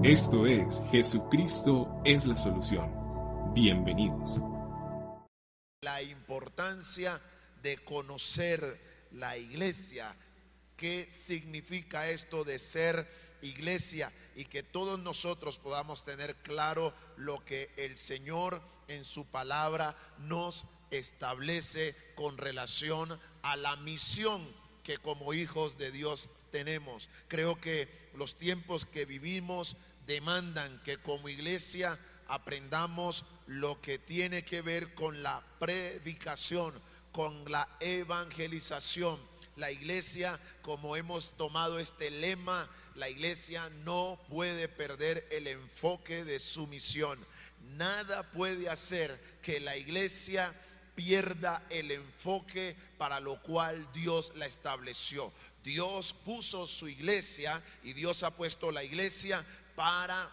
Esto 0.00 0.46
es 0.46 0.82
Jesucristo 0.90 2.00
es 2.04 2.24
la 2.24 2.36
solución. 2.36 2.90
Bienvenidos. 3.52 4.38
La 5.82 6.02
importancia 6.02 7.20
de 7.62 7.76
conocer 7.84 8.80
la 9.12 9.36
iglesia. 9.36 10.16
¿Qué 10.76 11.06
significa 11.10 12.08
esto 12.08 12.42
de 12.42 12.58
ser 12.58 13.06
iglesia? 13.42 14.10
Y 14.34 14.46
que 14.46 14.62
todos 14.62 14.98
nosotros 14.98 15.58
podamos 15.58 16.04
tener 16.04 16.36
claro 16.36 16.94
lo 17.18 17.44
que 17.44 17.70
el 17.76 17.98
Señor 17.98 18.62
en 18.88 19.04
su 19.04 19.26
palabra 19.26 19.94
nos 20.18 20.64
establece 20.90 21.94
con 22.16 22.38
relación 22.38 23.20
a 23.42 23.56
la 23.56 23.76
misión 23.76 24.42
que 24.82 24.98
como 24.98 25.34
hijos 25.34 25.78
de 25.78 25.90
Dios 25.92 26.28
tenemos. 26.50 27.08
Creo 27.28 27.60
que 27.60 27.88
los 28.14 28.36
tiempos 28.36 28.84
que 28.86 29.04
vivimos 29.04 29.76
demandan 30.06 30.82
que 30.82 30.98
como 30.98 31.28
iglesia 31.28 31.98
aprendamos 32.28 33.24
lo 33.46 33.80
que 33.80 33.98
tiene 33.98 34.42
que 34.42 34.62
ver 34.62 34.94
con 34.94 35.22
la 35.22 35.42
predicación, 35.58 36.74
con 37.12 37.50
la 37.50 37.68
evangelización. 37.80 39.20
La 39.56 39.70
iglesia, 39.70 40.40
como 40.62 40.96
hemos 40.96 41.34
tomado 41.36 41.78
este 41.78 42.10
lema, 42.10 42.70
la 42.94 43.08
iglesia 43.08 43.68
no 43.84 44.18
puede 44.28 44.68
perder 44.68 45.26
el 45.30 45.46
enfoque 45.46 46.24
de 46.24 46.38
su 46.38 46.66
misión. 46.66 47.18
Nada 47.76 48.30
puede 48.30 48.68
hacer 48.68 49.20
que 49.42 49.60
la 49.60 49.76
iglesia 49.76 50.54
pierda 50.94 51.64
el 51.70 51.90
enfoque 51.90 52.76
para 52.98 53.20
lo 53.20 53.40
cual 53.42 53.88
Dios 53.92 54.32
la 54.36 54.46
estableció. 54.46 55.32
Dios 55.64 56.12
puso 56.12 56.66
su 56.66 56.88
iglesia 56.88 57.62
y 57.82 57.92
Dios 57.92 58.22
ha 58.22 58.36
puesto 58.36 58.72
la 58.72 58.84
iglesia 58.84 59.44
para 59.74 60.30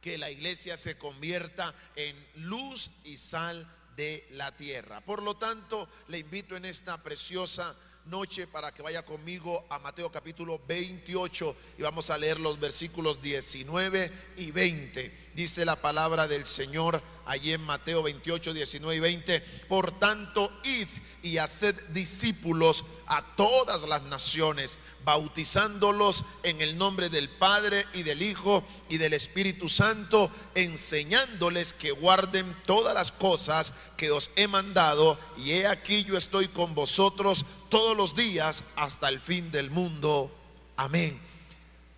que 0.00 0.18
la 0.18 0.30
iglesia 0.30 0.76
se 0.76 0.96
convierta 0.96 1.74
en 1.96 2.16
luz 2.36 2.90
y 3.04 3.16
sal 3.16 3.68
de 3.96 4.26
la 4.30 4.56
tierra. 4.56 5.00
Por 5.00 5.22
lo 5.22 5.36
tanto, 5.36 5.88
le 6.08 6.18
invito 6.18 6.56
en 6.56 6.64
esta 6.64 7.02
preciosa 7.02 7.76
noche 8.06 8.46
para 8.46 8.72
que 8.72 8.82
vaya 8.82 9.04
conmigo 9.04 9.66
a 9.68 9.78
Mateo 9.78 10.10
capítulo 10.10 10.60
28 10.66 11.56
y 11.78 11.82
vamos 11.82 12.08
a 12.10 12.16
leer 12.16 12.40
los 12.40 12.58
versículos 12.58 13.20
19 13.20 14.12
y 14.36 14.50
20. 14.50 15.27
Dice 15.34 15.64
la 15.64 15.76
palabra 15.76 16.26
del 16.26 16.46
Señor 16.46 17.02
allí 17.28 17.52
en 17.52 17.60
Mateo 17.60 18.02
28, 18.02 18.54
19 18.54 18.96
y 18.96 19.00
20. 19.00 19.40
Por 19.68 19.98
tanto, 19.98 20.50
id 20.64 20.88
y 21.22 21.38
haced 21.38 21.74
discípulos 21.90 22.84
a 23.06 23.22
todas 23.36 23.82
las 23.82 24.02
naciones, 24.02 24.78
bautizándolos 25.04 26.24
en 26.42 26.60
el 26.60 26.78
nombre 26.78 27.08
del 27.08 27.28
Padre 27.28 27.86
y 27.92 28.02
del 28.02 28.22
Hijo 28.22 28.64
y 28.88 28.96
del 28.96 29.12
Espíritu 29.12 29.68
Santo, 29.68 30.30
enseñándoles 30.54 31.74
que 31.74 31.90
guarden 31.92 32.54
todas 32.66 32.94
las 32.94 33.12
cosas 33.12 33.72
que 33.96 34.10
os 34.10 34.30
he 34.36 34.48
mandado, 34.48 35.18
y 35.36 35.52
he 35.52 35.66
aquí 35.66 36.04
yo 36.04 36.16
estoy 36.16 36.48
con 36.48 36.74
vosotros 36.74 37.44
todos 37.68 37.96
los 37.96 38.14
días 38.14 38.64
hasta 38.76 39.08
el 39.08 39.20
fin 39.20 39.50
del 39.50 39.70
mundo. 39.70 40.34
Amén. 40.76 41.20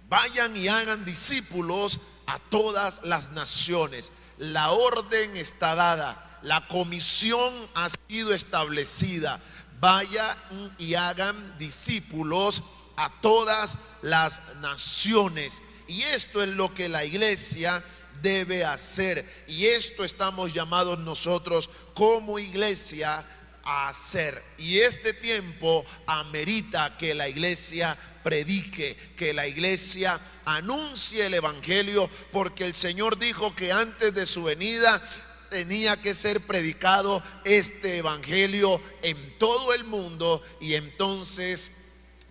Vayan 0.09 0.56
y 0.56 0.67
hagan 0.67 1.05
discípulos 1.05 2.00
a 2.31 2.39
todas 2.39 3.00
las 3.03 3.31
naciones. 3.33 4.12
La 4.39 4.70
orden 4.70 5.36
está 5.36 5.75
dada, 5.75 6.39
la 6.42 6.67
comisión 6.69 7.53
ha 7.75 7.89
sido 8.09 8.33
establecida. 8.33 9.41
Vayan 9.81 10.37
y 10.78 10.95
hagan 10.95 11.59
discípulos 11.59 12.62
a 12.97 13.11
todas 13.20 13.78
las 14.03 14.41
naciones. 14.61 15.61
Y 15.89 16.03
esto 16.03 16.42
es 16.42 16.50
lo 16.50 16.72
que 16.72 16.89
la 16.89 17.05
iglesia 17.05 17.83
debe 18.22 18.65
hacer. 18.65 19.44
Y 19.48 19.67
esto 19.67 20.05
estamos 20.05 20.53
llamados 20.53 21.00
nosotros 21.00 21.69
como 21.94 22.39
iglesia 22.39 23.27
hacer. 23.70 24.42
Y 24.58 24.78
este 24.78 25.12
tiempo 25.12 25.84
amerita 26.06 26.97
que 26.98 27.14
la 27.14 27.28
iglesia 27.28 27.97
predique, 28.22 28.97
que 29.16 29.32
la 29.32 29.47
iglesia 29.47 30.20
anuncie 30.44 31.26
el 31.26 31.34
Evangelio, 31.34 32.10
porque 32.32 32.64
el 32.64 32.75
Señor 32.75 33.19
dijo 33.19 33.54
que 33.54 33.72
antes 33.72 34.12
de 34.14 34.26
su 34.26 34.44
venida 34.44 35.03
tenía 35.50 35.97
que 36.00 36.14
ser 36.14 36.41
predicado 36.41 37.22
este 37.44 37.98
Evangelio 37.98 38.80
en 39.03 39.38
todo 39.38 39.75
el 39.75 39.84
mundo 39.84 40.42
y 40.60 40.75
entonces 40.75 41.72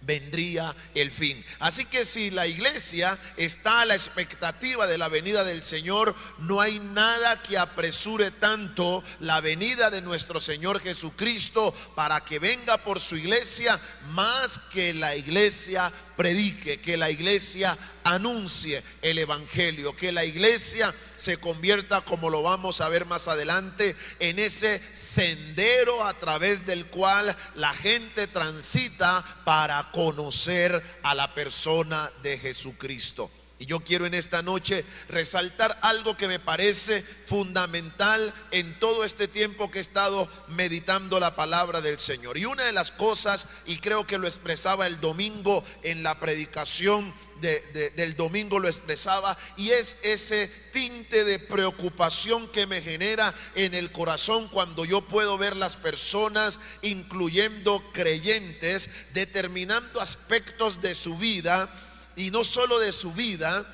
vendría 0.10 0.76
el 0.96 1.12
fin. 1.12 1.46
Así 1.60 1.86
que 1.86 2.04
si 2.04 2.32
la 2.32 2.48
iglesia 2.48 3.20
está 3.38 3.82
a 3.82 3.86
la 3.86 3.94
expectativa 3.94 4.88
de 4.88 4.98
la 4.98 5.08
venida 5.08 5.44
del 5.44 5.64
Señor, 5.64 6.16
no 6.40 6.60
hay 6.62 6.80
nada 6.80 7.44
que 7.44 7.60
apresure 7.60 8.32
tanto 8.32 9.04
la 9.20 9.40
venida 9.40 9.92
de 9.92 10.02
nuestro 10.02 10.40
Señor 10.40 10.80
Jesucristo 10.80 11.76
para 11.96 12.22
que 12.22 12.40
venga 12.40 12.80
por 12.80 13.00
su 13.00 13.18
iglesia 13.18 13.80
más 14.08 14.58
que 14.74 14.96
la 14.96 15.16
iglesia 15.16 15.94
predique, 16.20 16.82
que 16.82 16.98
la 16.98 17.10
iglesia 17.10 17.78
anuncie 18.04 18.84
el 19.02 19.20
Evangelio, 19.20 19.96
que 19.96 20.12
la 20.12 20.26
iglesia 20.26 20.94
se 21.16 21.38
convierta, 21.38 22.02
como 22.02 22.30
lo 22.30 22.44
vamos 22.44 22.82
a 22.82 22.90
ver 22.90 23.06
más 23.06 23.30
adelante, 23.30 23.96
en 24.20 24.38
ese 24.38 24.82
sendero 24.92 26.06
a 26.06 26.20
través 26.20 26.66
del 26.66 26.88
cual 26.88 27.34
la 27.56 27.74
gente 27.74 28.28
transita 28.28 29.24
para 29.46 29.92
conocer 29.94 30.84
a 31.04 31.16
la 31.16 31.34
persona 31.34 32.12
de 32.22 32.38
Jesucristo. 32.38 33.32
Y 33.60 33.66
yo 33.66 33.82
quiero 33.82 34.06
en 34.06 34.14
esta 34.14 34.42
noche 34.42 34.86
resaltar 35.10 35.78
algo 35.82 36.16
que 36.16 36.30
me 36.30 36.40
parece 36.40 37.04
fundamental 37.26 38.34
en 38.52 38.80
todo 38.80 39.04
este 39.04 39.28
tiempo 39.28 39.70
que 39.70 39.80
he 39.80 39.82
estado 39.82 40.30
meditando 40.48 41.20
la 41.20 41.36
palabra 41.36 41.82
del 41.82 42.00
Señor. 42.00 42.38
Y 42.38 42.46
una 42.46 42.64
de 42.64 42.72
las 42.72 42.92
cosas, 42.92 43.48
y 43.66 43.78
creo 43.80 44.08
que 44.08 44.18
lo 44.18 44.28
expresaba 44.28 44.88
el 44.88 45.02
domingo 45.02 45.66
en 45.84 46.04
la 46.04 46.20
predicación 46.20 47.14
del 47.42 48.16
domingo 48.18 48.60
lo 48.60 48.68
expresaba 48.68 49.38
y 49.56 49.70
es 49.70 49.98
ese 50.04 50.48
tinte 50.74 51.24
de 51.24 51.40
preocupación 51.40 52.50
que 52.50 52.68
me 52.68 52.82
genera 52.82 53.34
en 53.56 53.74
el 53.74 53.92
corazón 53.92 54.50
cuando 54.50 54.86
yo 54.86 55.02
puedo 55.08 55.38
ver 55.38 55.56
las 55.56 55.78
personas, 55.78 56.60
incluyendo 56.82 57.84
creyentes, 57.94 58.90
determinando 59.14 60.02
aspectos 60.02 60.82
de 60.82 60.96
su 60.96 61.18
vida 61.18 61.89
y 62.20 62.32
no 62.32 62.44
solo 62.44 62.80
de 62.80 62.92
su 62.92 63.14
vida, 63.14 63.66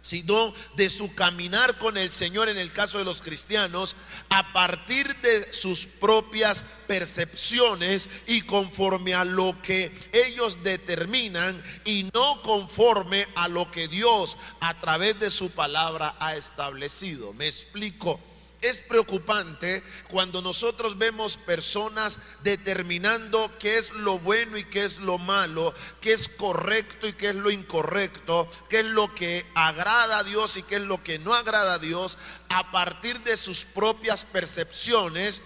sino 0.00 0.54
de 0.76 0.88
su 0.88 1.14
caminar 1.14 1.76
con 1.76 1.98
el 1.98 2.12
Señor 2.12 2.48
en 2.48 2.56
el 2.56 2.72
caso 2.72 2.98
de 2.98 3.04
los 3.04 3.20
cristianos, 3.20 3.96
a 4.30 4.52
partir 4.52 5.14
de 5.20 5.52
sus 5.52 5.86
propias 5.86 6.64
percepciones 6.86 8.08
y 8.26 8.42
conforme 8.42 9.14
a 9.14 9.24
lo 9.24 9.60
que 9.60 9.92
ellos 10.12 10.62
determinan 10.62 11.62
y 11.84 12.08
no 12.14 12.42
conforme 12.42 13.26
a 13.34 13.48
lo 13.48 13.70
que 13.70 13.88
Dios 13.88 14.36
a 14.60 14.78
través 14.80 15.18
de 15.18 15.30
su 15.30 15.50
palabra 15.50 16.16
ha 16.18 16.36
establecido. 16.36 17.32
Me 17.34 17.46
explico. 17.46 18.29
Es 18.60 18.82
preocupante 18.82 19.82
cuando 20.10 20.42
nosotros 20.42 20.98
vemos 20.98 21.38
personas 21.38 22.18
determinando 22.42 23.50
qué 23.58 23.78
es 23.78 23.90
lo 23.90 24.18
bueno 24.18 24.58
y 24.58 24.64
qué 24.64 24.84
es 24.84 24.98
lo 24.98 25.16
malo, 25.16 25.74
qué 26.02 26.12
es 26.12 26.28
correcto 26.28 27.08
y 27.08 27.14
qué 27.14 27.30
es 27.30 27.36
lo 27.36 27.50
incorrecto, 27.50 28.50
qué 28.68 28.80
es 28.80 28.86
lo 28.86 29.14
que 29.14 29.46
agrada 29.54 30.18
a 30.18 30.24
Dios 30.24 30.58
y 30.58 30.62
qué 30.62 30.76
es 30.76 30.82
lo 30.82 31.02
que 31.02 31.18
no 31.18 31.32
agrada 31.32 31.74
a 31.74 31.78
Dios 31.78 32.18
a 32.50 32.70
partir 32.70 33.22
de 33.22 33.38
sus 33.38 33.64
propias 33.64 34.24
percepciones, 34.24 35.40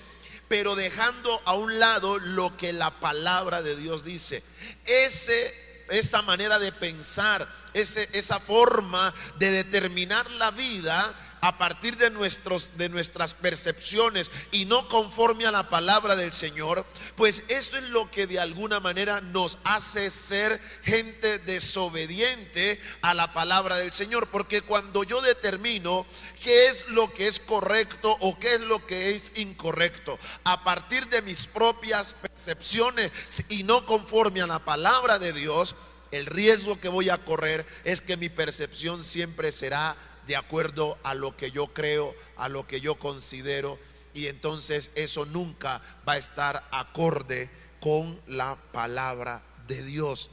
pero 0.49 0.75
dejando 0.75 1.41
a 1.45 1.55
un 1.55 1.79
lado 1.79 2.19
lo 2.19 2.57
que 2.57 2.73
la 2.73 2.99
palabra 2.99 3.63
de 3.63 3.77
Dios 3.77 4.03
dice. 4.03 4.43
Ese, 4.87 5.85
esa 5.89 6.23
manera 6.23 6.59
de 6.59 6.73
pensar, 6.73 7.49
ese, 7.75 8.09
esa 8.13 8.41
forma 8.41 9.15
de 9.39 9.53
determinar 9.53 10.29
la 10.33 10.51
vida 10.51 11.15
a 11.45 11.59
partir 11.59 11.99
de, 11.99 12.09
nuestros, 12.09 12.71
de 12.79 12.89
nuestras 12.89 13.35
percepciones 13.35 14.31
y 14.51 14.65
no 14.65 14.89
conforme 14.89 15.45
a 15.45 15.51
la 15.51 15.69
palabra 15.69 16.17
del 16.17 16.33
Señor, 16.33 16.87
pues 17.17 17.45
eso 17.49 17.77
es 17.77 17.85
lo 17.85 18.11
que 18.11 18.27
de 18.27 18.41
alguna 18.41 18.81
manera 18.81 19.21
nos 19.21 19.59
hace 19.63 20.09
ser 20.09 20.59
gente 20.83 21.39
desobediente 21.41 22.81
a 23.03 23.13
la 23.13 23.35
palabra 23.35 23.77
del 23.77 23.93
Señor. 23.93 24.29
Porque 24.29 24.63
cuando 24.63 25.05
yo 25.05 25.21
determino 25.21 26.07
qué 26.43 26.69
es 26.69 26.89
lo 26.89 27.13
que 27.13 27.29
es 27.29 27.41
correcto 27.41 28.17
o 28.21 28.39
qué 28.39 28.55
es 28.55 28.63
lo 28.63 28.87
que 28.87 29.15
es 29.15 29.31
incorrecto, 29.35 30.19
a 30.45 30.65
partir 30.65 31.11
de 31.11 31.21
mis 31.21 31.47
propias 31.47 32.15
percepciones 32.15 33.13
y 33.51 33.65
no 33.65 33.85
conforme 33.85 34.41
a 34.41 34.47
la 34.47 34.65
palabra 34.65 35.19
de 35.19 35.35
Dios, 35.35 35.75
el 36.11 36.25
riesgo 36.25 36.81
que 36.81 36.89
voy 36.89 37.11
a 37.11 37.19
correr 37.19 37.67
es 37.85 38.01
que 38.01 38.17
mi 38.17 38.31
percepción 38.31 39.05
siempre 39.05 39.53
será 39.53 39.95
de 40.27 40.37
acuerdo 40.37 40.99
a 41.03 41.15
lo 41.15 41.37
que 41.37 41.51
yo 41.51 41.69
creo, 41.69 42.15
a 42.37 42.49
lo 42.49 42.67
que 42.67 42.81
yo 42.81 42.97
considero, 42.97 43.79
y 44.15 44.27
entonces 44.29 44.91
eso 44.95 45.27
nunca 45.27 45.83
va 46.09 46.15
a 46.15 46.19
estar 46.19 46.67
acorde 46.71 47.51
con 47.81 48.21
la 48.27 48.57
palabra 48.73 49.43
de 49.67 49.83
Dios. 49.83 50.31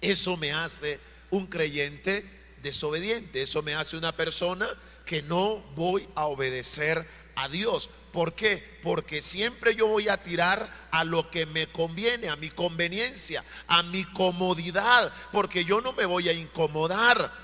Eso 0.00 0.36
me 0.36 0.52
hace 0.52 1.00
un 1.30 1.46
creyente 1.46 2.28
desobediente. 2.64 3.42
Eso 3.42 3.62
me 3.62 3.74
hace 3.74 3.96
una 3.96 4.16
persona 4.16 4.68
que 5.06 5.22
no 5.22 5.58
voy 5.76 6.08
a 6.16 6.26
obedecer 6.26 7.06
a 7.36 7.48
Dios. 7.48 7.88
¿Por 8.12 8.34
qué? 8.34 8.78
Porque 8.82 9.20
siempre 9.20 9.74
yo 9.74 9.86
voy 9.86 10.08
a 10.08 10.22
tirar 10.22 10.68
a 10.90 11.04
lo 11.04 11.30
que 11.30 11.46
me 11.46 11.66
conviene, 11.68 12.28
a 12.28 12.36
mi 12.36 12.48
conveniencia, 12.50 13.44
a 13.66 13.82
mi 13.82 14.04
comodidad, 14.04 15.12
porque 15.32 15.64
yo 15.64 15.80
no 15.80 15.92
me 15.92 16.06
voy 16.06 16.28
a 16.28 16.32
incomodar. 16.32 17.43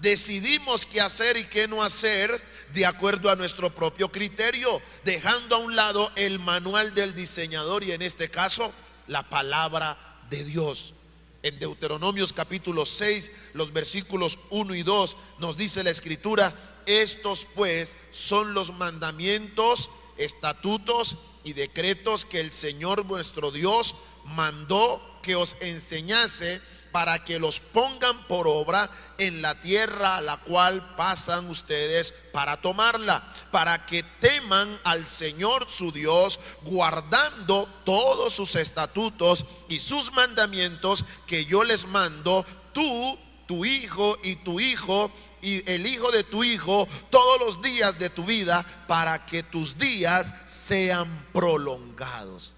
Decidimos 0.00 0.86
qué 0.86 1.00
hacer 1.00 1.36
y 1.36 1.44
qué 1.44 1.66
no 1.66 1.82
hacer 1.82 2.40
de 2.72 2.86
acuerdo 2.86 3.30
a 3.30 3.36
nuestro 3.36 3.74
propio 3.74 4.12
criterio, 4.12 4.80
dejando 5.04 5.56
a 5.56 5.58
un 5.58 5.74
lado 5.74 6.10
el 6.16 6.38
manual 6.38 6.94
del 6.94 7.14
diseñador 7.14 7.82
y 7.82 7.92
en 7.92 8.02
este 8.02 8.30
caso 8.30 8.72
la 9.06 9.28
palabra 9.28 9.98
de 10.30 10.44
Dios. 10.44 10.94
En 11.42 11.58
Deuteronomios 11.58 12.32
capítulo 12.32 12.84
6, 12.84 13.30
los 13.54 13.72
versículos 13.72 14.38
1 14.50 14.74
y 14.74 14.82
2 14.82 15.16
nos 15.38 15.56
dice 15.56 15.82
la 15.82 15.90
escritura, 15.90 16.54
estos 16.86 17.46
pues 17.54 17.96
son 18.12 18.54
los 18.54 18.72
mandamientos, 18.72 19.90
estatutos 20.16 21.16
y 21.44 21.54
decretos 21.54 22.24
que 22.24 22.40
el 22.40 22.52
Señor 22.52 23.02
vuestro 23.02 23.50
Dios 23.50 23.94
mandó 24.24 25.00
que 25.22 25.36
os 25.36 25.56
enseñase 25.60 26.60
para 26.92 27.24
que 27.24 27.38
los 27.38 27.60
pongan 27.60 28.26
por 28.26 28.48
obra 28.48 28.90
en 29.18 29.42
la 29.42 29.60
tierra 29.60 30.16
a 30.16 30.20
la 30.20 30.36
cual 30.38 30.94
pasan 30.96 31.48
ustedes 31.50 32.14
para 32.32 32.56
tomarla, 32.60 33.32
para 33.50 33.84
que 33.86 34.02
teman 34.02 34.80
al 34.84 35.06
Señor 35.06 35.66
su 35.68 35.92
Dios, 35.92 36.38
guardando 36.62 37.68
todos 37.84 38.32
sus 38.32 38.54
estatutos 38.54 39.44
y 39.68 39.80
sus 39.80 40.12
mandamientos 40.12 41.04
que 41.26 41.44
yo 41.44 41.64
les 41.64 41.86
mando, 41.86 42.46
tú, 42.72 43.18
tu 43.46 43.64
hijo 43.64 44.18
y 44.22 44.36
tu 44.36 44.60
hijo 44.60 45.10
y 45.40 45.68
el 45.70 45.86
hijo 45.86 46.10
de 46.10 46.24
tu 46.24 46.44
hijo 46.44 46.88
todos 47.10 47.40
los 47.40 47.62
días 47.62 47.98
de 47.98 48.10
tu 48.10 48.24
vida, 48.24 48.64
para 48.86 49.24
que 49.26 49.42
tus 49.42 49.78
días 49.78 50.34
sean 50.46 51.26
prolongados. 51.32 52.54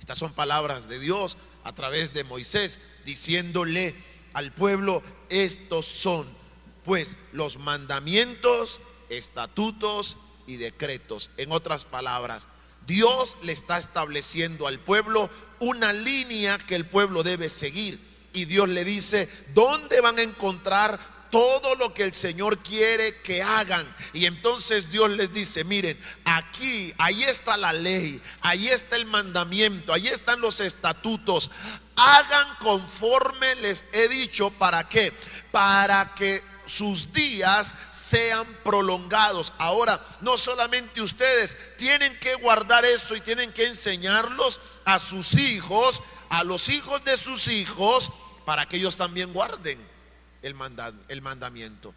Estas 0.00 0.18
son 0.18 0.32
palabras 0.32 0.88
de 0.88 0.98
Dios 0.98 1.36
a 1.64 1.74
través 1.74 2.14
de 2.14 2.24
Moisés, 2.24 2.78
diciéndole 3.08 3.94
al 4.34 4.52
pueblo, 4.52 5.02
estos 5.30 5.86
son 5.86 6.28
pues 6.84 7.16
los 7.32 7.56
mandamientos, 7.56 8.82
estatutos 9.08 10.18
y 10.46 10.56
decretos. 10.56 11.30
En 11.38 11.50
otras 11.50 11.86
palabras, 11.86 12.48
Dios 12.86 13.38
le 13.40 13.52
está 13.52 13.78
estableciendo 13.78 14.66
al 14.66 14.78
pueblo 14.78 15.30
una 15.58 15.94
línea 15.94 16.58
que 16.58 16.74
el 16.74 16.84
pueblo 16.84 17.22
debe 17.22 17.48
seguir. 17.48 17.98
Y 18.34 18.44
Dios 18.44 18.68
le 18.68 18.84
dice, 18.84 19.26
¿dónde 19.54 20.02
van 20.02 20.18
a 20.18 20.22
encontrar 20.22 21.00
todo 21.30 21.74
lo 21.74 21.92
que 21.94 22.04
el 22.04 22.14
Señor 22.14 22.58
quiere 22.58 23.20
que 23.22 23.42
hagan. 23.42 23.86
Y 24.12 24.26
entonces 24.26 24.90
Dios 24.90 25.10
les 25.10 25.32
dice, 25.32 25.64
miren, 25.64 26.00
aquí, 26.24 26.92
ahí 26.98 27.24
está 27.24 27.56
la 27.56 27.72
ley, 27.72 28.22
ahí 28.40 28.68
está 28.68 28.96
el 28.96 29.06
mandamiento, 29.06 29.92
ahí 29.92 30.08
están 30.08 30.40
los 30.40 30.60
estatutos. 30.60 31.50
Hagan 31.96 32.56
conforme 32.60 33.54
les 33.56 33.84
he 33.92 34.08
dicho, 34.08 34.50
¿para 34.50 34.88
qué? 34.88 35.12
Para 35.50 36.14
que 36.14 36.42
sus 36.66 37.12
días 37.12 37.74
sean 37.90 38.46
prolongados. 38.62 39.52
Ahora, 39.58 40.04
no 40.20 40.36
solamente 40.36 41.00
ustedes 41.00 41.56
tienen 41.76 42.18
que 42.20 42.34
guardar 42.34 42.84
eso 42.84 43.16
y 43.16 43.20
tienen 43.20 43.52
que 43.52 43.66
enseñarlos 43.66 44.60
a 44.84 44.98
sus 44.98 45.34
hijos, 45.34 46.02
a 46.28 46.44
los 46.44 46.68
hijos 46.68 47.02
de 47.04 47.16
sus 47.16 47.48
hijos, 47.48 48.10
para 48.44 48.66
que 48.66 48.76
ellos 48.76 48.96
también 48.96 49.32
guarden 49.32 49.87
el, 50.42 50.54
el 51.08 51.22
mandamiento, 51.22 51.94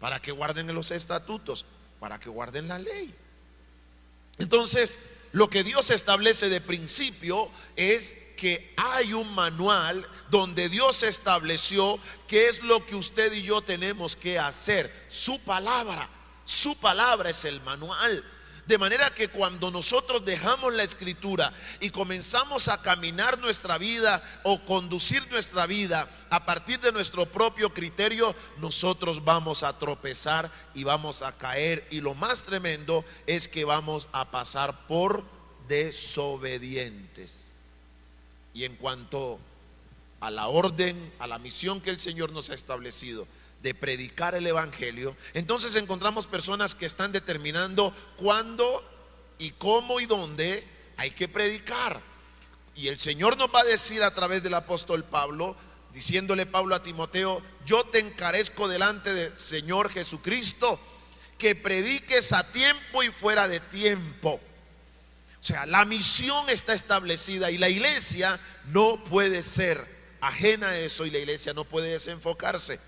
para 0.00 0.20
que 0.20 0.32
guarden 0.32 0.74
los 0.74 0.90
estatutos, 0.90 1.64
para 2.00 2.18
que 2.18 2.28
guarden 2.28 2.68
la 2.68 2.78
ley. 2.78 3.14
Entonces, 4.38 4.98
lo 5.32 5.48
que 5.48 5.64
Dios 5.64 5.90
establece 5.90 6.48
de 6.48 6.60
principio 6.60 7.50
es 7.76 8.12
que 8.36 8.74
hay 8.76 9.12
un 9.12 9.32
manual 9.34 10.04
donde 10.30 10.68
Dios 10.68 11.04
estableció 11.04 11.98
qué 12.26 12.48
es 12.48 12.62
lo 12.62 12.84
que 12.84 12.96
usted 12.96 13.32
y 13.32 13.42
yo 13.42 13.62
tenemos 13.62 14.16
que 14.16 14.38
hacer. 14.38 14.92
Su 15.08 15.38
palabra, 15.40 16.08
su 16.44 16.76
palabra 16.76 17.30
es 17.30 17.44
el 17.44 17.60
manual. 17.60 18.24
De 18.66 18.78
manera 18.78 19.10
que 19.10 19.26
cuando 19.26 19.72
nosotros 19.72 20.24
dejamos 20.24 20.72
la 20.72 20.84
escritura 20.84 21.52
y 21.80 21.90
comenzamos 21.90 22.68
a 22.68 22.80
caminar 22.80 23.38
nuestra 23.38 23.76
vida 23.76 24.22
o 24.44 24.64
conducir 24.64 25.28
nuestra 25.30 25.66
vida 25.66 26.08
a 26.30 26.46
partir 26.46 26.78
de 26.78 26.92
nuestro 26.92 27.26
propio 27.26 27.74
criterio, 27.74 28.36
nosotros 28.58 29.24
vamos 29.24 29.64
a 29.64 29.76
tropezar 29.78 30.50
y 30.74 30.84
vamos 30.84 31.22
a 31.22 31.36
caer. 31.36 31.88
Y 31.90 32.00
lo 32.00 32.14
más 32.14 32.42
tremendo 32.42 33.04
es 33.26 33.48
que 33.48 33.64
vamos 33.64 34.06
a 34.12 34.30
pasar 34.30 34.86
por 34.86 35.24
desobedientes. 35.66 37.54
Y 38.54 38.64
en 38.64 38.76
cuanto 38.76 39.40
a 40.20 40.30
la 40.30 40.46
orden, 40.46 41.12
a 41.18 41.26
la 41.26 41.40
misión 41.40 41.80
que 41.80 41.90
el 41.90 42.00
Señor 42.00 42.30
nos 42.30 42.50
ha 42.50 42.54
establecido, 42.54 43.26
de 43.62 43.74
predicar 43.74 44.34
el 44.34 44.46
Evangelio, 44.46 45.16
entonces 45.34 45.76
encontramos 45.76 46.26
personas 46.26 46.74
que 46.74 46.86
están 46.86 47.12
determinando 47.12 47.94
cuándo 48.16 48.84
y 49.38 49.50
cómo 49.52 50.00
y 50.00 50.06
dónde 50.06 50.66
hay 50.96 51.12
que 51.12 51.28
predicar. 51.28 52.02
Y 52.74 52.88
el 52.88 52.98
Señor 52.98 53.36
nos 53.36 53.48
va 53.48 53.60
a 53.60 53.64
decir 53.64 54.02
a 54.02 54.14
través 54.14 54.42
del 54.42 54.54
apóstol 54.54 55.04
Pablo, 55.04 55.56
diciéndole 55.92 56.46
Pablo 56.46 56.74
a 56.74 56.82
Timoteo, 56.82 57.42
yo 57.64 57.84
te 57.84 58.00
encarezco 58.00 58.66
delante 58.66 59.14
del 59.14 59.38
Señor 59.38 59.90
Jesucristo, 59.90 60.80
que 61.38 61.54
prediques 61.54 62.32
a 62.32 62.50
tiempo 62.50 63.02
y 63.02 63.10
fuera 63.10 63.46
de 63.48 63.60
tiempo. 63.60 64.40
O 65.40 65.44
sea, 65.44 65.66
la 65.66 65.84
misión 65.84 66.48
está 66.48 66.72
establecida 66.72 67.50
y 67.50 67.58
la 67.58 67.68
iglesia 67.68 68.38
no 68.66 69.02
puede 69.04 69.42
ser 69.42 69.86
ajena 70.20 70.68
a 70.68 70.78
eso 70.78 71.04
y 71.04 71.10
la 71.10 71.18
iglesia 71.18 71.52
no 71.52 71.64
puede 71.64 71.90
desenfocarse. 71.90 72.78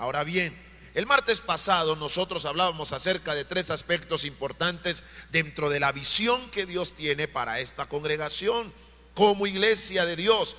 Ahora 0.00 0.24
bien, 0.24 0.56
el 0.94 1.04
martes 1.04 1.42
pasado 1.42 1.94
nosotros 1.94 2.46
hablábamos 2.46 2.94
acerca 2.94 3.34
de 3.34 3.44
tres 3.44 3.70
aspectos 3.70 4.24
importantes 4.24 5.04
dentro 5.30 5.68
de 5.68 5.78
la 5.78 5.92
visión 5.92 6.50
que 6.50 6.64
Dios 6.64 6.94
tiene 6.94 7.28
para 7.28 7.60
esta 7.60 7.84
congregación 7.84 8.72
como 9.12 9.46
iglesia 9.46 10.06
de 10.06 10.16
Dios 10.16 10.56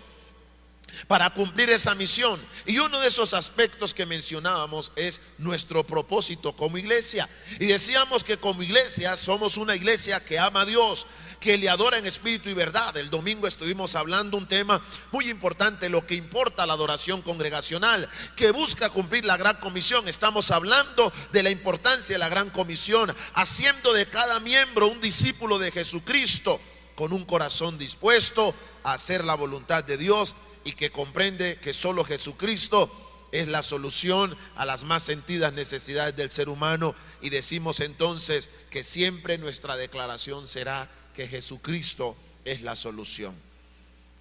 para 1.08 1.32
cumplir 1.32 1.72
esa 1.72 1.96
misión. 1.96 2.40
Y 2.68 2.78
uno 2.78 3.00
de 3.00 3.08
esos 3.08 3.34
aspectos 3.34 3.96
que 3.96 4.06
mencionábamos 4.06 4.92
es 4.96 5.22
nuestro 5.40 5.88
propósito 5.88 6.56
como 6.56 6.78
iglesia. 6.78 7.28
Y 7.60 7.66
decíamos 7.66 8.24
que 8.24 8.38
como 8.38 8.62
iglesia 8.62 9.18
somos 9.18 9.58
una 9.58 9.76
iglesia 9.76 10.24
que 10.24 10.38
ama 10.38 10.62
a 10.62 10.66
Dios, 10.66 11.08
que 11.42 11.58
le 11.58 11.68
adora 11.70 11.98
en 11.98 12.06
espíritu 12.06 12.50
y 12.50 12.54
verdad. 12.54 12.96
El 12.96 13.10
domingo 13.10 13.48
estuvimos 13.48 13.96
hablando 13.96 14.38
un 14.38 14.48
tema 14.48 14.80
muy 15.12 15.28
importante, 15.28 15.90
lo 15.90 16.06
que 16.06 16.14
importa 16.14 16.68
la 16.68 16.74
adoración 16.74 17.24
congregacional, 17.24 18.08
que 18.36 18.52
busca 18.52 18.92
cumplir 18.92 19.26
la 19.26 19.38
gran 19.38 19.58
comisión. 19.58 20.08
Estamos 20.08 20.52
hablando 20.52 21.12
de 21.34 21.44
la 21.44 21.50
importancia 21.50 22.14
de 22.14 22.20
la 22.20 22.30
gran 22.30 22.52
comisión, 22.52 23.14
haciendo 23.34 23.92
de 23.92 24.06
cada 24.06 24.40
miembro 24.40 24.88
un 24.88 25.02
discípulo 25.02 25.58
de 25.58 25.72
Jesucristo 25.72 26.62
con 26.96 27.12
un 27.12 27.26
corazón 27.26 27.80
dispuesto 27.80 28.54
a 28.84 28.94
hacer 28.94 29.26
la 29.26 29.34
voluntad 29.34 29.84
de 29.84 29.98
Dios 29.98 30.36
y 30.64 30.74
que 30.74 30.92
comprende 30.92 31.58
que 31.58 31.74
solo 31.74 32.06
Jesucristo 32.06 32.92
es 33.32 33.48
la 33.48 33.64
solución 33.64 34.38
a 34.56 34.66
las 34.66 34.84
más 34.84 35.02
sentidas 35.02 35.54
necesidades 35.54 36.16
del 36.16 36.32
ser 36.32 36.50
humano 36.50 36.94
y 37.22 37.30
decimos 37.30 37.80
entonces 37.80 38.52
que 38.70 38.84
siempre 38.84 39.40
nuestra 39.40 39.76
declaración 39.78 40.48
será 40.48 40.90
que 41.14 41.28
Jesucristo 41.28 42.16
es 42.46 42.62
la 42.62 42.76
solución. 42.76 43.36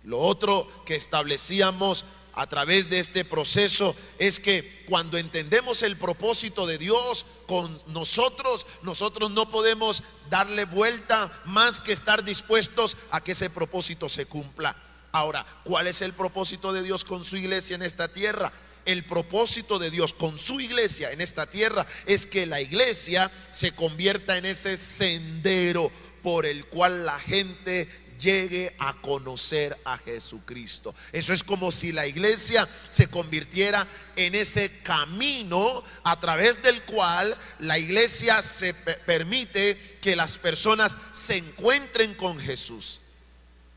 Lo 0.05 0.19
otro 0.19 0.69
que 0.85 0.97
establecíamos 0.97 2.05
a 2.33 2.47
través 2.47 2.89
de 2.89 3.01
este 3.01 3.25
proceso 3.25 3.95
es 4.19 4.41
que 4.41 4.85
cuando 4.89 5.19
entendemos 5.19 5.83
el 5.83 5.97
propósito 5.97 6.67
de 6.67 6.79
Dios 6.79 7.27
con 7.47 7.81
nosotros, 7.89 8.67
nosotros 8.83 9.31
no 9.31 9.51
podemos 9.51 10.03
darle 10.31 10.65
vuelta 10.65 11.33
más 11.45 11.81
que 11.81 11.93
estar 11.93 12.25
dispuestos 12.25 12.97
a 13.11 13.23
que 13.23 13.33
ese 13.33 13.51
propósito 13.51 14.09
se 14.09 14.27
cumpla. 14.27 14.77
Ahora, 15.13 15.45
¿cuál 15.65 15.87
es 15.89 16.03
el 16.03 16.13
propósito 16.13 16.73
de 16.73 16.83
Dios 16.83 17.05
con 17.05 17.25
su 17.25 17.37
iglesia 17.37 17.75
en 17.75 17.83
esta 17.83 18.09
tierra? 18.09 18.53
El 18.87 19.05
propósito 19.05 19.79
de 19.79 19.91
Dios 19.91 20.15
con 20.15 20.39
su 20.39 20.61
iglesia 20.61 21.11
en 21.11 21.21
esta 21.21 21.47
tierra 21.47 21.87
es 22.07 22.25
que 22.27 22.47
la 22.47 22.61
iglesia 22.61 23.31
se 23.51 23.73
convierta 23.73 24.39
en 24.39 24.47
ese 24.47 24.77
sendero 24.77 25.93
por 26.23 26.47
el 26.47 26.67
cual 26.67 27.05
la 27.07 27.19
gente 27.19 27.89
llegue 28.21 28.75
a 28.79 28.95
conocer 29.01 29.77
a 29.85 29.99
Jesucristo. 29.99 30.95
Eso 31.13 31.33
es 31.33 31.43
como 31.43 31.73
si 31.73 31.93
la 31.93 32.07
iglesia 32.07 32.69
se 32.91 33.09
convirtiera 33.09 33.87
en 34.15 34.35
ese 34.35 34.71
camino 34.83 35.83
a 36.05 36.21
través 36.21 36.63
del 36.63 36.83
cual 36.83 37.37
la 37.59 37.79
iglesia 37.79 38.43
se 38.43 38.75
permite 38.75 39.99
que 40.01 40.15
las 40.15 40.39
personas 40.39 40.97
se 41.13 41.39
encuentren 41.39 42.15
con 42.15 42.39
Jesús. 42.39 43.00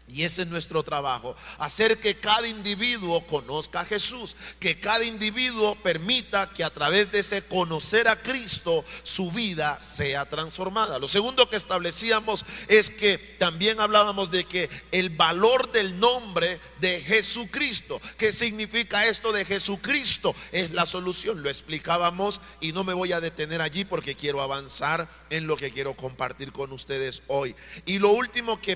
Y 0.08 0.24
ese 0.24 0.42
es 0.42 0.48
nuestro 0.50 0.84
trabajo, 0.84 1.36
hacer 1.58 1.98
que 1.98 2.18
cada 2.18 2.48
individuo 2.48 3.26
conozca 3.26 3.80
a 3.80 3.86
Jesús, 3.86 4.36
que 4.60 4.78
cada 4.80 5.06
individuo 5.06 5.76
permita 5.76 6.50
que 6.50 6.64
a 6.64 6.70
través 6.70 7.12
de 7.12 7.20
ese 7.20 7.42
conocer 7.44 8.10
a 8.10 8.22
Cristo 8.22 8.84
su 9.04 9.32
vida 9.32 9.80
sea 9.80 10.28
transformada. 10.28 11.00
Lo 11.00 11.08
segundo 11.08 11.50
que 11.50 11.56
establecíamos 11.56 12.46
es 12.68 12.92
que 12.92 13.18
también 13.18 13.80
hablábamos 13.80 14.30
de 14.30 14.44
que 14.44 14.70
el 14.92 15.10
valor 15.10 15.72
del 15.72 15.98
nombre 16.00 16.60
de 16.80 17.00
Jesucristo, 17.02 18.02
¿qué 18.18 18.34
significa 18.34 19.08
esto 19.08 19.32
de 19.32 19.46
Jesucristo? 19.46 20.36
Es 20.52 20.72
la 20.72 20.86
solución, 20.86 21.42
lo 21.42 21.50
explicábamos 21.50 22.42
y 22.60 22.74
no 22.74 22.84
me 22.84 22.94
voy 22.94 23.14
a 23.14 23.22
detener 23.22 23.62
allí 23.62 23.86
porque 23.86 24.16
quiero 24.16 24.42
avanzar 24.42 25.10
en 25.30 25.48
lo 25.48 25.56
que 25.56 25.72
quiero 25.72 25.96
compartir 25.96 26.52
con 26.52 26.74
ustedes 26.74 27.24
hoy. 27.28 27.56
Y 27.86 28.00
lo 28.00 28.12
último 28.12 28.62
que 28.62 28.76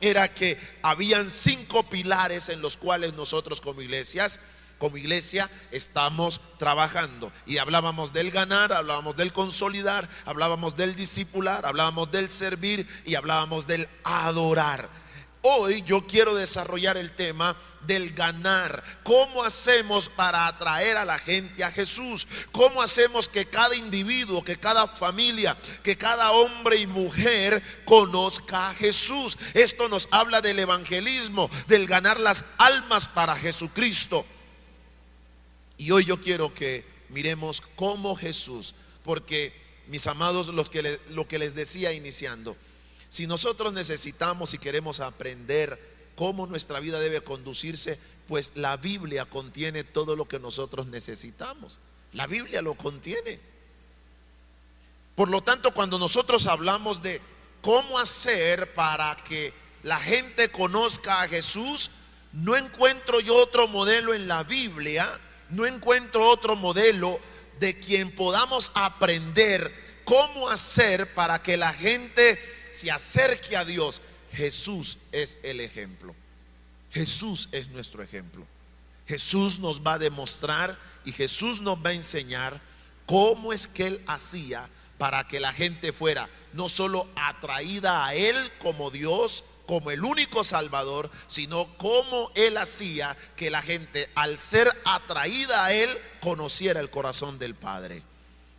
era 0.00 0.28
que 0.28 0.58
habían 0.82 1.30
cinco 1.30 1.88
pilares 1.88 2.48
en 2.48 2.60
los 2.60 2.76
cuales 2.76 3.14
nosotros 3.14 3.60
como 3.60 3.82
iglesias 3.82 4.40
como 4.78 4.96
iglesia 4.96 5.48
estamos 5.70 6.40
trabajando. 6.58 7.32
Y 7.46 7.58
hablábamos 7.58 8.12
del 8.12 8.30
ganar, 8.30 8.72
hablábamos 8.72 9.16
del 9.16 9.32
consolidar, 9.32 10.08
hablábamos 10.26 10.76
del 10.76 10.94
discipular, 10.94 11.64
hablábamos 11.64 12.10
del 12.10 12.28
servir 12.28 12.86
y 13.06 13.14
hablábamos 13.14 13.66
del 13.66 13.88
adorar. 14.02 14.90
Hoy 15.46 15.82
yo 15.82 16.06
quiero 16.06 16.34
desarrollar 16.34 16.96
el 16.96 17.10
tema 17.10 17.54
del 17.82 18.14
ganar. 18.14 18.82
¿Cómo 19.02 19.44
hacemos 19.44 20.08
para 20.08 20.46
atraer 20.46 20.96
a 20.96 21.04
la 21.04 21.18
gente 21.18 21.62
a 21.62 21.70
Jesús? 21.70 22.26
¿Cómo 22.50 22.80
hacemos 22.80 23.28
que 23.28 23.44
cada 23.44 23.76
individuo, 23.76 24.42
que 24.42 24.56
cada 24.56 24.88
familia, 24.88 25.54
que 25.82 25.98
cada 25.98 26.30
hombre 26.30 26.76
y 26.76 26.86
mujer 26.86 27.62
conozca 27.84 28.70
a 28.70 28.74
Jesús? 28.74 29.36
Esto 29.52 29.86
nos 29.90 30.08
habla 30.10 30.40
del 30.40 30.60
evangelismo, 30.60 31.50
del 31.66 31.86
ganar 31.86 32.18
las 32.18 32.42
almas 32.56 33.06
para 33.06 33.36
Jesucristo. 33.36 34.24
Y 35.76 35.90
hoy 35.90 36.06
yo 36.06 36.18
quiero 36.20 36.54
que 36.54 36.86
miremos 37.10 37.60
cómo 37.76 38.16
Jesús, 38.16 38.74
porque 39.04 39.52
mis 39.88 40.06
amados, 40.06 40.46
los 40.46 40.70
lo 41.10 41.28
que 41.28 41.38
les 41.38 41.54
decía 41.54 41.92
iniciando, 41.92 42.56
si 43.14 43.28
nosotros 43.28 43.72
necesitamos 43.72 44.54
y 44.54 44.58
queremos 44.58 44.98
aprender 44.98 45.78
cómo 46.16 46.48
nuestra 46.48 46.80
vida 46.80 46.98
debe 46.98 47.20
conducirse, 47.20 47.96
pues 48.26 48.50
la 48.56 48.76
Biblia 48.76 49.24
contiene 49.24 49.84
todo 49.84 50.16
lo 50.16 50.26
que 50.26 50.40
nosotros 50.40 50.88
necesitamos. 50.88 51.78
La 52.12 52.26
Biblia 52.26 52.60
lo 52.60 52.74
contiene. 52.74 53.38
Por 55.14 55.30
lo 55.30 55.44
tanto, 55.44 55.72
cuando 55.72 55.96
nosotros 55.96 56.48
hablamos 56.48 57.02
de 57.02 57.20
cómo 57.62 58.00
hacer 58.00 58.74
para 58.74 59.14
que 59.14 59.54
la 59.84 59.98
gente 59.98 60.50
conozca 60.50 61.22
a 61.22 61.28
Jesús, 61.28 61.92
no 62.32 62.56
encuentro 62.56 63.20
yo 63.20 63.36
otro 63.36 63.68
modelo 63.68 64.12
en 64.12 64.26
la 64.26 64.42
Biblia, 64.42 65.20
no 65.50 65.66
encuentro 65.66 66.28
otro 66.28 66.56
modelo 66.56 67.20
de 67.60 67.78
quien 67.78 68.12
podamos 68.12 68.72
aprender 68.74 70.02
cómo 70.04 70.48
hacer 70.48 71.14
para 71.14 71.40
que 71.44 71.56
la 71.56 71.72
gente 71.72 72.40
se 72.74 72.90
acerque 72.90 73.56
a 73.56 73.64
Dios, 73.64 74.02
Jesús 74.32 74.98
es 75.12 75.38
el 75.42 75.60
ejemplo. 75.60 76.14
Jesús 76.90 77.48
es 77.52 77.68
nuestro 77.68 78.02
ejemplo. 78.02 78.44
Jesús 79.06 79.58
nos 79.58 79.80
va 79.80 79.94
a 79.94 79.98
demostrar 79.98 80.78
y 81.04 81.12
Jesús 81.12 81.60
nos 81.60 81.78
va 81.78 81.90
a 81.90 81.94
enseñar 81.94 82.60
cómo 83.06 83.52
es 83.52 83.68
que 83.68 83.86
Él 83.86 84.02
hacía 84.06 84.68
para 84.98 85.26
que 85.28 85.40
la 85.40 85.52
gente 85.52 85.92
fuera 85.92 86.28
no 86.52 86.68
solo 86.68 87.08
atraída 87.16 88.06
a 88.06 88.14
Él 88.14 88.50
como 88.58 88.90
Dios, 88.90 89.44
como 89.66 89.90
el 89.90 90.04
único 90.04 90.44
Salvador, 90.44 91.10
sino 91.26 91.76
cómo 91.76 92.30
Él 92.34 92.56
hacía 92.56 93.16
que 93.36 93.50
la 93.50 93.62
gente 93.62 94.08
al 94.14 94.38
ser 94.38 94.70
atraída 94.84 95.64
a 95.64 95.72
Él 95.72 95.96
conociera 96.20 96.80
el 96.80 96.90
corazón 96.90 97.38
del 97.38 97.54
Padre. 97.54 98.02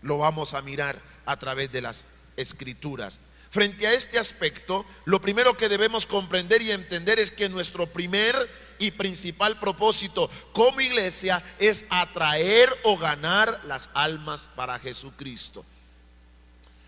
Lo 0.02 0.18
vamos 0.18 0.54
a 0.54 0.62
mirar 0.62 1.02
a 1.26 1.38
través 1.38 1.72
de 1.72 1.82
las 1.82 2.06
escrituras. 2.38 3.20
Frente 3.56 3.88
a 3.88 3.94
este 3.94 4.20
aspecto, 4.20 4.86
lo 5.06 5.22
primero 5.22 5.56
que 5.56 5.70
debemos 5.70 6.06
comprender 6.06 6.62
y 6.62 6.72
entender 6.72 7.20
es 7.20 7.32
que 7.32 7.48
nuestro 7.48 7.88
primer 7.88 8.36
y 8.80 8.92
principal 8.92 9.58
propósito 9.62 10.30
como 10.52 10.82
iglesia 10.82 11.42
es 11.58 11.86
atraer 11.90 12.78
o 12.84 12.98
ganar 12.98 13.62
las 13.64 13.90
almas 13.94 14.50
para 14.58 14.78
Jesucristo. 14.78 15.64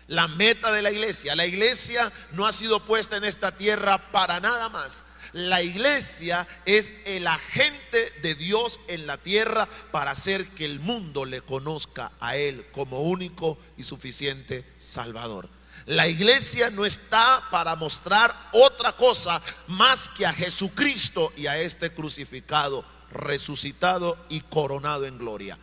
La 0.08 0.28
meta 0.28 0.70
de 0.70 0.82
la 0.82 0.90
iglesia, 0.90 1.34
la 1.34 1.46
iglesia 1.46 2.12
no 2.32 2.46
ha 2.46 2.52
sido 2.52 2.80
puesta 2.80 3.16
en 3.16 3.24
esta 3.24 3.56
tierra 3.56 4.12
para 4.12 4.38
nada 4.38 4.68
más. 4.68 5.06
La 5.32 5.62
iglesia 5.62 6.46
es 6.66 6.92
el 7.06 7.28
agente 7.28 8.12
de 8.20 8.34
Dios 8.34 8.78
en 8.88 9.06
la 9.06 9.16
tierra 9.16 9.70
para 9.90 10.10
hacer 10.10 10.46
que 10.50 10.66
el 10.66 10.80
mundo 10.80 11.24
le 11.24 11.40
conozca 11.40 12.12
a 12.20 12.36
Él 12.36 12.66
como 12.72 13.00
único 13.00 13.56
y 13.78 13.84
suficiente 13.84 14.66
Salvador. 14.76 15.48
La 15.88 16.06
iglesia 16.06 16.68
no 16.68 16.84
está 16.84 17.48
para 17.50 17.74
mostrar 17.74 18.50
otra 18.52 18.92
cosa 18.92 19.40
más 19.68 20.10
que 20.10 20.26
a 20.26 20.34
Jesucristo 20.34 21.32
y 21.34 21.46
a 21.46 21.56
este 21.56 21.90
crucificado, 21.90 22.84
resucitado 23.10 24.18
y 24.28 24.42
coronado 24.42 25.06
en 25.06 25.16
gloria. 25.16 25.58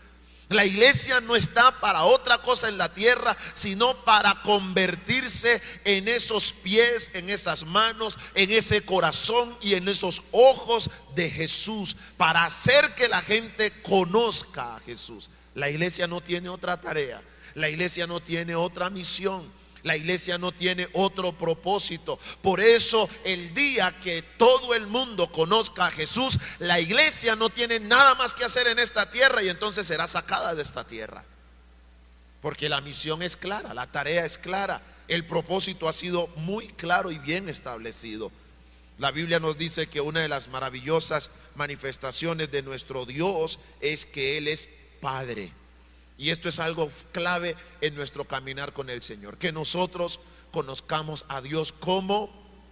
La 0.49 0.65
iglesia 0.65 1.21
no 1.21 1.35
está 1.35 1.79
para 1.79 2.05
otra 2.05 2.39
cosa 2.39 2.69
en 2.69 2.79
la 2.79 2.91
tierra, 2.91 3.37
sino 3.53 4.03
para 4.03 4.41
convertirse 4.41 5.61
en 5.83 6.07
esos 6.07 6.53
pies, 6.53 7.11
en 7.13 7.29
esas 7.29 7.63
manos, 7.63 8.17
en 8.33 8.49
ese 8.49 8.83
corazón 8.83 9.55
y 9.61 9.75
en 9.75 9.87
esos 9.87 10.23
ojos 10.31 10.89
de 11.13 11.29
Jesús, 11.29 11.95
para 12.17 12.45
hacer 12.45 12.95
que 12.95 13.07
la 13.07 13.21
gente 13.21 13.71
conozca 13.83 14.75
a 14.75 14.79
Jesús. 14.79 15.29
La 15.53 15.69
iglesia 15.69 16.07
no 16.07 16.19
tiene 16.21 16.49
otra 16.49 16.81
tarea, 16.81 17.21
la 17.53 17.69
iglesia 17.69 18.07
no 18.07 18.23
tiene 18.23 18.55
otra 18.55 18.89
misión. 18.89 19.63
La 19.85 19.95
iglesia 19.95 20.39
no 20.39 20.51
tiene 20.51 20.89
otro 20.93 21.31
propósito. 21.37 22.17
Por 22.41 22.59
eso 22.59 23.07
el 23.23 23.53
día 23.53 23.93
que 24.03 24.23
todo 24.23 24.73
el 24.73 24.87
mundo 24.87 25.31
conozca 25.31 25.85
a 25.85 25.91
Jesús, 25.91 26.39
la 26.57 26.79
iglesia 26.79 27.35
no 27.35 27.51
tiene 27.51 27.79
nada 27.79 28.15
más 28.15 28.33
que 28.33 28.43
hacer 28.43 28.67
en 28.67 28.79
esta 28.79 29.11
tierra 29.11 29.43
y 29.43 29.49
entonces 29.49 29.85
será 29.85 30.07
sacada 30.07 30.55
de 30.55 30.63
esta 30.63 30.87
tierra. 30.87 31.23
Porque 32.41 32.67
la 32.67 32.81
misión 32.81 33.21
es 33.21 33.37
clara, 33.37 33.75
la 33.75 33.85
tarea 33.91 34.25
es 34.25 34.39
clara, 34.39 34.81
el 35.07 35.23
propósito 35.27 35.87
ha 35.87 35.93
sido 35.93 36.29
muy 36.35 36.67
claro 36.69 37.11
y 37.11 37.19
bien 37.19 37.47
establecido. 37.47 38.31
La 38.97 39.11
Biblia 39.11 39.39
nos 39.39 39.55
dice 39.55 39.85
que 39.85 40.01
una 40.01 40.21
de 40.21 40.29
las 40.29 40.47
maravillosas 40.47 41.29
manifestaciones 41.53 42.49
de 42.49 42.63
nuestro 42.63 43.05
Dios 43.05 43.59
es 43.81 44.07
que 44.07 44.39
Él 44.39 44.47
es 44.47 44.67
Padre. 44.99 45.51
Y 46.17 46.29
esto 46.29 46.47
es 46.49 46.59
algo 46.59 46.89
clave 47.11 47.55
en 47.81 47.95
nuestro 47.95 48.25
caminar 48.25 48.73
con 48.73 48.89
el 48.89 49.03
Señor, 49.03 49.37
que 49.37 49.51
nosotros 49.51 50.19
conozcamos 50.51 51.25
a 51.27 51.41
Dios 51.41 51.73
como 51.73 52.29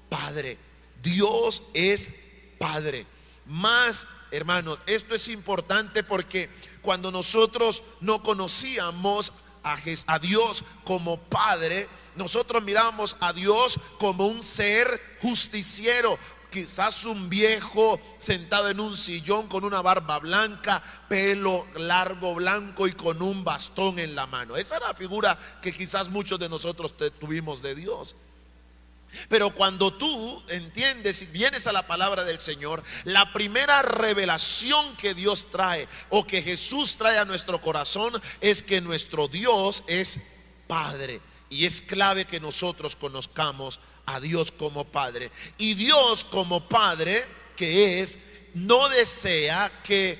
Padre. 0.09 0.57
Dios 1.01 1.63
es 1.73 2.11
Padre. 2.57 3.05
Más, 3.45 4.07
hermanos, 4.31 4.79
esto 4.85 5.15
es 5.15 5.27
importante 5.27 6.03
porque 6.03 6.49
cuando 6.81 7.11
nosotros 7.11 7.83
no 7.99 8.23
conocíamos 8.23 9.33
a, 9.63 10.19
Dios 10.19 10.63
como 10.85 11.17
Padre, 11.17 11.87
nosotros 12.15 12.63
mirábamos 12.63 13.17
a 13.19 13.33
Dios 13.33 13.79
como 13.99 14.27
un 14.27 14.41
ser 14.41 15.17
justiciero, 15.21 16.17
quizás 16.53 17.03
un 17.03 17.29
viejo 17.29 17.99
sentado 18.19 18.69
en 18.69 18.79
un 18.79 18.95
sillón 18.95 19.47
con 19.47 19.65
una 19.65 19.81
barba 19.81 20.19
blanca, 20.19 20.83
pelo 21.09 21.65
largo 21.75 22.35
blanco 22.35 22.87
y 22.87 22.93
con 22.93 23.23
un 23.23 23.43
bastón 23.43 23.97
en 23.97 24.13
la 24.13 24.27
mano. 24.27 24.55
Esa 24.55 24.77
era 24.77 24.89
la 24.89 24.93
figura 24.93 25.37
que 25.63 25.73
quizás 25.73 26.09
muchos 26.09 26.39
de 26.39 26.47
nosotros 26.47 26.93
tuvimos 27.19 27.63
de 27.63 27.73
Dios. 27.73 28.15
Pero 29.29 29.53
cuando 29.53 29.93
tú 29.93 30.43
entiendes 30.47 31.23
y 31.23 31.25
vienes 31.27 31.65
a 31.65 31.71
la 31.71 31.87
palabra 31.87 32.23
del 32.23 32.39
Señor, 32.39 32.83
la 33.03 33.33
primera 33.33 33.81
revelación 33.81 34.95
que 34.95 35.15
Dios 35.15 35.47
trae 35.51 35.87
o 36.09 36.25
que 36.25 36.43
Jesús 36.43 36.97
trae 36.97 37.17
a 37.17 37.25
nuestro 37.25 37.59
corazón 37.61 38.21
es 38.41 38.61
que 38.61 38.79
nuestro 38.79 39.27
Dios 39.27 39.83
es 39.87 40.19
Padre. 40.67 41.19
Y 41.49 41.65
es 41.65 41.81
clave 41.81 42.25
que 42.25 42.39
nosotros 42.39 42.95
conozcamos 42.95 43.79
a 44.05 44.19
Dios 44.19 44.51
como 44.51 44.85
Padre. 44.85 45.31
Y 45.57 45.73
Dios 45.75 46.23
como 46.23 46.67
Padre, 46.67 47.25
que 47.55 48.01
es, 48.01 48.17
no 48.53 48.89
desea 48.89 49.71
que 49.83 50.17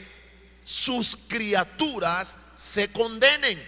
sus 0.64 1.18
criaturas 1.28 2.36
se 2.56 2.92
condenen. 2.92 3.62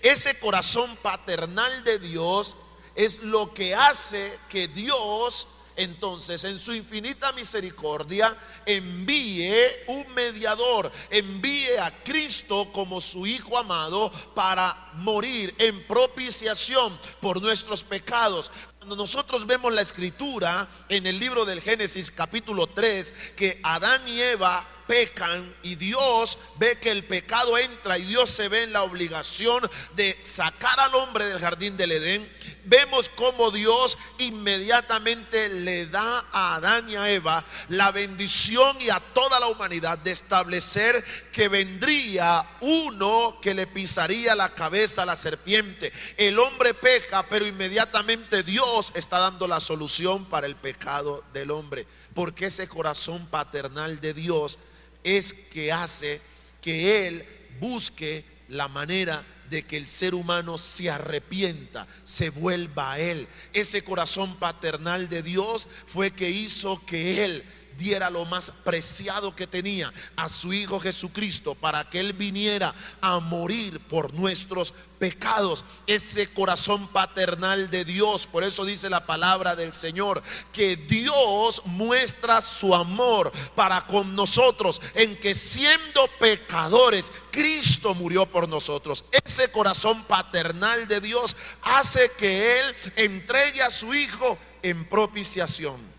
Ese 0.00 0.38
corazón 0.38 0.96
paternal 0.96 1.82
de 1.84 1.98
Dios 1.98 2.56
es 2.94 3.22
lo 3.22 3.52
que 3.52 3.74
hace 3.74 4.38
que 4.48 4.68
Dios 4.68 5.48
entonces 5.76 6.42
en 6.44 6.58
su 6.58 6.72
infinita 6.72 7.32
misericordia 7.32 8.34
envíe 8.64 9.52
un 9.88 10.06
mediador, 10.14 10.90
envíe 11.10 11.76
a 11.78 12.02
Cristo 12.02 12.70
como 12.72 13.00
su 13.00 13.26
Hijo 13.26 13.58
amado 13.58 14.10
para 14.34 14.92
morir 14.94 15.54
en 15.58 15.86
propiciación 15.86 16.98
por 17.20 17.40
nuestros 17.40 17.84
pecados. 17.84 18.50
Cuando 18.86 19.02
nosotros 19.02 19.48
vemos 19.48 19.72
la 19.72 19.82
escritura 19.82 20.68
en 20.88 21.08
el 21.08 21.18
libro 21.18 21.44
del 21.44 21.60
Génesis 21.60 22.12
capítulo 22.12 22.68
3, 22.68 23.14
que 23.34 23.58
Adán 23.64 24.06
y 24.06 24.22
Eva 24.22 24.64
pecan 24.86 25.52
y 25.64 25.74
Dios 25.74 26.38
ve 26.56 26.78
que 26.78 26.92
el 26.92 27.04
pecado 27.04 27.58
entra 27.58 27.98
y 27.98 28.04
Dios 28.04 28.30
se 28.30 28.48
ve 28.48 28.62
en 28.62 28.72
la 28.72 28.84
obligación 28.84 29.68
de 29.96 30.16
sacar 30.22 30.78
al 30.78 30.94
hombre 30.94 31.26
del 31.26 31.40
jardín 31.40 31.76
del 31.76 31.90
Edén, 31.90 32.35
vemos 32.66 33.08
como 33.08 33.50
Dios 33.50 33.96
inmediatamente 34.18 35.48
le 35.48 35.86
da 35.86 36.26
a 36.32 36.56
Adán 36.56 36.90
y 36.90 36.96
a 36.96 37.10
Eva 37.10 37.44
la 37.68 37.90
bendición 37.92 38.76
y 38.80 38.90
a 38.90 39.00
toda 39.00 39.40
la 39.40 39.46
humanidad 39.46 39.98
de 39.98 40.10
establecer 40.10 41.04
que 41.32 41.48
vendría 41.48 42.44
uno 42.60 43.38
que 43.40 43.54
le 43.54 43.66
pisaría 43.66 44.34
la 44.34 44.50
cabeza 44.50 45.02
a 45.02 45.06
la 45.06 45.16
serpiente. 45.16 45.92
El 46.16 46.38
hombre 46.38 46.74
peca, 46.74 47.26
pero 47.28 47.46
inmediatamente 47.46 48.42
Dios 48.42 48.92
está 48.94 49.18
dando 49.18 49.48
la 49.48 49.60
solución 49.60 50.24
para 50.26 50.46
el 50.46 50.56
pecado 50.56 51.24
del 51.32 51.50
hombre, 51.50 51.86
porque 52.14 52.46
ese 52.46 52.68
corazón 52.68 53.26
paternal 53.26 54.00
de 54.00 54.14
Dios 54.14 54.58
es 55.04 55.32
que 55.32 55.72
hace 55.72 56.20
que 56.60 57.06
Él 57.06 57.26
busque 57.60 58.24
la 58.48 58.68
manera 58.68 59.24
de 59.48 59.64
que 59.64 59.76
el 59.76 59.88
ser 59.88 60.14
humano 60.14 60.58
se 60.58 60.90
arrepienta, 60.90 61.86
se 62.04 62.30
vuelva 62.30 62.92
a 62.92 62.98
Él. 62.98 63.28
Ese 63.52 63.82
corazón 63.84 64.38
paternal 64.38 65.08
de 65.08 65.22
Dios 65.22 65.68
fue 65.86 66.10
que 66.10 66.30
hizo 66.30 66.84
que 66.84 67.24
Él 67.24 67.44
diera 67.76 68.10
lo 68.10 68.24
más 68.24 68.50
preciado 68.64 69.34
que 69.34 69.46
tenía 69.46 69.92
a 70.16 70.28
su 70.28 70.52
Hijo 70.52 70.80
Jesucristo 70.80 71.54
para 71.54 71.88
que 71.88 72.00
Él 72.00 72.12
viniera 72.12 72.74
a 73.00 73.18
morir 73.20 73.80
por 73.80 74.14
nuestros 74.14 74.74
pecados. 74.98 75.64
Ese 75.86 76.32
corazón 76.32 76.88
paternal 76.88 77.70
de 77.70 77.84
Dios, 77.84 78.26
por 78.26 78.44
eso 78.44 78.64
dice 78.64 78.90
la 78.90 79.06
palabra 79.06 79.56
del 79.56 79.74
Señor, 79.74 80.22
que 80.52 80.76
Dios 80.76 81.62
muestra 81.64 82.42
su 82.42 82.74
amor 82.74 83.32
para 83.54 83.86
con 83.86 84.14
nosotros 84.14 84.80
en 84.94 85.16
que 85.16 85.34
siendo 85.34 86.08
pecadores, 86.18 87.12
Cristo 87.30 87.94
murió 87.94 88.26
por 88.26 88.48
nosotros. 88.48 89.04
Ese 89.24 89.50
corazón 89.50 90.04
paternal 90.04 90.88
de 90.88 91.00
Dios 91.00 91.36
hace 91.62 92.10
que 92.18 92.60
Él 92.60 92.76
entregue 92.96 93.62
a 93.62 93.70
su 93.70 93.94
Hijo 93.94 94.38
en 94.62 94.88
propiciación 94.88 95.95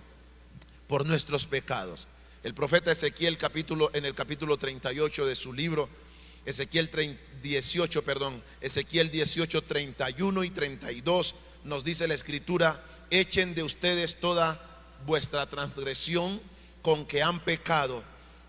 por 0.88 1.06
nuestros 1.06 1.46
pecados. 1.46 2.08
El 2.44 2.54
profeta 2.54 2.92
Ezequiel 2.92 3.38
capítulo 3.38 3.92
en 3.94 4.06
el 4.06 4.16
capítulo 4.16 4.58
38 4.58 5.26
de 5.26 5.36
su 5.36 5.54
libro 5.54 5.90
Ezequiel 6.48 6.90
18, 7.44 8.04
perdón, 8.04 8.42
Ezequiel 8.62 9.12
18 9.12 9.64
31 9.64 10.44
y 10.46 10.50
32 10.50 11.36
nos 11.66 11.84
dice 11.84 12.08
la 12.08 12.14
escritura, 12.14 12.82
echen 13.10 13.54
de 13.54 13.64
ustedes 13.64 14.16
toda 14.22 14.86
vuestra 15.06 15.46
transgresión 15.48 16.42
con 16.82 17.06
que 17.06 17.22
han 17.22 17.42
pecado 17.42 18.02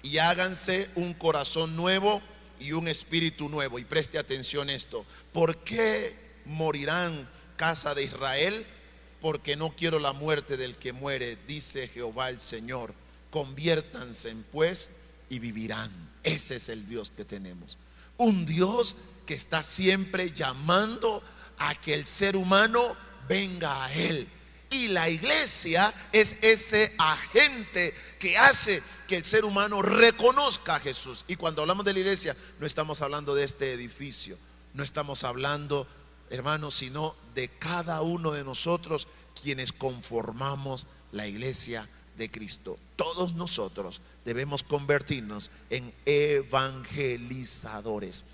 y 0.05 0.19
háganse 0.19 0.89
un 0.95 1.13
corazón 1.13 1.75
nuevo 1.75 2.23
y 2.61 2.71
un 2.71 2.87
espíritu 2.87 3.49
nuevo. 3.49 3.81
Y 3.81 3.85
preste 3.85 4.17
atención 4.17 4.71
esto, 4.71 5.05
¿por 5.33 5.57
qué 5.65 6.17
morirán 6.45 7.29
casa 7.57 7.97
de 7.97 8.05
Israel? 8.05 8.65
Porque 9.21 9.57
no 9.57 9.75
quiero 9.77 9.99
la 9.99 10.13
muerte 10.13 10.57
del 10.57 10.77
que 10.77 10.93
muere, 10.93 11.39
dice 11.47 11.89
Jehová 11.89 12.31
el 12.31 12.41
Señor. 12.41 12.95
Conviértanse 13.31 14.35
pues 14.53 14.91
y 15.29 15.39
vivirán. 15.39 15.91
Ese 16.23 16.57
es 16.57 16.69
el 16.69 16.87
Dios 16.87 17.11
que 17.11 17.25
tenemos. 17.25 17.79
Un 18.17 18.47
Dios 18.47 18.97
que 19.27 19.35
está 19.35 19.63
siempre 19.63 20.33
llamando 20.33 21.23
a 21.59 21.75
que 21.75 21.95
el 21.95 22.07
ser 22.07 22.37
humano 22.37 22.97
venga 23.29 23.85
a 23.85 23.93
Él. 23.93 24.29
Y 24.71 24.89
la 24.89 25.09
iglesia 25.09 25.93
es 26.13 26.37
ese 26.43 26.95
agente 26.99 27.95
que 28.19 28.37
hace 28.37 28.83
que 29.07 29.17
el 29.17 29.25
ser 29.25 29.45
humano 29.45 29.81
reconozca 29.81 30.77
a 30.77 30.81
Jesús. 30.81 31.25
Y 31.27 31.37
cuando 31.37 31.63
hablamos 31.63 31.85
de 31.85 31.95
la 31.95 32.01
iglesia, 32.01 32.37
no 32.61 32.67
estamos 32.67 33.01
hablando 33.01 33.35
de 33.35 33.45
este 33.45 33.73
edificio, 33.73 34.37
no 34.75 34.85
estamos 34.85 35.25
hablando 35.25 35.89
hermanos, 36.31 36.75
sino 36.75 37.15
de 37.35 37.49
cada 37.49 38.03
uno 38.03 38.33
de 38.33 38.45
nosotros 38.45 39.09
quienes 39.41 39.73
conformamos 39.73 40.87
la 41.13 41.27
iglesia 41.27 41.89
de 42.17 42.31
Cristo. 42.31 42.79
Todos 42.97 43.35
nosotros 43.35 44.01
debemos 44.25 44.63
convertirnos 44.63 45.51
en 45.71 45.93
evangelizadores, 46.05 48.27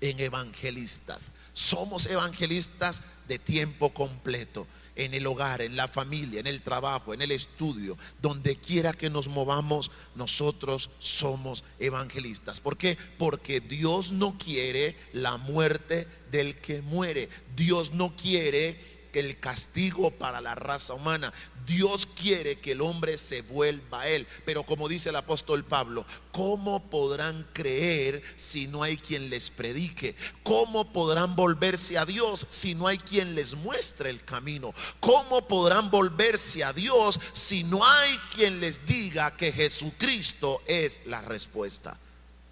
en 0.00 0.18
evangelistas. 0.20 1.32
Somos 1.52 2.06
evangelistas 2.06 3.02
de 3.28 3.38
tiempo 3.38 3.92
completo 3.92 4.66
en 5.00 5.14
el 5.14 5.26
hogar, 5.26 5.62
en 5.62 5.76
la 5.76 5.88
familia, 5.88 6.40
en 6.40 6.46
el 6.46 6.60
trabajo, 6.60 7.14
en 7.14 7.22
el 7.22 7.30
estudio, 7.30 7.96
donde 8.20 8.56
quiera 8.56 8.92
que 8.92 9.08
nos 9.08 9.28
movamos, 9.28 9.90
nosotros 10.14 10.90
somos 10.98 11.64
evangelistas. 11.78 12.60
¿Por 12.60 12.76
qué? 12.76 12.98
Porque 13.18 13.60
Dios 13.60 14.12
no 14.12 14.36
quiere 14.36 14.96
la 15.14 15.38
muerte 15.38 16.06
del 16.30 16.56
que 16.56 16.82
muere. 16.82 17.30
Dios 17.56 17.92
no 17.92 18.14
quiere 18.14 18.89
el 19.12 19.38
castigo 19.40 20.10
para 20.10 20.40
la 20.40 20.54
raza 20.54 20.94
humana. 20.94 21.32
Dios 21.66 22.06
quiere 22.06 22.58
que 22.58 22.72
el 22.72 22.80
hombre 22.80 23.18
se 23.18 23.42
vuelva 23.42 24.02
a 24.02 24.08
Él. 24.08 24.26
Pero 24.44 24.64
como 24.64 24.88
dice 24.88 25.10
el 25.10 25.16
apóstol 25.16 25.64
Pablo, 25.64 26.04
¿cómo 26.32 26.90
podrán 26.90 27.46
creer 27.52 28.22
si 28.36 28.66
no 28.66 28.82
hay 28.82 28.96
quien 28.96 29.30
les 29.30 29.50
predique? 29.50 30.16
¿Cómo 30.42 30.92
podrán 30.92 31.36
volverse 31.36 31.98
a 31.98 32.06
Dios 32.06 32.46
si 32.48 32.74
no 32.74 32.86
hay 32.86 32.98
quien 32.98 33.34
les 33.34 33.54
muestre 33.54 34.10
el 34.10 34.24
camino? 34.24 34.74
¿Cómo 35.00 35.46
podrán 35.46 35.90
volverse 35.90 36.64
a 36.64 36.72
Dios 36.72 37.20
si 37.32 37.64
no 37.64 37.84
hay 37.84 38.16
quien 38.34 38.60
les 38.60 38.86
diga 38.86 39.36
que 39.36 39.52
Jesucristo 39.52 40.62
es 40.66 41.00
la 41.06 41.22
respuesta? 41.22 41.98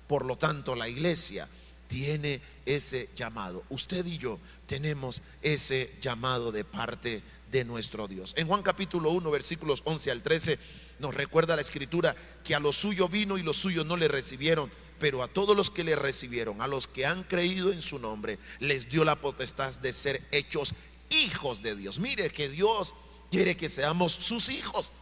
Por 0.06 0.24
lo 0.24 0.38
tanto, 0.38 0.74
la 0.74 0.88
iglesia 0.88 1.48
tiene 1.88 2.40
ese 2.64 3.08
llamado. 3.16 3.64
Usted 3.70 4.06
y 4.06 4.18
yo 4.18 4.38
tenemos 4.66 5.22
ese 5.42 5.94
llamado 6.00 6.52
de 6.52 6.64
parte 6.64 7.22
de 7.50 7.64
nuestro 7.64 8.06
Dios. 8.06 8.34
En 8.36 8.46
Juan 8.46 8.62
capítulo 8.62 9.10
1, 9.10 9.30
versículos 9.30 9.82
11 9.84 10.10
al 10.10 10.22
13, 10.22 10.58
nos 11.00 11.14
recuerda 11.14 11.56
la 11.56 11.62
escritura 11.62 12.14
que 12.44 12.54
a 12.54 12.60
lo 12.60 12.72
suyo 12.72 13.08
vino 13.08 13.38
y 13.38 13.42
los 13.42 13.56
suyos 13.56 13.86
no 13.86 13.96
le 13.96 14.06
recibieron, 14.06 14.70
pero 15.00 15.22
a 15.22 15.28
todos 15.28 15.56
los 15.56 15.70
que 15.70 15.84
le 15.84 15.96
recibieron, 15.96 16.60
a 16.60 16.66
los 16.66 16.86
que 16.86 17.06
han 17.06 17.24
creído 17.24 17.72
en 17.72 17.82
su 17.82 17.98
nombre, 17.98 18.38
les 18.60 18.88
dio 18.88 19.04
la 19.04 19.20
potestad 19.20 19.74
de 19.80 19.92
ser 19.92 20.22
hechos 20.30 20.74
hijos 21.10 21.62
de 21.62 21.74
Dios. 21.74 21.98
Mire 21.98 22.30
que 22.30 22.48
Dios 22.48 22.94
quiere 23.30 23.56
que 23.56 23.68
seamos 23.68 24.12
sus 24.12 24.50
hijos. 24.50 24.92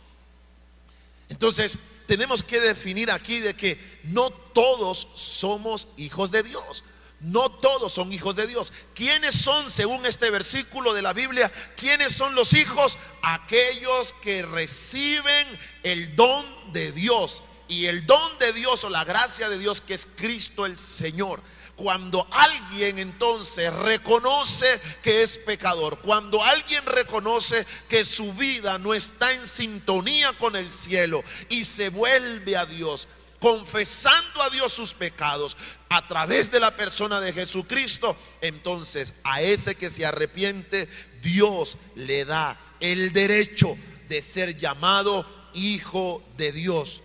Entonces, 1.29 1.79
tenemos 2.07 2.42
que 2.42 2.61
definir 2.61 3.11
aquí 3.11 3.40
de 3.40 3.55
que 3.55 4.01
no 4.05 4.31
todos 4.31 5.09
somos 5.14 5.88
hijos 5.97 6.31
de 6.31 6.42
Dios. 6.42 6.85
No 7.21 7.51
todos 7.51 7.92
son 7.92 8.12
hijos 8.12 8.37
de 8.37 8.47
Dios. 8.47 8.73
¿Quiénes 8.95 9.35
son, 9.35 9.71
según 9.71 10.05
este 10.05 10.31
versículo 10.31 10.92
de 10.92 11.03
la 11.03 11.14
Biblia, 11.14 11.51
quiénes 11.77 12.12
son 12.12 12.35
los 12.35 12.53
hijos? 12.53 12.99
Aquellos 13.23 14.12
que 14.14 14.42
reciben 14.42 15.47
el 15.83 16.14
don 16.14 16.45
de 16.73 16.92
Dios. 16.92 17.42
Y 17.69 17.87
el 17.87 18.07
don 18.07 18.38
de 18.38 18.53
Dios 18.53 18.85
o 18.85 18.90
la 18.90 19.05
gracia 19.05 19.49
de 19.49 19.59
Dios 19.59 19.81
que 19.81 19.95
es 19.95 20.07
Cristo 20.07 20.66
el 20.66 20.79
Señor. 20.79 21.42
Cuando 21.77 22.27
alguien 22.31 22.99
entonces 22.99 23.73
reconoce 23.73 24.81
que 25.03 25.23
es 25.23 25.37
pecador, 25.37 26.01
cuando 26.01 26.43
alguien 26.43 26.85
reconoce 26.87 27.67
que 27.87 28.03
su 28.03 28.33
vida 28.33 28.79
no 28.79 28.95
está 28.95 29.33
en 29.35 29.47
sintonía 29.47 30.33
con 30.39 30.57
el 30.57 30.73
cielo 30.73 31.23
y 31.51 31.65
se 31.65 31.91
vuelve 31.91 32.57
a 32.57 32.65
Dios, 32.65 33.09
confesando 33.41 34.43
a 34.43 34.49
Dios 34.49 34.73
sus 34.73 34.95
pecados 34.95 35.57
a 35.91 36.07
través 36.09 36.51
de 36.51 36.61
la 36.61 36.75
persona 36.75 37.21
de 37.21 37.35
Jesucristo, 37.35 38.17
entonces 38.41 39.12
a 39.23 39.43
ese 39.43 39.75
que 39.75 39.91
se 39.91 40.07
arrepiente, 40.07 40.89
Dios 41.23 41.77
le 41.95 42.25
da 42.25 42.59
el 42.81 43.12
derecho 43.12 43.77
de 44.09 44.23
ser 44.23 44.57
llamado 44.57 45.27
hijo 45.53 46.23
de 46.37 46.53
Dios. 46.53 47.03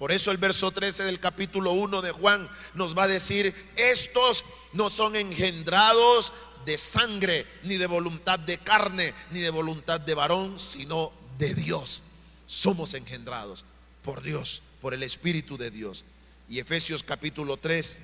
Por 0.00 0.12
eso 0.12 0.30
el 0.30 0.38
verso 0.38 0.70
13 0.70 1.04
del 1.04 1.20
capítulo 1.20 1.72
1 1.72 2.00
de 2.00 2.12
Juan 2.12 2.48
nos 2.72 2.96
va 2.96 3.02
a 3.02 3.06
decir, 3.06 3.54
estos 3.76 4.46
no 4.72 4.88
son 4.88 5.14
engendrados 5.14 6.32
de 6.64 6.78
sangre, 6.78 7.46
ni 7.64 7.76
de 7.76 7.86
voluntad 7.86 8.38
de 8.38 8.56
carne, 8.56 9.12
ni 9.30 9.40
de 9.40 9.50
voluntad 9.50 10.00
de 10.00 10.14
varón, 10.14 10.58
sino 10.58 11.12
de 11.36 11.52
Dios. 11.54 12.02
Somos 12.46 12.94
engendrados 12.94 13.66
por 14.02 14.22
Dios 14.22 14.62
por 14.80 14.94
el 14.94 15.02
Espíritu 15.02 15.58
de 15.58 15.70
Dios. 15.70 16.06
Y 16.48 16.60
Efesios 16.60 17.02
capítulo 17.02 17.58
3, 17.58 18.00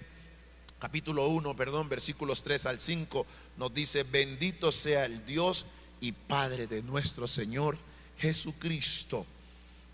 capítulo 0.78 1.28
1, 1.28 1.56
perdón, 1.56 1.88
versículos 1.88 2.42
3 2.42 2.66
al 2.66 2.78
5, 2.78 3.24
nos 3.56 3.72
dice, 3.72 4.02
bendito 4.02 4.70
sea 4.70 5.06
el 5.06 5.24
Dios 5.24 5.64
y 6.02 6.12
Padre 6.12 6.66
de 6.66 6.82
nuestro 6.82 7.26
Señor 7.26 7.78
Jesucristo, 8.18 9.24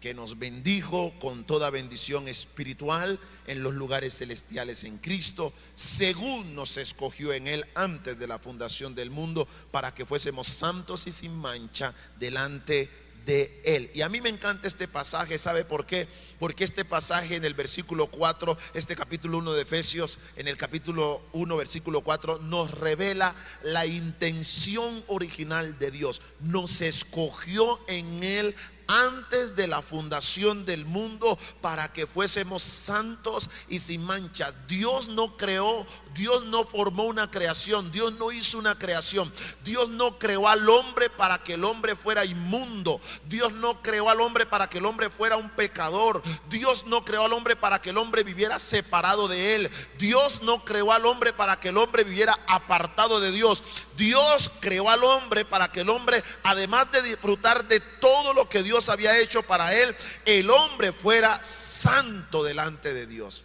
que 0.03 0.15
nos 0.15 0.37
bendijo 0.37 1.15
con 1.21 1.45
toda 1.45 1.71
bendición 1.71 2.27
espiritual 2.27 3.21
en 3.47 3.63
los 3.63 3.73
lugares 3.73 4.19
celestiales 4.19 4.83
en 4.83 4.99
Cristo, 4.99 5.53
según 5.75 6.57
nos 6.57 6.77
escogió 6.77 7.33
en 7.33 7.47
Él 7.47 7.65
antes 7.77 8.19
de 8.19 8.27
la 8.27 8.41
fundación 8.41 8.97
del 8.97 9.11
mundo, 9.11 9.47
para 9.71 9.95
que 9.95 10.05
fuésemos 10.05 10.49
santos 10.49 11.07
y 11.07 11.13
sin 11.13 11.33
mancha 11.33 11.95
delante 12.19 12.91
de 13.25 13.61
Él. 13.65 13.93
Y 13.95 14.03
a 14.03 14.09
mí 14.09 14.21
me 14.21 14.29
encanta 14.29 14.67
este 14.67 14.89
pasaje, 14.89 15.39
¿sabe 15.39 15.65
por 15.65 15.87
qué? 15.87 16.09
Porque 16.41 16.65
este 16.65 16.85
pasaje 16.85 17.37
en 17.37 17.45
el 17.45 17.55
versículo 17.55 18.09
4, 18.09 18.59
este 18.75 18.97
capítulo 18.97 19.39
1 19.39 19.53
de 19.53 19.63
Efesios, 19.63 20.19
en 20.35 20.49
el 20.49 20.57
capítulo 20.57 21.23
1, 21.33 21.57
versículo 21.57 22.01
4, 22.01 22.41
nos 22.41 22.73
revela 22.73 23.37
la 23.63 23.87
intención 23.87 25.05
original 25.07 25.79
de 25.79 25.93
Dios. 25.93 26.23
Nos 26.41 26.81
escogió 26.81 27.79
en 27.87 28.25
Él 28.25 28.57
antes 28.87 29.55
de 29.57 29.67
la 29.67 29.83
fundación 29.83 30.65
del 30.65 30.85
mundo 30.85 31.39
para 31.61 31.93
que 31.93 32.07
fuésemos 32.07 32.63
santos 32.63 33.51
y 33.69 33.79
sin 33.79 34.05
manchas. 34.05 34.55
Dios 34.67 35.09
no 35.09 35.37
creó, 35.37 35.87
Dios 36.15 36.45
no 36.45 36.65
formó 36.65 37.05
una 37.05 37.31
creación, 37.31 37.91
Dios 37.93 38.13
no 38.15 38.33
hizo 38.33 38.59
una 38.59 38.79
creación. 38.79 39.33
Dios 39.65 39.89
no 39.89 40.19
creó 40.19 40.49
al 40.49 40.69
hombre 40.69 41.11
para 41.11 41.39
que 41.39 41.55
el 41.55 41.65
hombre 41.65 41.97
fuera 41.97 42.25
inmundo. 42.25 43.01
Dios 43.27 43.53
no 43.53 43.83
creó 43.83 44.09
al 44.09 44.21
hombre 44.21 44.47
para 44.47 44.69
que 44.69 44.79
el 44.79 44.87
hombre 44.87 45.11
fuera 45.11 45.37
un 45.37 45.51
pecador. 45.51 46.23
Dios 46.49 46.87
no 46.87 47.05
creó 47.05 47.25
al 47.25 47.33
hombre 47.33 47.57
para 47.57 47.81
que 47.81 47.91
el 47.91 47.99
hombre 47.99 48.25
viviera 48.25 48.59
separado 48.59 49.29
de 49.29 49.55
él. 49.55 49.71
Dios 49.99 50.43
no 50.43 50.65
creó 50.65 50.93
al 50.93 51.07
hombre 51.07 51.33
para 51.33 51.59
que 51.59 51.69
el 51.69 51.79
hombre 51.79 52.05
viviera 52.05 52.39
apartado 52.47 53.21
de 53.21 53.31
Dios. 53.31 53.63
Dios 54.03 54.51
creó 54.59 54.91
al 54.91 55.05
hombre 55.05 55.45
para 55.45 55.71
que 55.71 55.83
el 55.83 55.89
hombre, 55.89 56.25
además 56.43 56.91
de 56.91 57.03
disfrutar 57.03 57.69
de 57.69 57.79
todo 57.79 58.35
lo 58.35 58.49
que 58.49 58.65
Dios 58.65 58.89
había 58.89 59.17
hecho 59.21 59.45
para 59.45 59.73
él, 59.81 59.95
el 60.25 60.51
hombre 60.51 60.93
fuera 60.93 61.43
santo 61.45 62.43
delante 62.43 62.93
de 62.93 63.07
Dios. 63.07 63.45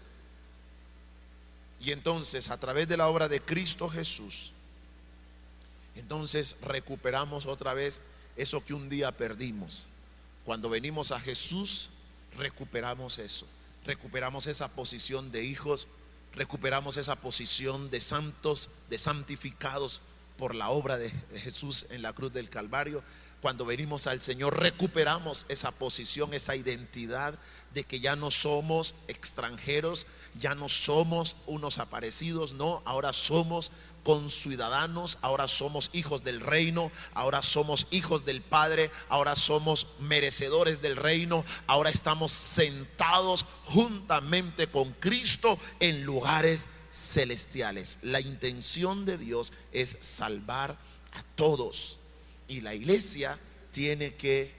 Y 1.80 1.92
entonces, 1.92 2.50
a 2.50 2.60
través 2.60 2.88
de 2.88 2.98
la 2.98 3.08
obra 3.08 3.28
de 3.28 3.40
Cristo 3.40 3.88
Jesús, 3.88 4.52
entonces 5.96 6.56
recuperamos 6.64 7.46
otra 7.46 7.76
vez 7.76 8.02
eso 8.36 8.66
que 8.66 8.74
un 8.74 8.90
día 8.90 9.12
perdimos. 9.12 9.88
Cuando 10.44 10.72
venimos 10.72 11.12
a 11.12 11.20
Jesús, 11.20 11.92
recuperamos 12.36 13.20
eso. 13.20 13.46
Recuperamos 13.86 14.48
esa 14.48 14.70
posición 14.70 15.32
de 15.32 15.44
hijos, 15.44 15.88
recuperamos 16.34 16.98
esa 16.98 17.16
posición 17.16 17.92
de 17.92 18.02
santos, 18.02 18.72
de 18.90 18.98
santificados 18.98 20.02
por 20.38 20.56
la 20.56 20.70
obra 20.70 20.98
de 20.98 21.12
Jesús 21.36 21.86
en 21.90 22.02
la 22.02 22.14
cruz 22.14 22.32
del 22.32 22.50
Calvario. 22.50 23.04
Cuando 23.42 23.66
venimos 23.66 24.08
al 24.08 24.22
Señor, 24.22 24.60
recuperamos 24.60 25.46
esa 25.48 25.72
posición, 25.72 26.34
esa 26.34 26.56
identidad 26.56 27.38
de 27.72 27.84
que 27.84 28.00
ya 28.00 28.16
no 28.16 28.32
somos 28.32 28.96
extranjeros, 29.08 30.08
ya 30.40 30.56
no 30.56 30.70
somos 30.70 31.38
unos 31.46 31.78
aparecidos, 31.78 32.54
no, 32.54 32.82
ahora 32.86 33.14
somos 33.14 33.72
conciudadanos, 34.04 35.20
ahora 35.22 35.48
somos 35.48 35.92
hijos 35.94 36.24
del 36.24 36.40
reino, 36.40 36.92
ahora 37.14 37.44
somos 37.44 37.88
hijos 37.92 38.26
del 38.26 38.42
Padre, 38.42 38.90
ahora 39.10 39.36
somos 39.36 39.86
merecedores 40.00 40.82
del 40.82 40.96
reino, 40.96 41.46
ahora 41.68 41.90
estamos 41.90 42.32
sentados 42.32 43.46
juntamente 43.66 44.68
con 44.68 44.94
Cristo 44.94 45.60
en 45.80 46.06
lugares 46.06 46.70
celestiales. 46.98 48.00
La 48.02 48.20
intención 48.20 49.06
de 49.06 49.18
Dios 49.18 49.54
es 49.72 49.98
salvar 50.02 50.80
a 51.14 51.24
todos 51.36 52.00
y 52.48 52.62
la 52.62 52.74
iglesia 52.74 53.40
tiene 53.72 54.16
que 54.16 54.52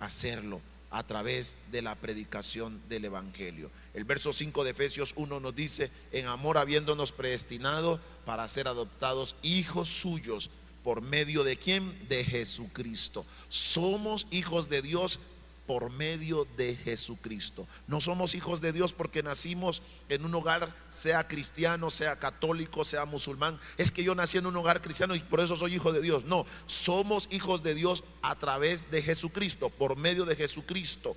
hacerlo 0.00 0.60
a 0.90 1.06
través 1.06 1.56
de 1.70 1.82
la 1.82 1.94
predicación 1.94 2.80
del 2.88 3.04
Evangelio. 3.04 3.70
El 3.94 4.04
verso 4.04 4.32
5 4.32 4.64
de 4.64 4.70
Efesios 4.70 5.12
1 5.16 5.38
nos 5.38 5.54
dice, 5.54 5.90
en 6.10 6.26
amor 6.26 6.58
habiéndonos 6.58 7.12
predestinado 7.12 8.00
para 8.24 8.48
ser 8.48 8.66
adoptados 8.66 9.36
hijos 9.42 9.88
suyos 9.88 10.50
por 10.82 11.02
medio 11.02 11.44
de 11.44 11.56
quién? 11.56 12.08
De 12.08 12.24
Jesucristo. 12.24 13.24
Somos 13.48 14.26
hijos 14.30 14.68
de 14.68 14.82
Dios 14.82 15.20
por 15.66 15.90
medio 15.90 16.46
de 16.56 16.76
Jesucristo. 16.76 17.66
No 17.86 18.00
somos 18.00 18.34
hijos 18.34 18.60
de 18.60 18.72
Dios 18.72 18.92
porque 18.92 19.22
nacimos 19.22 19.82
en 20.08 20.24
un 20.24 20.34
hogar, 20.34 20.74
sea 20.88 21.26
cristiano, 21.26 21.90
sea 21.90 22.16
católico, 22.16 22.84
sea 22.84 23.04
musulmán. 23.04 23.58
Es 23.76 23.90
que 23.90 24.04
yo 24.04 24.14
nací 24.14 24.38
en 24.38 24.46
un 24.46 24.56
hogar 24.56 24.80
cristiano 24.80 25.14
y 25.14 25.20
por 25.20 25.40
eso 25.40 25.56
soy 25.56 25.74
hijo 25.74 25.92
de 25.92 26.00
Dios. 26.00 26.24
No, 26.24 26.46
somos 26.66 27.28
hijos 27.30 27.62
de 27.62 27.74
Dios 27.74 28.04
a 28.22 28.36
través 28.36 28.90
de 28.90 29.02
Jesucristo, 29.02 29.70
por 29.70 29.96
medio 29.96 30.24
de 30.24 30.36
Jesucristo, 30.36 31.16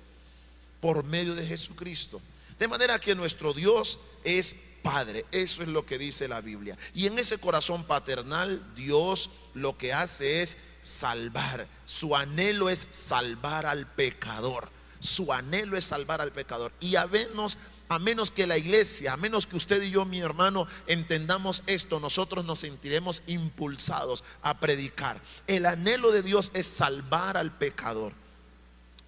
por 0.80 1.04
medio 1.04 1.34
de 1.34 1.46
Jesucristo. 1.46 2.20
De 2.58 2.68
manera 2.68 2.98
que 2.98 3.14
nuestro 3.14 3.52
Dios 3.52 3.98
es 4.24 4.54
Padre. 4.82 5.24
Eso 5.30 5.62
es 5.62 5.68
lo 5.68 5.84
que 5.84 5.98
dice 5.98 6.28
la 6.28 6.40
Biblia. 6.40 6.76
Y 6.94 7.06
en 7.06 7.18
ese 7.18 7.38
corazón 7.38 7.84
paternal, 7.84 8.62
Dios 8.74 9.30
lo 9.54 9.76
que 9.76 9.92
hace 9.92 10.42
es 10.42 10.56
salvar. 10.82 11.66
Su 11.84 12.16
anhelo 12.16 12.68
es 12.68 12.86
salvar 12.90 13.66
al 13.66 13.86
pecador. 13.86 14.68
Su 14.98 15.32
anhelo 15.32 15.76
es 15.76 15.84
salvar 15.84 16.20
al 16.20 16.32
pecador. 16.32 16.72
Y 16.80 16.96
a 16.96 17.06
menos, 17.06 17.58
a 17.88 17.98
menos 17.98 18.30
que 18.30 18.46
la 18.46 18.58
iglesia, 18.58 19.14
a 19.14 19.16
menos 19.16 19.46
que 19.46 19.56
usted 19.56 19.82
y 19.82 19.90
yo, 19.90 20.04
mi 20.04 20.20
hermano, 20.20 20.66
entendamos 20.86 21.62
esto, 21.66 22.00
nosotros 22.00 22.44
nos 22.44 22.60
sentiremos 22.60 23.22
impulsados 23.26 24.24
a 24.42 24.58
predicar. 24.58 25.20
El 25.46 25.66
anhelo 25.66 26.12
de 26.12 26.22
Dios 26.22 26.50
es 26.54 26.66
salvar 26.66 27.36
al 27.36 27.56
pecador. 27.56 28.12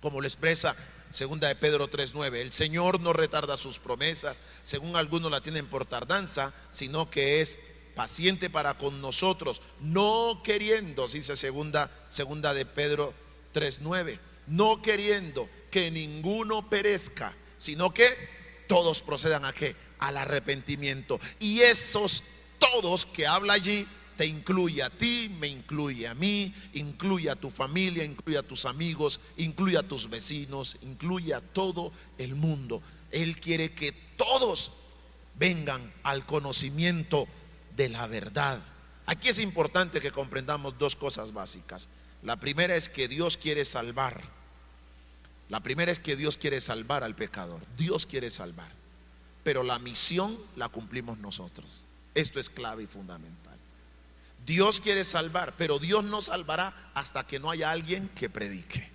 Como 0.00 0.20
lo 0.20 0.26
expresa 0.26 0.74
segunda 1.12 1.48
de 1.48 1.54
Pedro 1.54 1.88
3:9. 1.88 2.40
El 2.40 2.52
Señor 2.52 3.00
no 3.00 3.12
retarda 3.12 3.56
sus 3.56 3.78
promesas, 3.78 4.40
según 4.62 4.96
algunos 4.96 5.30
la 5.30 5.42
tienen 5.42 5.66
por 5.66 5.84
tardanza, 5.84 6.52
sino 6.70 7.10
que 7.10 7.40
es 7.40 7.60
paciente 7.94 8.50
para 8.50 8.78
con 8.78 9.00
nosotros, 9.00 9.62
no 9.80 10.40
queriendo, 10.42 11.06
dice 11.08 11.36
segunda, 11.36 11.90
segunda 12.08 12.54
de 12.54 12.66
Pedro 12.66 13.14
3:9, 13.54 14.18
no 14.46 14.82
queriendo 14.82 15.48
que 15.70 15.90
ninguno 15.90 16.68
perezca, 16.68 17.34
sino 17.58 17.92
que 17.94 18.06
todos 18.66 19.02
procedan 19.02 19.44
a 19.44 19.52
qué? 19.52 19.76
Al 19.98 20.16
arrepentimiento. 20.16 21.20
Y 21.38 21.60
esos 21.60 22.22
todos 22.58 23.06
que 23.06 23.26
habla 23.26 23.54
allí 23.54 23.86
te 24.16 24.26
incluye 24.26 24.82
a 24.82 24.90
ti, 24.90 25.34
me 25.38 25.48
incluye 25.48 26.06
a 26.06 26.14
mí, 26.14 26.54
incluye 26.74 27.30
a 27.30 27.36
tu 27.36 27.50
familia, 27.50 28.04
incluye 28.04 28.38
a 28.38 28.42
tus 28.42 28.66
amigos, 28.66 29.20
incluye 29.36 29.78
a 29.78 29.82
tus 29.82 30.08
vecinos, 30.08 30.76
incluye 30.82 31.34
a 31.34 31.40
todo 31.40 31.92
el 32.18 32.34
mundo. 32.34 32.82
Él 33.10 33.38
quiere 33.38 33.72
que 33.72 33.92
todos 34.16 34.72
vengan 35.34 35.92
al 36.02 36.24
conocimiento 36.26 37.26
de 37.76 37.88
la 37.88 38.06
verdad. 38.06 38.60
Aquí 39.06 39.28
es 39.28 39.38
importante 39.38 40.00
que 40.00 40.12
comprendamos 40.12 40.78
dos 40.78 40.96
cosas 40.96 41.32
básicas. 41.32 41.88
La 42.22 42.36
primera 42.36 42.76
es 42.76 42.88
que 42.88 43.08
Dios 43.08 43.36
quiere 43.36 43.64
salvar. 43.64 44.22
La 45.48 45.60
primera 45.60 45.90
es 45.90 45.98
que 45.98 46.16
Dios 46.16 46.38
quiere 46.38 46.60
salvar 46.60 47.02
al 47.02 47.14
pecador. 47.14 47.60
Dios 47.76 48.06
quiere 48.06 48.30
salvar. 48.30 48.70
Pero 49.42 49.62
la 49.62 49.78
misión 49.78 50.38
la 50.56 50.68
cumplimos 50.68 51.18
nosotros. 51.18 51.86
Esto 52.14 52.38
es 52.38 52.48
clave 52.48 52.84
y 52.84 52.86
fundamental. 52.86 53.58
Dios 54.46 54.80
quiere 54.80 55.04
salvar, 55.04 55.54
pero 55.56 55.78
Dios 55.78 56.04
no 56.04 56.20
salvará 56.20 56.90
hasta 56.94 57.26
que 57.26 57.38
no 57.38 57.50
haya 57.50 57.70
alguien 57.70 58.08
que 58.10 58.30
predique. 58.30 58.90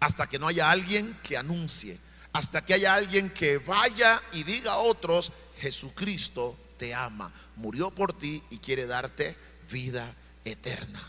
Hasta 0.00 0.26
que 0.26 0.38
no 0.38 0.48
haya 0.48 0.70
alguien 0.70 1.18
que 1.22 1.36
anuncie. 1.36 1.98
Hasta 2.32 2.64
que 2.64 2.74
haya 2.74 2.94
alguien 2.94 3.30
que 3.30 3.58
vaya 3.58 4.22
y 4.32 4.42
diga 4.42 4.72
a 4.72 4.78
otros, 4.78 5.32
Jesucristo 5.58 6.56
ama, 6.92 7.32
murió 7.56 7.90
por 7.90 8.12
ti 8.12 8.42
y 8.50 8.58
quiere 8.58 8.86
darte 8.86 9.36
vida 9.70 10.14
eterna. 10.44 11.00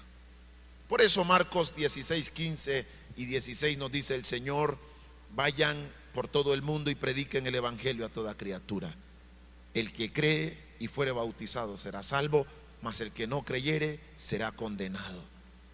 Por 0.87 1.01
eso 1.01 1.23
Marcos 1.25 1.75
16, 1.75 2.29
15 2.29 2.85
y 3.17 3.25
16 3.25 3.77
nos 3.77 3.91
dice 3.91 4.15
el 4.15 4.25
Señor, 4.25 4.77
vayan 5.35 5.91
por 6.13 6.27
todo 6.27 6.53
el 6.53 6.61
mundo 6.61 6.91
y 6.91 6.95
prediquen 6.95 7.47
el 7.47 7.55
Evangelio 7.55 8.05
a 8.05 8.09
toda 8.09 8.37
criatura. 8.37 8.95
El 9.73 9.91
que 9.91 10.13
cree 10.13 10.57
y 10.79 10.87
fuere 10.87 11.11
bautizado 11.11 11.77
será 11.77 12.03
salvo, 12.03 12.45
mas 12.81 13.01
el 13.01 13.11
que 13.11 13.27
no 13.27 13.43
creyere 13.43 13.99
será 14.15 14.51
condenado. 14.51 15.23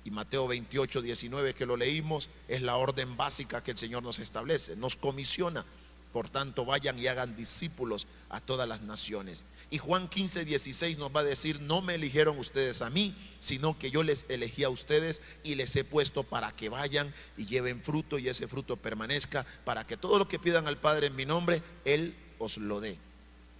Y 0.03 0.11
Mateo 0.11 0.47
28, 0.47 1.01
19 1.01 1.53
que 1.53 1.65
lo 1.65 1.77
leímos 1.77 2.29
es 2.47 2.61
la 2.61 2.77
orden 2.77 3.17
básica 3.17 3.61
que 3.61 3.71
el 3.71 3.77
Señor 3.77 4.01
nos 4.01 4.17
establece, 4.17 4.75
nos 4.75 4.95
comisiona 4.95 5.65
por 6.12 6.30
tanto, 6.30 6.65
vayan 6.65 7.00
y 7.00 7.08
hagan 7.08 7.36
discípulos 7.36 8.08
a 8.30 8.41
todas 8.41 8.67
las 8.67 8.82
naciones. 8.82 9.45
Y 9.69 9.78
Juan 9.78 10.10
15, 10.10 10.45
16 10.45 10.97
nos 10.97 11.15
va 11.15 11.21
a 11.21 11.24
decir, 11.24 11.62
no 11.62 11.82
me 11.82 11.95
eligieron 11.95 12.38
ustedes 12.38 12.82
a 12.82 12.89
mí, 12.89 13.15
sino 13.39 13.78
que 13.78 13.91
yo 13.91 14.04
les 14.04 14.26
elegí 14.30 14.63
a 14.63 14.69
ustedes 14.69 15.21
y 15.43 15.56
les 15.56 15.76
he 15.76 15.84
puesto 15.84 16.24
para 16.24 16.52
que 16.52 16.69
vayan 16.69 17.13
y 17.38 17.45
lleven 17.45 17.82
fruto 17.82 18.19
y 18.19 18.28
ese 18.28 18.47
fruto 18.47 18.76
permanezca, 18.76 19.45
para 19.63 19.88
que 19.88 19.97
todo 19.97 20.19
lo 20.19 20.28
que 20.28 20.39
pidan 20.39 20.67
al 20.67 20.78
Padre 20.78 21.08
en 21.08 21.15
mi 21.15 21.26
nombre, 21.26 21.62
Él 21.86 22.15
os 22.39 22.58
lo 22.58 22.82
dé. 22.82 22.97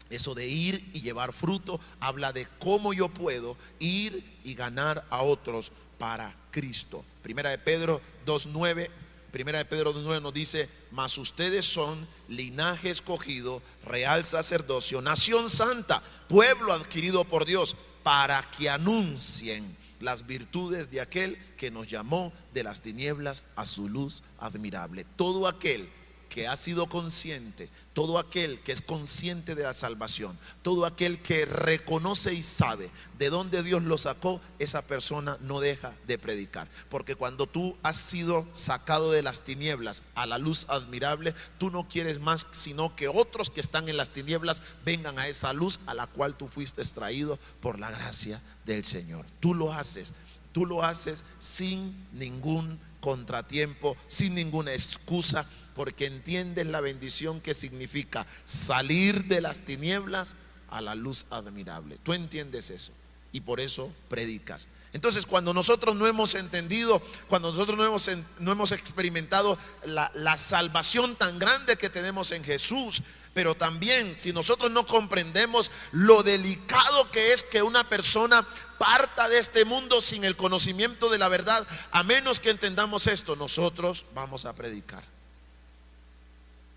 Eso 0.10 0.36
de 0.36 0.46
ir 0.48 0.90
y 0.94 1.02
llevar 1.02 1.32
fruto 1.32 1.80
habla 2.02 2.34
de 2.34 2.46
cómo 2.60 2.92
yo 2.92 3.08
puedo 3.08 3.56
ir 3.80 4.26
y 4.44 4.56
ganar 4.56 5.06
a 5.10 5.22
otros 5.22 5.72
para 5.98 6.36
Cristo. 6.52 7.06
Primera 7.24 7.50
de 7.50 7.58
Pedro 7.58 8.02
2.9 8.26 8.90
Primera 9.32 9.60
de 9.60 9.66
Pedro 9.66 9.94
9 9.94 10.20
nos 10.22 10.34
dice, 10.34 10.70
mas 10.92 11.18
ustedes 11.18 11.66
son 11.66 12.08
linaje 12.28 12.90
escogido, 12.90 13.62
real 13.86 14.26
sacerdocio, 14.26 15.02
nación 15.02 15.50
santa, 15.50 16.04
pueblo 16.28 16.74
adquirido 16.74 17.24
por 17.24 17.46
Dios, 17.46 17.78
para 18.04 18.42
que 18.52 18.70
anuncien 18.70 19.78
las 20.02 20.26
virtudes 20.28 20.90
de 20.90 21.00
aquel 21.00 21.38
que 21.58 21.72
nos 21.72 21.88
llamó 21.88 22.34
de 22.54 22.64
las 22.64 22.82
tinieblas 22.82 23.44
a 23.56 23.66
su 23.66 23.88
luz 23.88 24.24
admirable. 24.40 25.06
Todo 25.16 25.48
aquel 25.48 25.90
que 26.32 26.48
ha 26.48 26.56
sido 26.56 26.88
consciente, 26.88 27.70
todo 27.92 28.18
aquel 28.18 28.62
que 28.62 28.72
es 28.72 28.82
consciente 28.82 29.54
de 29.54 29.64
la 29.64 29.74
salvación, 29.74 30.40
todo 30.62 30.86
aquel 30.86 31.22
que 31.22 31.46
reconoce 31.46 32.34
y 32.34 32.42
sabe 32.42 32.90
de 33.20 33.30
dónde 33.30 33.62
Dios 33.64 33.84
lo 33.84 33.98
sacó, 33.98 34.40
esa 34.58 34.82
persona 34.82 35.38
no 35.42 35.60
deja 35.60 35.94
de 36.08 36.18
predicar. 36.18 36.70
Porque 36.90 37.16
cuando 37.16 37.48
tú 37.48 37.76
has 37.84 37.98
sido 37.98 38.48
sacado 38.54 39.12
de 39.12 39.24
las 39.24 39.42
tinieblas 39.42 40.04
a 40.16 40.26
la 40.26 40.38
luz 40.38 40.68
admirable, 40.70 41.36
tú 41.58 41.70
no 41.70 41.90
quieres 41.90 42.22
más 42.22 42.48
sino 42.52 42.96
que 42.96 43.10
otros 43.10 43.50
que 43.50 43.60
están 43.60 43.90
en 43.90 43.98
las 43.98 44.12
tinieblas 44.12 44.62
vengan 44.86 45.20
a 45.20 45.28
esa 45.28 45.52
luz 45.52 45.82
a 45.86 45.94
la 45.94 46.08
cual 46.08 46.38
tú 46.38 46.48
fuiste 46.48 46.82
extraído 46.82 47.40
por 47.60 47.78
la 47.78 47.92
gracia 47.92 48.42
del 48.66 48.86
Señor. 48.86 49.26
Tú 49.42 49.54
lo 49.54 49.74
haces, 49.74 50.14
tú 50.54 50.66
lo 50.66 50.82
haces 50.82 51.26
sin 51.40 52.08
ningún 52.14 52.80
contratiempo, 53.02 53.98
sin 54.08 54.36
ninguna 54.36 54.74
excusa 54.74 55.46
porque 55.76 56.06
entiendes 56.06 56.68
la 56.68 56.82
bendición 56.82 57.42
que 57.42 57.54
significa 57.54 58.26
salir 58.46 59.26
de 59.26 59.42
las 59.42 59.62
tinieblas 59.62 60.36
a 60.70 60.82
la 60.82 60.96
luz 60.96 61.26
admirable. 61.30 61.98
Tú 62.04 62.14
entiendes 62.14 62.70
eso 62.70 62.92
y 63.32 63.42
por 63.42 63.60
eso 63.60 63.92
predicas. 64.10 64.68
Entonces, 64.94 65.26
cuando 65.26 65.54
nosotros 65.54 65.96
no 65.96 66.06
hemos 66.06 66.36
entendido, 66.36 67.02
cuando 67.30 67.52
nosotros 67.52 67.78
no 67.78 67.86
hemos, 67.86 68.10
no 68.40 68.52
hemos 68.52 68.72
experimentado 68.74 69.58
la, 69.86 70.12
la 70.16 70.38
salvación 70.38 71.16
tan 71.16 71.40
grande 71.40 71.78
que 71.78 71.90
tenemos 71.90 72.32
en 72.34 72.44
Jesús, 72.44 73.02
pero 73.34 73.56
también 73.56 74.14
si 74.14 74.34
nosotros 74.34 74.70
no 74.72 74.86
comprendemos 74.86 75.72
lo 75.92 76.24
delicado 76.24 77.10
que 77.12 77.32
es 77.32 77.44
que 77.44 77.62
una 77.62 77.88
persona 77.88 78.46
parta 78.78 79.30
de 79.30 79.38
este 79.40 79.64
mundo 79.64 80.02
sin 80.02 80.26
el 80.26 80.36
conocimiento 80.36 81.10
de 81.10 81.18
la 81.18 81.30
verdad, 81.30 81.66
a 81.92 82.04
menos 82.04 82.40
que 82.40 82.50
entendamos 82.50 83.08
esto, 83.08 83.36
nosotros 83.36 84.06
vamos 84.14 84.46
a 84.46 84.54
predicar. 84.54 85.11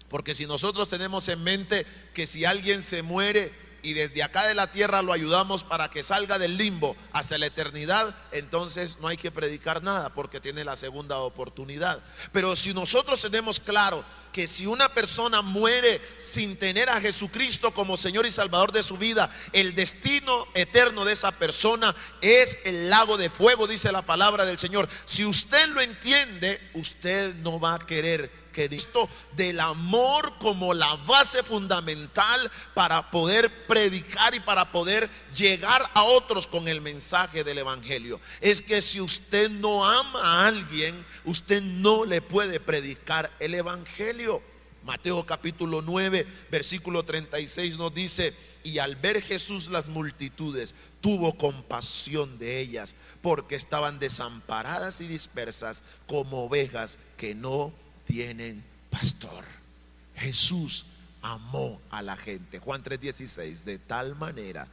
Porque 0.08 0.34
si 0.34 0.46
nosotros 0.46 0.88
tenemos 0.88 1.28
en 1.28 1.42
mente 1.42 1.86
que 2.12 2.26
si 2.26 2.44
alguien 2.44 2.82
se 2.82 3.02
muere 3.02 3.52
y 3.84 3.92
desde 3.92 4.22
acá 4.22 4.46
de 4.46 4.54
la 4.54 4.72
tierra 4.72 5.02
lo 5.02 5.12
ayudamos 5.12 5.62
para 5.62 5.90
que 5.90 6.02
salga 6.02 6.38
del 6.38 6.56
limbo 6.56 6.96
hacia 7.12 7.36
la 7.36 7.46
eternidad, 7.46 8.16
entonces 8.32 8.96
no 8.98 9.08
hay 9.08 9.18
que 9.18 9.30
predicar 9.30 9.82
nada 9.82 10.14
porque 10.14 10.40
tiene 10.40 10.64
la 10.64 10.74
segunda 10.74 11.18
oportunidad. 11.18 12.02
Pero 12.32 12.56
si 12.56 12.72
nosotros 12.72 13.20
tenemos 13.20 13.60
claro 13.60 14.02
que 14.32 14.46
si 14.46 14.66
una 14.66 14.88
persona 14.88 15.42
muere 15.42 16.00
sin 16.18 16.56
tener 16.56 16.88
a 16.88 17.00
Jesucristo 17.00 17.72
como 17.72 17.96
Señor 17.96 18.26
y 18.26 18.30
Salvador 18.30 18.72
de 18.72 18.82
su 18.82 18.96
vida, 18.96 19.30
el 19.52 19.74
destino 19.74 20.48
eterno 20.54 21.04
de 21.04 21.12
esa 21.12 21.32
persona 21.32 21.94
es 22.22 22.56
el 22.64 22.88
lago 22.88 23.18
de 23.18 23.28
fuego, 23.28 23.66
dice 23.66 23.92
la 23.92 24.02
palabra 24.02 24.46
del 24.46 24.58
Señor. 24.58 24.88
Si 25.04 25.26
usted 25.26 25.68
lo 25.68 25.82
entiende, 25.82 26.58
usted 26.72 27.34
no 27.34 27.60
va 27.60 27.74
a 27.74 27.78
querer 27.78 28.43
Cristo, 28.54 29.08
del 29.36 29.60
amor 29.60 30.34
como 30.38 30.72
la 30.72 30.94
base 30.96 31.42
fundamental 31.42 32.50
para 32.72 33.10
poder 33.10 33.66
predicar 33.66 34.34
y 34.34 34.40
para 34.40 34.72
poder 34.72 35.10
llegar 35.36 35.90
a 35.92 36.04
otros 36.04 36.46
con 36.46 36.68
el 36.68 36.80
mensaje 36.80 37.44
del 37.44 37.58
Evangelio. 37.58 38.20
Es 38.40 38.62
que 38.62 38.80
si 38.80 39.00
usted 39.00 39.50
no 39.50 39.84
ama 39.84 40.22
a 40.22 40.46
alguien, 40.46 41.04
usted 41.24 41.60
no 41.60 42.06
le 42.06 42.22
puede 42.22 42.60
predicar 42.60 43.30
el 43.40 43.54
Evangelio. 43.54 44.40
Mateo 44.84 45.24
capítulo 45.24 45.80
9, 45.80 46.26
versículo 46.50 47.04
36 47.04 47.78
nos 47.78 47.94
dice, 47.94 48.34
y 48.62 48.78
al 48.78 48.96
ver 48.96 49.22
Jesús 49.22 49.68
las 49.68 49.88
multitudes, 49.88 50.74
tuvo 51.00 51.36
compasión 51.38 52.38
de 52.38 52.60
ellas, 52.60 52.94
porque 53.22 53.54
estaban 53.54 53.98
desamparadas 53.98 55.00
y 55.00 55.08
dispersas 55.08 55.84
como 56.06 56.44
ovejas 56.44 56.98
que 57.16 57.34
no 57.34 57.72
tienen 58.06 58.64
pastor. 58.90 59.44
Jesús 60.16 60.86
amó 61.22 61.80
a 61.90 62.02
la 62.02 62.16
gente. 62.16 62.58
Juan 62.58 62.82
3:16, 62.82 63.64
de 63.64 63.78
tal 63.78 64.14
manera 64.14 64.68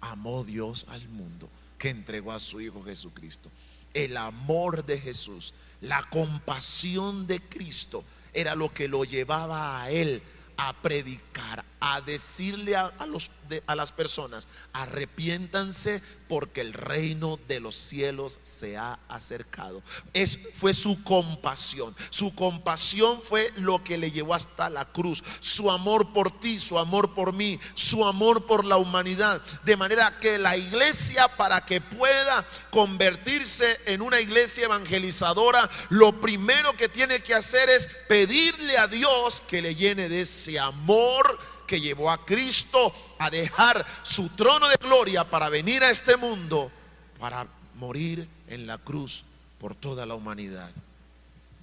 amó 0.00 0.44
Dios 0.44 0.86
al 0.88 1.08
mundo 1.08 1.48
que 1.78 1.90
entregó 1.90 2.32
a 2.32 2.40
su 2.40 2.60
Hijo 2.60 2.82
Jesucristo. 2.82 3.50
El 3.92 4.16
amor 4.16 4.84
de 4.84 4.98
Jesús, 4.98 5.54
la 5.80 6.02
compasión 6.04 7.26
de 7.26 7.40
Cristo 7.40 8.04
era 8.32 8.54
lo 8.54 8.72
que 8.72 8.88
lo 8.88 9.04
llevaba 9.04 9.82
a 9.82 9.90
él 9.90 10.20
a 10.56 10.72
predicar, 10.72 11.64
a 11.86 12.00
decirle 12.00 12.76
a, 12.76 12.90
los, 13.06 13.30
a 13.66 13.74
las 13.74 13.92
personas, 13.92 14.48
arrepiéntanse 14.72 16.02
porque 16.28 16.62
el 16.62 16.72
reino 16.72 17.38
de 17.46 17.60
los 17.60 17.74
cielos 17.74 18.40
se 18.42 18.78
ha 18.78 18.98
acercado. 19.06 19.82
Es, 20.14 20.38
fue 20.58 20.72
su 20.72 21.04
compasión. 21.04 21.94
Su 22.08 22.34
compasión 22.34 23.20
fue 23.20 23.52
lo 23.56 23.84
que 23.84 23.98
le 23.98 24.10
llevó 24.10 24.32
hasta 24.32 24.70
la 24.70 24.86
cruz. 24.86 25.22
Su 25.40 25.70
amor 25.70 26.14
por 26.14 26.40
ti, 26.40 26.58
su 26.58 26.78
amor 26.78 27.12
por 27.12 27.34
mí, 27.34 27.60
su 27.74 28.06
amor 28.06 28.46
por 28.46 28.64
la 28.64 28.78
humanidad. 28.78 29.42
De 29.64 29.76
manera 29.76 30.18
que 30.20 30.38
la 30.38 30.56
iglesia, 30.56 31.28
para 31.36 31.66
que 31.66 31.82
pueda 31.82 32.46
convertirse 32.70 33.78
en 33.84 34.00
una 34.00 34.20
iglesia 34.20 34.64
evangelizadora, 34.64 35.68
lo 35.90 36.18
primero 36.18 36.74
que 36.78 36.88
tiene 36.88 37.20
que 37.20 37.34
hacer 37.34 37.68
es 37.68 37.90
pedirle 38.08 38.78
a 38.78 38.86
Dios 38.86 39.42
que 39.46 39.60
le 39.60 39.74
llene 39.74 40.08
de 40.08 40.22
ese 40.22 40.58
amor 40.58 41.38
que 41.66 41.80
llevó 41.80 42.10
a 42.10 42.24
Cristo 42.24 42.92
a 43.18 43.30
dejar 43.30 43.84
su 44.02 44.28
trono 44.30 44.68
de 44.68 44.76
gloria 44.76 45.28
para 45.28 45.48
venir 45.48 45.82
a 45.82 45.90
este 45.90 46.16
mundo, 46.16 46.70
para 47.18 47.46
morir 47.74 48.28
en 48.48 48.66
la 48.66 48.78
cruz 48.78 49.24
por 49.58 49.74
toda 49.74 50.06
la 50.06 50.14
humanidad. 50.14 50.70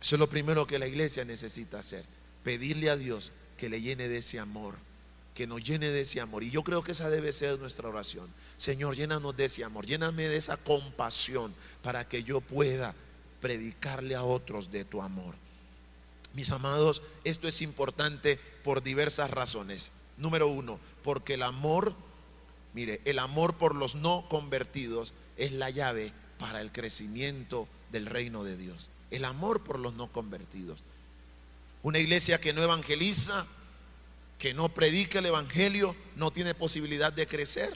Eso 0.02 0.16
es 0.16 0.20
lo 0.20 0.30
primero 0.30 0.66
que 0.66 0.80
la 0.80 0.88
iglesia 0.88 1.24
necesita 1.26 1.80
hacer, 1.80 2.04
pedirle 2.44 2.90
a 2.90 2.98
Dios 2.98 3.32
que 3.58 3.70
le 3.70 3.82
llene 3.82 4.08
de 4.08 4.18
ese 4.18 4.40
amor, 4.40 4.76
que 5.36 5.46
nos 5.46 5.64
llene 5.64 5.90
de 5.90 6.02
ese 6.02 6.20
amor. 6.20 6.44
Y 6.44 6.50
yo 6.50 6.64
creo 6.64 6.84
que 6.84 6.94
esa 6.94 7.10
debe 7.10 7.32
ser 7.32 7.60
nuestra 7.60 7.88
oración. 7.88 8.28
Señor, 8.58 8.96
llénanos 8.96 9.38
de 9.38 9.46
ese 9.46 9.64
amor, 9.64 9.86
lléname 9.86 10.28
de 10.28 10.38
esa 10.38 10.58
compasión 10.58 11.54
para 11.84 12.08
que 12.08 12.24
yo 12.24 12.42
pueda 12.42 12.96
predicarle 13.40 14.16
a 14.16 14.24
otros 14.24 14.72
de 14.72 14.86
tu 14.86 15.02
amor. 15.02 15.36
Mis 16.34 16.52
amados, 16.52 17.02
esto 17.24 17.48
es 17.48 17.62
importante 17.62 18.40
por 18.64 18.84
diversas 18.84 19.30
razones. 19.30 19.92
Número 20.18 20.48
uno, 20.48 20.80
porque 21.04 21.34
el 21.34 21.44
amor, 21.44 21.94
mire, 22.74 23.02
el 23.06 23.20
amor 23.20 23.56
por 23.56 23.76
los 23.76 23.96
no 23.96 24.26
convertidos 24.30 25.14
es 25.38 25.52
la 25.52 25.70
llave 25.70 26.14
para 26.38 26.62
el 26.62 26.72
crecimiento 26.72 27.68
del 27.92 28.06
reino 28.06 28.44
de 28.44 28.58
Dios. 28.58 28.92
El 29.10 29.26
amor 29.26 29.64
por 29.64 29.80
los 29.80 29.94
no 29.94 30.08
convertidos. 30.08 30.84
Una 31.84 32.00
iglesia 32.00 32.40
que 32.40 32.54
no 32.54 32.62
evangeliza, 32.62 33.46
que 34.38 34.54
no 34.54 34.70
predica 34.70 35.20
el 35.20 35.26
evangelio, 35.26 35.96
no 36.16 36.32
tiene 36.32 36.56
posibilidad 36.56 37.12
de 37.12 37.28
crecer. 37.28 37.74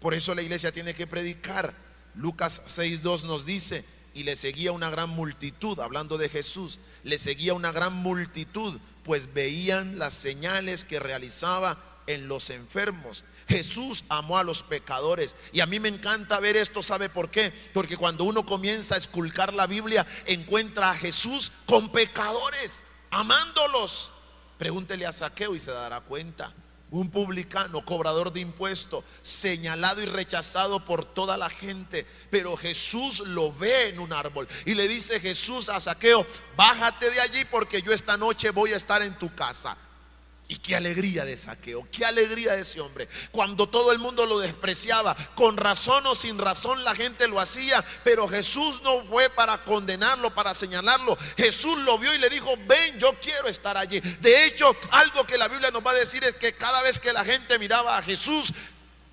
Por 0.00 0.14
eso 0.14 0.34
la 0.34 0.42
iglesia 0.42 0.72
tiene 0.72 0.94
que 0.94 1.06
predicar. 1.06 1.74
Lucas 2.14 2.62
6.2 2.66 3.24
nos 3.24 3.46
dice, 3.46 3.84
y 4.14 4.24
le 4.24 4.36
seguía 4.36 4.72
una 4.72 4.90
gran 4.90 5.10
multitud, 5.10 5.80
hablando 5.80 6.18
de 6.18 6.28
Jesús, 6.28 6.80
le 7.02 7.18
seguía 7.18 7.54
una 7.54 7.72
gran 7.72 7.94
multitud 7.94 8.78
pues 9.04 9.32
veían 9.34 9.98
las 9.98 10.14
señales 10.14 10.84
que 10.84 11.00
realizaba 11.00 11.78
en 12.06 12.28
los 12.28 12.50
enfermos. 12.50 13.24
Jesús 13.48 14.04
amó 14.08 14.38
a 14.38 14.44
los 14.44 14.62
pecadores. 14.62 15.36
Y 15.52 15.60
a 15.60 15.66
mí 15.66 15.80
me 15.80 15.88
encanta 15.88 16.40
ver 16.40 16.56
esto, 16.56 16.82
¿sabe 16.82 17.08
por 17.08 17.30
qué? 17.30 17.52
Porque 17.72 17.96
cuando 17.96 18.24
uno 18.24 18.46
comienza 18.46 18.94
a 18.94 18.98
esculcar 18.98 19.52
la 19.52 19.66
Biblia, 19.66 20.06
encuentra 20.26 20.90
a 20.90 20.94
Jesús 20.94 21.52
con 21.66 21.90
pecadores, 21.90 22.82
amándolos. 23.10 24.12
Pregúntele 24.58 25.06
a 25.06 25.12
Saqueo 25.12 25.54
y 25.54 25.58
se 25.58 25.72
dará 25.72 26.00
cuenta 26.00 26.54
un 26.92 27.10
publicano, 27.10 27.84
cobrador 27.84 28.32
de 28.32 28.40
impuestos, 28.40 29.02
señalado 29.22 30.02
y 30.02 30.06
rechazado 30.06 30.84
por 30.84 31.04
toda 31.04 31.36
la 31.36 31.50
gente. 31.50 32.06
Pero 32.30 32.56
Jesús 32.56 33.20
lo 33.20 33.52
ve 33.52 33.88
en 33.88 33.98
un 33.98 34.12
árbol 34.12 34.46
y 34.66 34.74
le 34.74 34.86
dice 34.86 35.18
Jesús 35.18 35.68
a 35.68 35.80
Saqueo, 35.80 36.24
bájate 36.56 37.10
de 37.10 37.20
allí 37.20 37.44
porque 37.50 37.82
yo 37.82 37.92
esta 37.92 38.16
noche 38.16 38.50
voy 38.50 38.72
a 38.72 38.76
estar 38.76 39.02
en 39.02 39.18
tu 39.18 39.34
casa. 39.34 39.76
Y 40.52 40.56
qué 40.56 40.76
alegría 40.76 41.24
de 41.24 41.34
saqueo, 41.34 41.88
qué 41.90 42.04
alegría 42.04 42.52
de 42.52 42.60
ese 42.60 42.78
hombre. 42.78 43.08
Cuando 43.30 43.70
todo 43.70 43.90
el 43.90 43.98
mundo 43.98 44.26
lo 44.26 44.38
despreciaba, 44.38 45.16
con 45.34 45.56
razón 45.56 46.06
o 46.06 46.14
sin 46.14 46.36
razón 46.36 46.84
la 46.84 46.94
gente 46.94 47.26
lo 47.26 47.40
hacía, 47.40 47.82
pero 48.04 48.28
Jesús 48.28 48.82
no 48.82 49.02
fue 49.06 49.30
para 49.30 49.64
condenarlo, 49.64 50.34
para 50.34 50.52
señalarlo. 50.52 51.16
Jesús 51.38 51.78
lo 51.78 51.98
vio 51.98 52.14
y 52.14 52.18
le 52.18 52.28
dijo, 52.28 52.54
ven, 52.68 52.98
yo 52.98 53.14
quiero 53.18 53.48
estar 53.48 53.78
allí. 53.78 54.00
De 54.00 54.44
hecho, 54.44 54.76
algo 54.90 55.24
que 55.24 55.38
la 55.38 55.48
Biblia 55.48 55.70
nos 55.70 55.82
va 55.82 55.92
a 55.92 55.94
decir 55.94 56.22
es 56.22 56.34
que 56.34 56.52
cada 56.52 56.82
vez 56.82 57.00
que 57.00 57.14
la 57.14 57.24
gente 57.24 57.58
miraba 57.58 57.96
a 57.96 58.02
Jesús, 58.02 58.52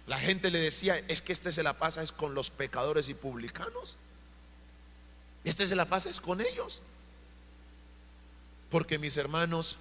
la 0.07 0.19
gente 0.19 0.51
le 0.51 0.59
decía, 0.59 1.01
es 1.07 1.21
que 1.21 1.31
este 1.31 1.53
se 1.53 1.63
la 1.63 1.77
pasa 1.79 2.03
es 2.03 2.11
con 2.11 2.35
los 2.35 2.49
pecadores 2.49 3.07
y 3.07 3.13
publicanos. 3.13 3.95
Este 5.45 5.65
se 5.65 5.77
la 5.77 5.85
pasa 5.85 6.09
es 6.09 6.19
con 6.19 6.41
ellos. 6.41 6.81
Porque 8.69 8.99
mis 8.99 9.15
hermanos, 9.15 9.77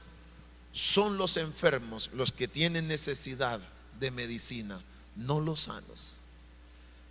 son 0.73 1.19
los 1.19 1.37
enfermos 1.37 2.11
los 2.15 2.33
que 2.33 2.49
tienen 2.49 2.89
necesidad 2.89 3.61
de 3.99 4.11
medicina, 4.11 4.81
no 5.17 5.41
los 5.41 5.61
sanos. 5.61 6.21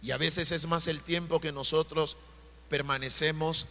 Y 0.01 0.11
a 0.11 0.17
veces 0.17 0.51
es 0.51 0.67
más 0.67 0.87
el 0.87 1.01
tiempo 1.01 1.41
que 1.41 1.51
nosotros 1.51 2.17
permanecemos 2.69 3.67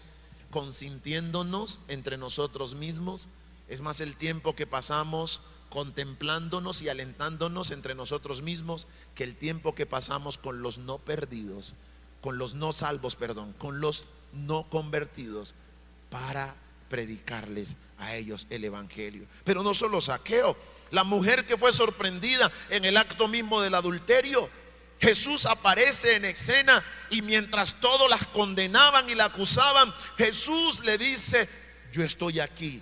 consintiéndonos 0.50 1.80
entre 1.88 2.16
nosotros 2.16 2.74
mismos, 2.74 3.28
es 3.68 3.80
más 3.80 4.00
el 4.00 4.16
tiempo 4.16 4.54
que 4.54 4.66
pasamos 4.66 5.40
contemplándonos 5.70 6.82
y 6.82 6.88
alentándonos 6.88 7.70
entre 7.70 7.94
nosotros 7.94 8.42
mismos 8.42 8.86
que 9.14 9.24
el 9.24 9.34
tiempo 9.34 9.74
que 9.74 9.86
pasamos 9.86 10.38
con 10.38 10.62
los 10.62 10.78
no 10.78 10.98
perdidos, 10.98 11.74
con 12.20 12.38
los 12.38 12.54
no 12.54 12.72
salvos, 12.72 13.16
perdón, 13.16 13.54
con 13.58 13.80
los 13.80 14.06
no 14.32 14.68
convertidos 14.68 15.54
para 16.10 16.54
predicarles 16.88 17.76
a 17.98 18.14
ellos 18.14 18.46
el 18.50 18.64
Evangelio. 18.64 19.26
Pero 19.44 19.62
no 19.62 19.74
solo 19.74 20.00
saqueo, 20.00 20.56
la 20.90 21.04
mujer 21.04 21.46
que 21.46 21.56
fue 21.56 21.72
sorprendida 21.72 22.50
en 22.70 22.84
el 22.84 22.96
acto 22.96 23.28
mismo 23.28 23.60
del 23.60 23.74
adulterio, 23.74 24.48
Jesús 25.00 25.46
aparece 25.46 26.16
en 26.16 26.24
escena 26.24 26.82
y 27.10 27.22
mientras 27.22 27.80
todos 27.80 28.08
las 28.08 28.26
condenaban 28.28 29.08
y 29.10 29.14
la 29.14 29.26
acusaban, 29.26 29.92
Jesús 30.16 30.84
le 30.84 30.96
dice, 30.96 31.48
yo 31.92 32.02
estoy 32.02 32.40
aquí 32.40 32.80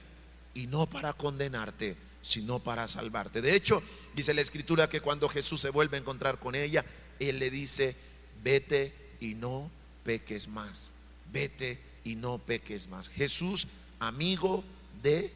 y 0.54 0.66
no 0.66 0.86
para 0.86 1.12
condenarte, 1.12 1.96
sino 2.22 2.60
para 2.60 2.86
salvarte. 2.88 3.42
De 3.42 3.54
hecho, 3.54 3.82
dice 4.14 4.34
la 4.34 4.42
escritura 4.42 4.88
que 4.88 5.00
cuando 5.00 5.28
Jesús 5.28 5.60
se 5.60 5.70
vuelve 5.70 5.96
a 5.96 6.00
encontrar 6.00 6.38
con 6.38 6.54
ella, 6.54 6.84
Él 7.18 7.38
le 7.38 7.50
dice, 7.50 7.96
vete 8.42 8.94
y 9.20 9.34
no 9.34 9.70
peques 10.04 10.46
más, 10.46 10.92
vete 11.32 11.80
y 12.04 12.14
no 12.14 12.38
peques 12.38 12.86
más. 12.86 13.08
Jesús, 13.08 13.66
amigo 14.06 14.64
de 15.02 15.34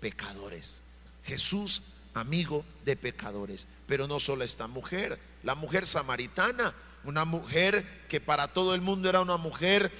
pecadores. 0.00 0.82
Jesús, 1.24 1.82
amigo 2.14 2.64
de 2.84 2.96
pecadores. 2.96 3.66
Pero 3.86 4.06
no 4.06 4.20
solo 4.20 4.44
esta 4.44 4.66
mujer, 4.66 5.18
la 5.42 5.54
mujer 5.54 5.86
samaritana, 5.86 6.74
una 7.04 7.24
mujer 7.24 8.06
que 8.08 8.20
para 8.20 8.48
todo 8.48 8.74
el 8.74 8.80
mundo 8.80 9.08
era 9.08 9.20
una 9.20 9.36
mujer 9.36 9.90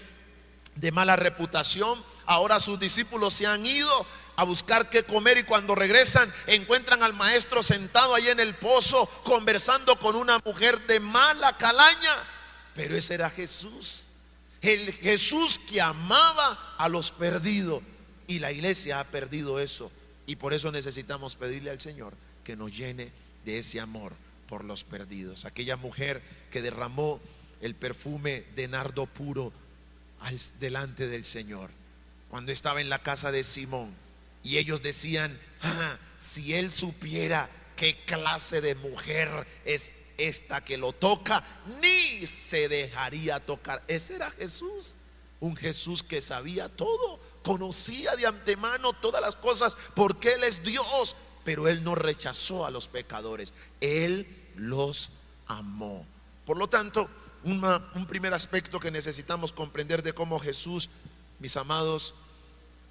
de 0.75 0.93
mala 0.93 1.17
reputación. 1.17 2.03
Ahora 2.27 2.61
sus 2.61 2.79
discípulos 2.79 3.35
se 3.35 3.47
han 3.47 3.65
ido 3.67 4.07
a 4.37 4.45
buscar 4.45 4.89
qué 4.89 5.03
comer 5.03 5.39
y 5.39 5.43
cuando 5.43 5.75
regresan 5.75 6.33
encuentran 6.47 7.03
al 7.03 7.13
maestro 7.13 7.63
sentado 7.63 8.15
ahí 8.15 8.29
en 8.29 8.41
el 8.41 8.55
pozo 8.55 9.07
conversando 9.25 9.99
con 9.99 10.17
una 10.17 10.39
mujer 10.45 10.87
de 10.87 11.01
mala 11.01 11.57
calaña. 11.57 12.17
Pero 12.75 12.97
ese 12.97 13.15
era 13.15 13.29
Jesús. 13.29 14.11
El 14.61 14.93
Jesús 14.93 15.59
que 15.59 15.81
amaba 15.81 16.75
a 16.79 16.89
los 16.89 17.13
perdidos. 17.13 17.83
Y 18.31 18.39
la 18.39 18.53
iglesia 18.53 19.01
ha 19.01 19.05
perdido 19.05 19.59
eso. 19.59 19.91
Y 20.25 20.37
por 20.37 20.55
eso 20.55 20.71
necesitamos 20.71 21.35
pedirle 21.35 21.73
al 21.73 21.81
Señor 21.81 22.15
que 22.45 22.55
nos 22.55 22.71
llene 22.71 23.11
de 23.45 23.59
ese 23.59 23.81
amor 23.81 24.13
por 24.49 24.63
los 24.63 24.85
perdidos. 24.85 25.45
Aquella 25.47 25.77
mujer 25.77 26.23
que 26.49 26.63
derramó 26.63 27.21
el 27.61 27.75
perfume 27.75 28.45
de 28.55 28.69
nardo 28.69 29.07
puro 29.07 29.53
delante 30.61 31.09
del 31.09 31.25
Señor. 31.25 31.71
Cuando 32.29 32.53
estaba 32.53 32.81
en 32.81 32.89
la 32.89 33.01
casa 33.01 33.33
de 33.33 33.43
Simón. 33.43 33.93
Y 34.45 34.59
ellos 34.59 34.81
decían, 34.81 35.37
ah, 35.63 35.99
si 36.21 36.55
él 36.55 36.71
supiera 36.71 37.51
qué 37.75 37.97
clase 38.05 38.61
de 38.61 38.77
mujer 38.77 39.45
es 39.65 39.93
esta 40.19 40.63
que 40.65 40.77
lo 40.77 40.93
toca, 40.93 41.43
ni 41.83 42.29
se 42.29 42.69
dejaría 42.69 43.41
tocar. 43.41 43.83
Ese 43.89 44.15
era 44.15 44.31
Jesús. 44.31 44.95
Un 45.41 45.57
Jesús 45.57 46.05
que 46.05 46.21
sabía 46.21 46.69
todo 46.69 47.19
conocía 47.43 48.17
de 48.17 48.27
antemano 48.27 48.93
todas 48.93 49.21
las 49.21 49.37
cosas 49.37 49.77
porque 49.95 50.35
Él 50.35 50.45
es 50.45 50.63
Dios, 50.63 51.17
pero 51.45 51.69
Él 51.69 51.83
no 51.85 51.95
rechazó 51.95 52.67
a 52.67 52.71
los 52.71 52.89
pecadores, 52.89 53.55
Él 53.81 54.27
los 54.57 55.11
amó. 55.47 56.07
Por 56.45 56.57
lo 56.57 56.69
tanto, 56.69 57.09
un 57.45 58.07
primer 58.07 58.35
aspecto 58.35 58.81
que 58.81 58.91
necesitamos 58.91 59.53
comprender 59.53 60.03
de 60.03 60.13
cómo 60.13 60.39
Jesús, 60.39 60.91
mis 61.39 61.57
amados, 61.57 62.15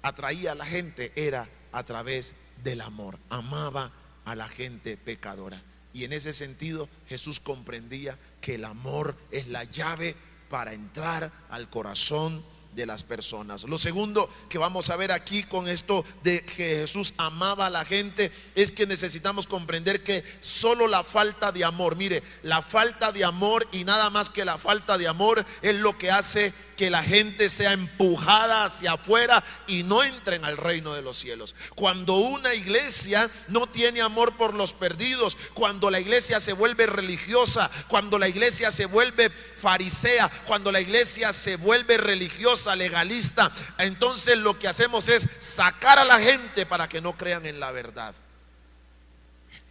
atraía 0.02 0.52
a 0.52 0.56
la 0.56 0.64
gente 0.64 1.12
era 1.14 1.48
a 1.72 1.84
través 1.84 2.34
del 2.62 2.80
amor. 2.80 3.18
Amaba 3.28 3.92
a 4.24 4.34
la 4.34 4.48
gente 4.48 4.96
pecadora. 4.96 5.62
Y 5.92 6.04
en 6.04 6.12
ese 6.12 6.32
sentido 6.32 6.88
Jesús 7.08 7.40
comprendía 7.40 8.18
que 8.40 8.54
el 8.54 8.64
amor 8.64 9.16
es 9.30 9.48
la 9.48 9.64
llave 9.64 10.14
para 10.48 10.72
entrar 10.72 11.32
al 11.48 11.68
corazón 11.68 12.44
de 12.74 12.86
las 12.86 13.02
personas. 13.02 13.64
Lo 13.64 13.78
segundo 13.78 14.28
que 14.48 14.58
vamos 14.58 14.90
a 14.90 14.96
ver 14.96 15.12
aquí 15.12 15.42
con 15.42 15.68
esto 15.68 16.04
de 16.22 16.44
que 16.44 16.80
Jesús 16.80 17.14
amaba 17.16 17.66
a 17.66 17.70
la 17.70 17.84
gente 17.84 18.30
es 18.54 18.70
que 18.70 18.86
necesitamos 18.86 19.46
comprender 19.46 20.02
que 20.02 20.24
solo 20.40 20.86
la 20.86 21.02
falta 21.04 21.52
de 21.52 21.64
amor, 21.64 21.96
mire, 21.96 22.22
la 22.42 22.62
falta 22.62 23.12
de 23.12 23.24
amor 23.24 23.66
y 23.72 23.84
nada 23.84 24.10
más 24.10 24.30
que 24.30 24.44
la 24.44 24.58
falta 24.58 24.98
de 24.98 25.08
amor 25.08 25.44
es 25.62 25.74
lo 25.74 25.98
que 25.98 26.10
hace 26.10 26.52
que 26.80 26.88
la 26.88 27.02
gente 27.02 27.50
sea 27.50 27.72
empujada 27.72 28.64
hacia 28.64 28.92
afuera 28.92 29.44
y 29.66 29.82
no 29.82 30.02
entren 30.02 30.46
al 30.46 30.56
reino 30.56 30.94
de 30.94 31.02
los 31.02 31.18
cielos. 31.18 31.54
Cuando 31.74 32.14
una 32.14 32.54
iglesia 32.54 33.30
no 33.48 33.66
tiene 33.66 34.00
amor 34.00 34.38
por 34.38 34.54
los 34.54 34.72
perdidos, 34.72 35.36
cuando 35.52 35.90
la 35.90 36.00
iglesia 36.00 36.40
se 36.40 36.54
vuelve 36.54 36.86
religiosa, 36.86 37.70
cuando 37.86 38.18
la 38.18 38.28
iglesia 38.28 38.70
se 38.70 38.86
vuelve 38.86 39.28
farisea, 39.28 40.30
cuando 40.46 40.72
la 40.72 40.80
iglesia 40.80 41.34
se 41.34 41.56
vuelve 41.56 41.98
religiosa, 41.98 42.74
legalista, 42.74 43.52
entonces 43.76 44.38
lo 44.38 44.58
que 44.58 44.66
hacemos 44.66 45.10
es 45.10 45.28
sacar 45.38 45.98
a 45.98 46.04
la 46.06 46.18
gente 46.18 46.64
para 46.64 46.88
que 46.88 47.02
no 47.02 47.14
crean 47.14 47.44
en 47.44 47.60
la 47.60 47.72
verdad. 47.72 48.14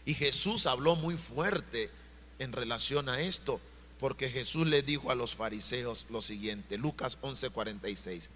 Y 0.05 0.13
Jesús 0.13 0.67
habló 0.67 0.95
muy 0.95 1.17
fuerte 1.17 1.89
en 2.37 2.53
relación 2.53 3.09
a 3.09 3.19
esto. 3.19 3.59
Porque 3.99 4.29
Jesús 4.29 4.65
le 4.65 4.81
dijo 4.81 5.11
a 5.11 5.15
los 5.15 5.35
fariseos 5.35 6.07
lo 6.09 6.21
siguiente, 6.21 6.77
Lucas 6.77 7.17
11:46. 7.21 8.29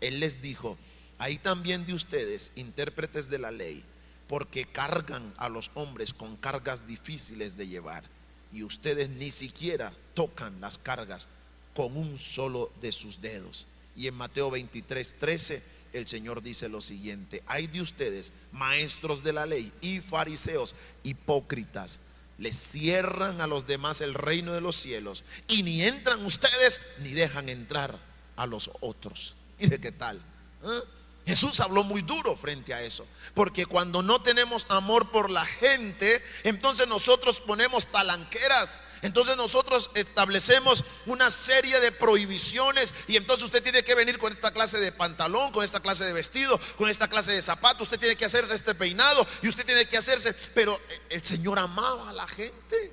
Él 0.00 0.20
les 0.20 0.40
dijo, 0.40 0.78
hay 1.18 1.36
también 1.36 1.84
de 1.84 1.92
ustedes, 1.92 2.52
intérpretes 2.56 3.28
de 3.28 3.38
la 3.38 3.50
ley, 3.50 3.84
porque 4.26 4.64
cargan 4.64 5.34
a 5.36 5.50
los 5.50 5.70
hombres 5.74 6.14
con 6.14 6.36
cargas 6.36 6.86
difíciles 6.86 7.56
de 7.56 7.68
llevar, 7.68 8.04
y 8.52 8.62
ustedes 8.62 9.10
ni 9.10 9.30
siquiera 9.30 9.92
tocan 10.14 10.58
las 10.60 10.78
cargas 10.78 11.28
con 11.74 11.96
un 11.96 12.18
solo 12.18 12.72
de 12.80 12.90
sus 12.92 13.20
dedos. 13.20 13.66
Y 13.94 14.06
en 14.06 14.14
Mateo 14.14 14.50
23, 14.50 15.16
13, 15.18 15.62
el 15.92 16.06
Señor 16.08 16.42
dice 16.42 16.68
lo 16.68 16.80
siguiente, 16.80 17.42
hay 17.46 17.66
de 17.66 17.82
ustedes, 17.82 18.32
maestros 18.52 19.22
de 19.22 19.32
la 19.32 19.44
ley 19.44 19.72
y 19.82 20.00
fariseos, 20.00 20.74
hipócritas, 21.02 22.00
le 22.40 22.52
cierran 22.52 23.42
a 23.42 23.46
los 23.46 23.66
demás 23.66 24.00
el 24.00 24.14
reino 24.14 24.54
de 24.54 24.62
los 24.62 24.74
cielos 24.74 25.24
y 25.46 25.62
ni 25.62 25.82
entran 25.82 26.24
ustedes 26.24 26.80
ni 27.00 27.12
dejan 27.12 27.50
entrar 27.50 27.98
a 28.34 28.46
los 28.46 28.70
otros. 28.80 29.36
Mire 29.58 29.78
qué 29.78 29.92
tal. 29.92 30.16
¿eh? 30.64 30.80
Jesús 31.26 31.60
habló 31.60 31.84
muy 31.84 32.02
duro 32.02 32.34
frente 32.36 32.74
a 32.74 32.82
eso, 32.82 33.06
porque 33.34 33.66
cuando 33.66 34.02
no 34.02 34.22
tenemos 34.22 34.66
amor 34.68 35.10
por 35.10 35.30
la 35.30 35.44
gente, 35.44 36.24
entonces 36.44 36.88
nosotros 36.88 37.40
ponemos 37.40 37.86
talanqueras, 37.86 38.82
entonces 39.02 39.36
nosotros 39.36 39.90
establecemos 39.94 40.84
una 41.06 41.30
serie 41.30 41.78
de 41.78 41.92
prohibiciones 41.92 42.94
y 43.06 43.16
entonces 43.16 43.44
usted 43.44 43.62
tiene 43.62 43.84
que 43.84 43.94
venir 43.94 44.18
con 44.18 44.32
esta 44.32 44.50
clase 44.50 44.78
de 44.80 44.92
pantalón, 44.92 45.52
con 45.52 45.62
esta 45.62 45.80
clase 45.80 46.04
de 46.04 46.12
vestido, 46.12 46.58
con 46.76 46.88
esta 46.88 47.06
clase 47.06 47.32
de 47.32 47.42
zapato, 47.42 47.84
usted 47.84 48.00
tiene 48.00 48.16
que 48.16 48.24
hacerse 48.24 48.54
este 48.54 48.74
peinado 48.74 49.26
y 49.42 49.48
usted 49.48 49.66
tiene 49.66 49.86
que 49.86 49.98
hacerse, 49.98 50.34
pero 50.54 50.80
el 51.10 51.22
Señor 51.22 51.58
amaba 51.58 52.10
a 52.10 52.12
la 52.12 52.26
gente. 52.26 52.92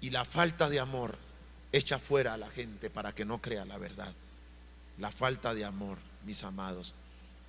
Y 0.00 0.10
la 0.10 0.24
falta 0.24 0.68
de 0.68 0.80
amor 0.80 1.16
echa 1.72 1.98
fuera 1.98 2.34
a 2.34 2.36
la 2.36 2.50
gente 2.50 2.90
para 2.90 3.12
que 3.14 3.24
no 3.24 3.40
crea 3.40 3.64
la 3.64 3.78
verdad, 3.78 4.12
la 4.98 5.10
falta 5.10 5.54
de 5.54 5.64
amor 5.64 6.11
mis 6.24 6.42
amados. 6.44 6.94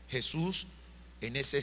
Jesús, 0.09 0.67
en, 1.21 1.36
ese, 1.36 1.62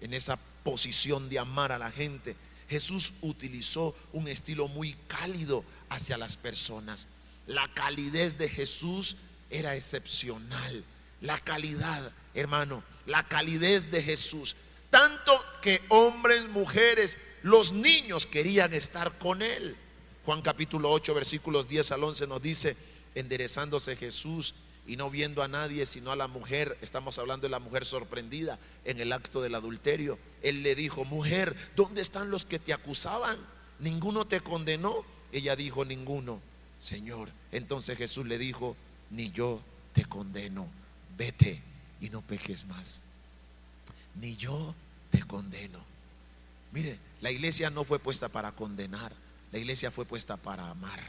en 0.00 0.14
esa 0.14 0.38
posición 0.64 1.28
de 1.28 1.38
amar 1.38 1.72
a 1.72 1.78
la 1.78 1.90
gente, 1.90 2.36
Jesús 2.68 3.12
utilizó 3.20 3.96
un 4.12 4.28
estilo 4.28 4.68
muy 4.68 4.94
cálido 5.08 5.64
hacia 5.88 6.16
las 6.16 6.36
personas. 6.36 7.08
La 7.46 7.66
calidez 7.74 8.38
de 8.38 8.48
Jesús 8.48 9.16
era 9.50 9.74
excepcional. 9.74 10.84
La 11.20 11.38
calidad, 11.38 12.12
hermano, 12.34 12.84
la 13.06 13.26
calidez 13.26 13.90
de 13.90 14.02
Jesús. 14.02 14.54
Tanto 14.88 15.32
que 15.62 15.82
hombres, 15.88 16.48
mujeres, 16.48 17.18
los 17.42 17.72
niños 17.72 18.26
querían 18.26 18.72
estar 18.72 19.18
con 19.18 19.42
él. 19.42 19.76
Juan 20.24 20.42
capítulo 20.42 20.90
8, 20.92 21.14
versículos 21.14 21.66
10 21.68 21.92
al 21.92 22.04
11 22.04 22.26
nos 22.26 22.42
dice, 22.42 22.76
enderezándose 23.14 23.96
Jesús 23.96 24.54
y 24.90 24.96
no 24.96 25.08
viendo 25.08 25.44
a 25.44 25.46
nadie 25.46 25.86
sino 25.86 26.10
a 26.10 26.16
la 26.16 26.26
mujer, 26.26 26.76
estamos 26.80 27.16
hablando 27.20 27.46
de 27.46 27.50
la 27.50 27.60
mujer 27.60 27.84
sorprendida 27.84 28.58
en 28.84 28.98
el 28.98 29.12
acto 29.12 29.40
del 29.40 29.54
adulterio, 29.54 30.18
él 30.42 30.64
le 30.64 30.74
dijo, 30.74 31.04
mujer, 31.04 31.54
¿dónde 31.76 32.00
están 32.00 32.32
los 32.32 32.44
que 32.44 32.58
te 32.58 32.72
acusaban? 32.72 33.38
¿Ninguno 33.78 34.26
te 34.26 34.40
condenó? 34.40 35.04
Ella 35.30 35.54
dijo, 35.54 35.84
ninguno, 35.84 36.40
Señor. 36.80 37.30
Entonces 37.52 37.96
Jesús 37.96 38.26
le 38.26 38.36
dijo, 38.36 38.76
ni 39.10 39.30
yo 39.30 39.62
te 39.92 40.04
condeno, 40.06 40.66
vete 41.16 41.62
y 42.00 42.10
no 42.10 42.20
peques 42.22 42.66
más. 42.66 43.04
ni 44.16 44.34
yo 44.34 44.74
te 45.12 45.22
condeno. 45.22 45.78
Mire, 46.72 46.98
la 47.20 47.30
iglesia 47.30 47.70
no 47.70 47.84
fue 47.84 48.00
puesta 48.00 48.28
para 48.28 48.50
condenar, 48.50 49.12
la 49.52 49.58
iglesia 49.60 49.92
fue 49.92 50.04
puesta 50.04 50.36
para 50.36 50.68
amar. 50.68 51.00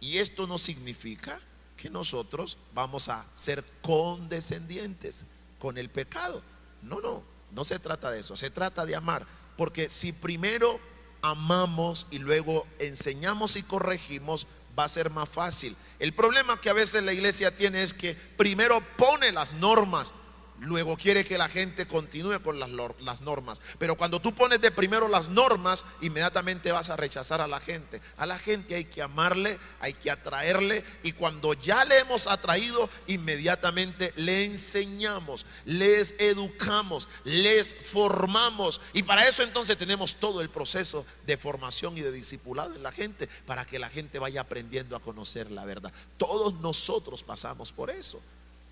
Y 0.00 0.18
esto 0.18 0.46
no 0.46 0.56
significa 0.56 1.40
que 1.78 1.88
nosotros 1.88 2.58
vamos 2.74 3.08
a 3.08 3.24
ser 3.32 3.64
condescendientes 3.80 5.24
con 5.58 5.78
el 5.78 5.88
pecado. 5.88 6.42
No, 6.82 7.00
no, 7.00 7.22
no 7.52 7.64
se 7.64 7.78
trata 7.78 8.10
de 8.10 8.20
eso, 8.20 8.36
se 8.36 8.50
trata 8.50 8.84
de 8.84 8.96
amar. 8.96 9.26
Porque 9.56 9.88
si 9.88 10.12
primero 10.12 10.78
amamos 11.22 12.06
y 12.10 12.18
luego 12.18 12.66
enseñamos 12.78 13.56
y 13.56 13.62
corregimos, 13.62 14.46
va 14.78 14.84
a 14.84 14.88
ser 14.88 15.10
más 15.10 15.28
fácil. 15.28 15.76
El 15.98 16.12
problema 16.12 16.60
que 16.60 16.68
a 16.68 16.74
veces 16.74 17.02
la 17.02 17.12
iglesia 17.12 17.56
tiene 17.56 17.82
es 17.82 17.94
que 17.94 18.14
primero 18.14 18.82
pone 18.96 19.32
las 19.32 19.54
normas 19.54 20.14
Luego 20.60 20.96
quiere 20.96 21.24
que 21.24 21.38
la 21.38 21.48
gente 21.48 21.86
continúe 21.86 22.42
con 22.42 22.58
las, 22.58 23.20
normas. 23.20 23.60
Pero 23.78 23.96
cuando 23.96 24.20
tú 24.20 24.34
pones 24.34 24.60
de 24.60 24.72
primero 24.72 25.06
las 25.06 25.28
normas, 25.28 25.84
inmediatamente 26.00 26.72
vas 26.72 26.90
a 26.90 26.96
rechazar 26.96 27.40
a 27.40 27.46
la 27.46 27.60
gente. 27.60 28.00
A 28.16 28.26
la 28.26 28.38
gente 28.38 28.74
hay 28.74 28.84
que 28.84 29.00
amarle, 29.00 29.58
hay 29.80 29.92
que 29.92 30.10
atraerle. 30.10 30.84
Y 31.04 31.12
cuando 31.12 31.54
ya 31.54 31.84
le 31.84 31.98
hemos 31.98 32.26
atraído, 32.26 32.90
inmediatamente 33.06 34.12
le 34.16 34.44
enseñamos, 34.44 35.46
les 35.64 36.16
educamos, 36.18 37.08
les 37.22 37.74
formamos. 37.74 38.80
Y 38.92 39.04
para 39.04 39.28
eso 39.28 39.44
entonces 39.44 39.78
tenemos 39.78 40.16
todo 40.16 40.40
el 40.40 40.50
proceso 40.50 41.06
de 41.24 41.36
formación 41.36 41.96
y 41.96 42.00
de 42.00 42.10
discipulado 42.10 42.74
en 42.74 42.82
la 42.82 42.90
gente, 42.90 43.28
para 43.46 43.64
que 43.64 43.78
la 43.78 43.90
gente 43.90 44.18
vaya 44.18 44.40
aprendiendo 44.40 44.96
a 44.96 45.00
conocer 45.00 45.52
la 45.52 45.64
verdad. 45.64 45.92
Todos 46.16 46.54
nosotros 46.54 47.22
pasamos 47.22 47.70
por 47.70 47.90
eso. 47.90 48.20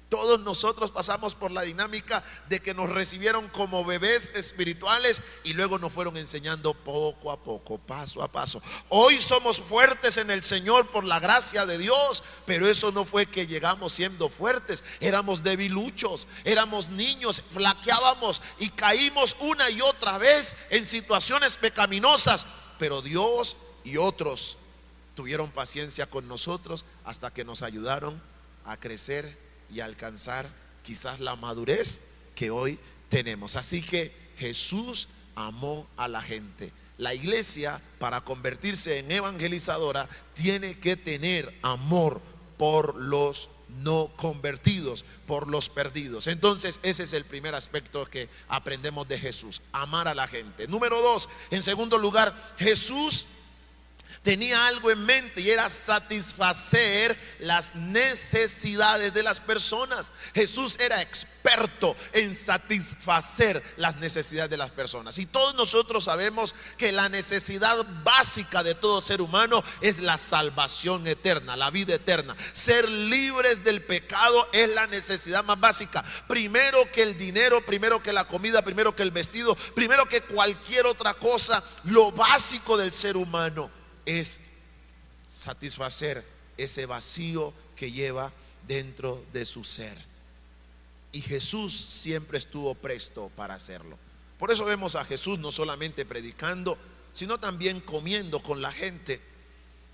Todos 0.08 0.38
nosotros 0.38 0.92
pasamos 0.92 1.34
por 1.34 1.50
la 1.50 1.62
dinámica 1.62 2.22
de 2.48 2.60
que 2.60 2.74
nos 2.74 2.88
recibieron 2.88 3.48
como 3.48 3.84
bebés 3.84 4.30
espirituales 4.34 5.20
y 5.42 5.52
luego 5.52 5.80
nos 5.80 5.92
fueron 5.92 6.16
enseñando 6.16 6.74
poco 6.74 7.32
a 7.32 7.42
poco, 7.42 7.78
paso 7.78 8.22
a 8.22 8.30
paso. 8.30 8.62
Hoy 8.88 9.20
somos 9.20 9.60
fuertes 9.60 10.16
en 10.18 10.30
el 10.30 10.44
Señor 10.44 10.92
por 10.92 11.02
la 11.02 11.18
gracia 11.18 11.66
de 11.66 11.76
Dios, 11.76 12.22
pero 12.44 12.68
eso 12.68 12.92
no 12.92 13.04
fue 13.04 13.26
que 13.26 13.48
llegamos 13.48 13.94
siendo 13.94 14.28
fuertes, 14.28 14.84
éramos 15.00 15.42
debiluchos, 15.42 16.28
éramos 16.44 16.88
niños, 16.88 17.42
flaqueábamos 17.50 18.42
y 18.60 18.70
caímos 18.70 19.36
una 19.40 19.70
y 19.70 19.80
otra 19.80 20.18
vez 20.18 20.54
en 20.70 20.86
situaciones 20.86 21.56
pecaminosas, 21.56 22.46
pero 22.78 23.02
Dios 23.02 23.56
y 23.82 23.96
otros 23.96 24.56
tuvieron 25.16 25.50
paciencia 25.50 26.08
con 26.08 26.28
nosotros 26.28 26.84
hasta 27.04 27.32
que 27.32 27.44
nos 27.44 27.62
ayudaron 27.62 28.22
a 28.64 28.76
crecer 28.76 29.45
y 29.72 29.80
alcanzar 29.80 30.48
quizás 30.82 31.20
la 31.20 31.36
madurez 31.36 32.00
que 32.34 32.50
hoy 32.50 32.78
tenemos. 33.08 33.56
Así 33.56 33.82
que 33.82 34.14
Jesús 34.38 35.08
amó 35.34 35.86
a 35.96 36.08
la 36.08 36.22
gente. 36.22 36.72
La 36.98 37.14
iglesia, 37.14 37.82
para 37.98 38.22
convertirse 38.22 38.98
en 38.98 39.10
evangelizadora, 39.10 40.08
tiene 40.34 40.78
que 40.78 40.96
tener 40.96 41.58
amor 41.62 42.20
por 42.56 42.96
los 42.96 43.50
no 43.82 44.10
convertidos, 44.16 45.04
por 45.26 45.48
los 45.48 45.68
perdidos. 45.68 46.26
Entonces, 46.26 46.80
ese 46.82 47.02
es 47.02 47.12
el 47.12 47.24
primer 47.24 47.54
aspecto 47.54 48.04
que 48.06 48.28
aprendemos 48.48 49.06
de 49.08 49.18
Jesús, 49.18 49.60
amar 49.72 50.08
a 50.08 50.14
la 50.14 50.26
gente. 50.26 50.66
Número 50.68 51.00
dos, 51.02 51.28
en 51.50 51.62
segundo 51.62 51.98
lugar, 51.98 52.54
Jesús 52.58 53.26
tenía 54.26 54.66
algo 54.66 54.90
en 54.90 55.06
mente 55.06 55.40
y 55.40 55.50
era 55.50 55.68
satisfacer 55.68 57.16
las 57.38 57.76
necesidades 57.76 59.14
de 59.14 59.22
las 59.22 59.38
personas. 59.38 60.12
Jesús 60.34 60.76
era 60.80 61.00
experto 61.00 61.94
en 62.12 62.34
satisfacer 62.34 63.62
las 63.76 63.94
necesidades 63.98 64.50
de 64.50 64.56
las 64.56 64.70
personas. 64.70 65.20
Y 65.20 65.26
todos 65.26 65.54
nosotros 65.54 66.02
sabemos 66.02 66.56
que 66.76 66.90
la 66.90 67.08
necesidad 67.08 67.86
básica 68.02 68.64
de 68.64 68.74
todo 68.74 69.00
ser 69.00 69.20
humano 69.20 69.62
es 69.80 70.00
la 70.00 70.18
salvación 70.18 71.06
eterna, 71.06 71.56
la 71.56 71.70
vida 71.70 71.94
eterna. 71.94 72.36
Ser 72.52 72.88
libres 72.88 73.62
del 73.62 73.80
pecado 73.80 74.48
es 74.52 74.74
la 74.74 74.88
necesidad 74.88 75.44
más 75.44 75.60
básica. 75.60 76.04
Primero 76.26 76.90
que 76.90 77.04
el 77.04 77.16
dinero, 77.16 77.64
primero 77.64 78.02
que 78.02 78.12
la 78.12 78.26
comida, 78.26 78.62
primero 78.62 78.96
que 78.96 79.04
el 79.04 79.12
vestido, 79.12 79.54
primero 79.76 80.06
que 80.06 80.20
cualquier 80.22 80.86
otra 80.86 81.14
cosa, 81.14 81.62
lo 81.84 82.10
básico 82.10 82.76
del 82.76 82.92
ser 82.92 83.16
humano 83.16 83.75
es 84.06 84.40
satisfacer 85.26 86.24
ese 86.56 86.86
vacío 86.86 87.52
que 87.74 87.92
lleva 87.92 88.32
dentro 88.66 89.24
de 89.32 89.44
su 89.44 89.64
ser. 89.64 89.98
Y 91.12 91.20
Jesús 91.20 91.74
siempre 91.74 92.38
estuvo 92.38 92.74
presto 92.74 93.30
para 93.36 93.54
hacerlo. 93.54 93.98
Por 94.38 94.50
eso 94.50 94.64
vemos 94.64 94.96
a 94.96 95.04
Jesús 95.04 95.38
no 95.38 95.50
solamente 95.50 96.04
predicando, 96.04 96.78
sino 97.12 97.38
también 97.38 97.80
comiendo 97.80 98.42
con 98.42 98.60
la 98.60 98.70
gente, 98.70 99.20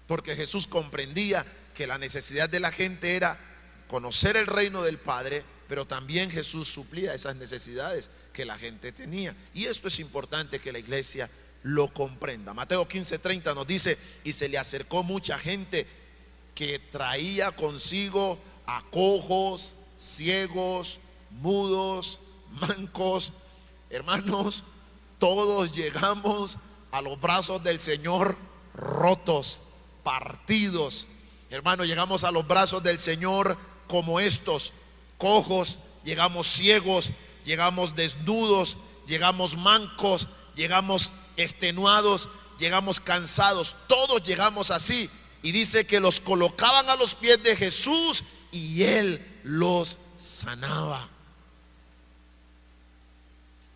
porque 0.06 0.34
Jesús 0.34 0.66
comprendía 0.66 1.46
que 1.74 1.86
la 1.86 1.98
necesidad 1.98 2.48
de 2.48 2.60
la 2.60 2.72
gente 2.72 3.14
era 3.14 3.38
conocer 3.88 4.36
el 4.36 4.46
reino 4.46 4.82
del 4.82 4.98
Padre, 4.98 5.44
pero 5.68 5.86
también 5.86 6.30
Jesús 6.30 6.68
suplía 6.68 7.14
esas 7.14 7.36
necesidades 7.36 8.10
que 8.32 8.44
la 8.44 8.58
gente 8.58 8.90
tenía. 8.90 9.36
Y 9.54 9.66
esto 9.66 9.88
es 9.88 10.00
importante 10.00 10.58
que 10.58 10.72
la 10.72 10.78
iglesia 10.80 11.30
lo 11.62 11.92
comprenda. 11.92 12.54
Mateo 12.54 12.86
15:30 12.88 13.54
nos 13.54 13.66
dice, 13.66 13.98
y 14.24 14.32
se 14.32 14.48
le 14.48 14.58
acercó 14.58 15.02
mucha 15.02 15.38
gente 15.38 15.86
que 16.54 16.78
traía 16.78 17.52
consigo 17.52 18.38
a 18.66 18.82
cojos, 18.90 19.74
ciegos, 19.96 20.98
mudos, 21.30 22.18
mancos. 22.50 23.32
Hermanos, 23.90 24.64
todos 25.18 25.72
llegamos 25.72 26.58
a 26.90 27.00
los 27.00 27.20
brazos 27.20 27.62
del 27.62 27.80
Señor 27.80 28.36
rotos, 28.74 29.60
partidos. 30.02 31.06
Hermanos, 31.50 31.86
llegamos 31.86 32.24
a 32.24 32.30
los 32.30 32.46
brazos 32.46 32.82
del 32.82 32.98
Señor 32.98 33.56
como 33.86 34.20
estos, 34.20 34.72
cojos, 35.18 35.78
llegamos 36.04 36.46
ciegos, 36.46 37.10
llegamos 37.44 37.94
desnudos, 37.94 38.76
llegamos 39.06 39.56
mancos, 39.56 40.28
llegamos 40.54 41.12
extenuados, 41.42 42.28
llegamos 42.58 43.00
cansados, 43.00 43.76
todos 43.88 44.22
llegamos 44.22 44.70
así. 44.70 45.10
Y 45.42 45.52
dice 45.52 45.84
que 45.86 46.00
los 46.00 46.20
colocaban 46.20 46.88
a 46.88 46.96
los 46.96 47.14
pies 47.14 47.42
de 47.42 47.56
Jesús 47.56 48.24
y 48.52 48.84
él 48.84 49.40
los 49.42 49.98
sanaba. 50.16 51.08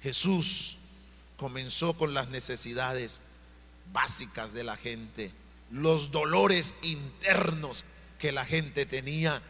Jesús 0.03 0.77
comenzó 1.37 1.95
con 1.95 2.15
las 2.15 2.29
necesidades 2.29 3.21
básicas 3.93 4.53
de 4.53 4.65
la 4.65 4.77
gente, 4.77 5.33
los 5.71 6.13
dolores 6.13 6.75
internos 6.83 7.85
que 8.19 8.31
la 8.31 8.45
gente 8.45 8.87
tenía. 8.87 9.43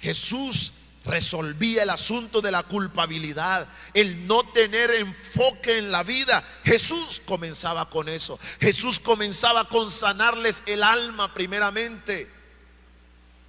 Jesús 0.00 0.72
resolvía 1.04 1.82
el 1.82 1.90
asunto 1.90 2.40
de 2.40 2.50
la 2.50 2.62
culpabilidad, 2.62 3.66
el 3.94 4.26
no 4.26 4.44
tener 4.52 4.90
enfoque 4.90 5.78
en 5.78 5.90
la 5.90 6.02
vida. 6.02 6.44
Jesús 6.64 7.22
comenzaba 7.24 7.88
con 7.88 8.08
eso. 8.08 8.38
Jesús 8.60 8.98
comenzaba 9.00 9.68
con 9.68 9.90
sanarles 9.90 10.62
el 10.66 10.82
alma 10.82 11.32
primeramente. 11.32 12.28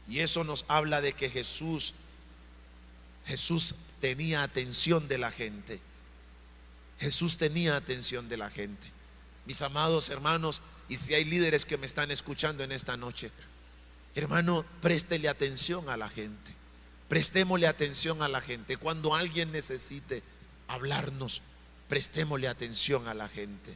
Y 0.08 0.20
eso 0.20 0.44
nos 0.44 0.66
habla 0.68 1.02
de 1.02 1.14
que 1.14 1.30
Jesús, 1.30 1.94
Jesús 3.26 3.76
tenía 4.00 4.44
atención 4.44 5.08
de 5.08 5.18
la 5.18 5.32
gente. 5.32 5.82
Jesús 7.00 7.38
tenía 7.38 7.76
atención 7.76 8.30
de 8.30 8.38
la 8.38 8.50
gente. 8.50 8.92
Mis 9.46 9.62
amados 9.62 10.10
hermanos, 10.10 10.62
y 10.88 10.98
si 10.98 11.14
hay 11.14 11.26
líderes 11.26 11.66
que 11.66 11.78
me 11.78 11.86
están 11.86 12.12
escuchando 12.12 12.64
en 12.64 12.72
esta 12.72 12.96
noche, 12.96 13.32
hermano, 14.16 14.66
préstele 14.82 15.30
atención 15.30 15.90
a 15.90 15.98
la 15.98 16.10
gente. 16.10 16.61
Prestémosle 17.12 17.68
atención 17.68 18.22
a 18.22 18.30
la 18.30 18.40
gente. 18.40 18.78
Cuando 18.78 19.14
alguien 19.14 19.52
necesite 19.52 20.24
hablarnos, 20.70 21.42
prestémosle 21.90 22.48
atención 22.48 23.10
a 23.10 23.14
la 23.14 23.28
gente. 23.28 23.76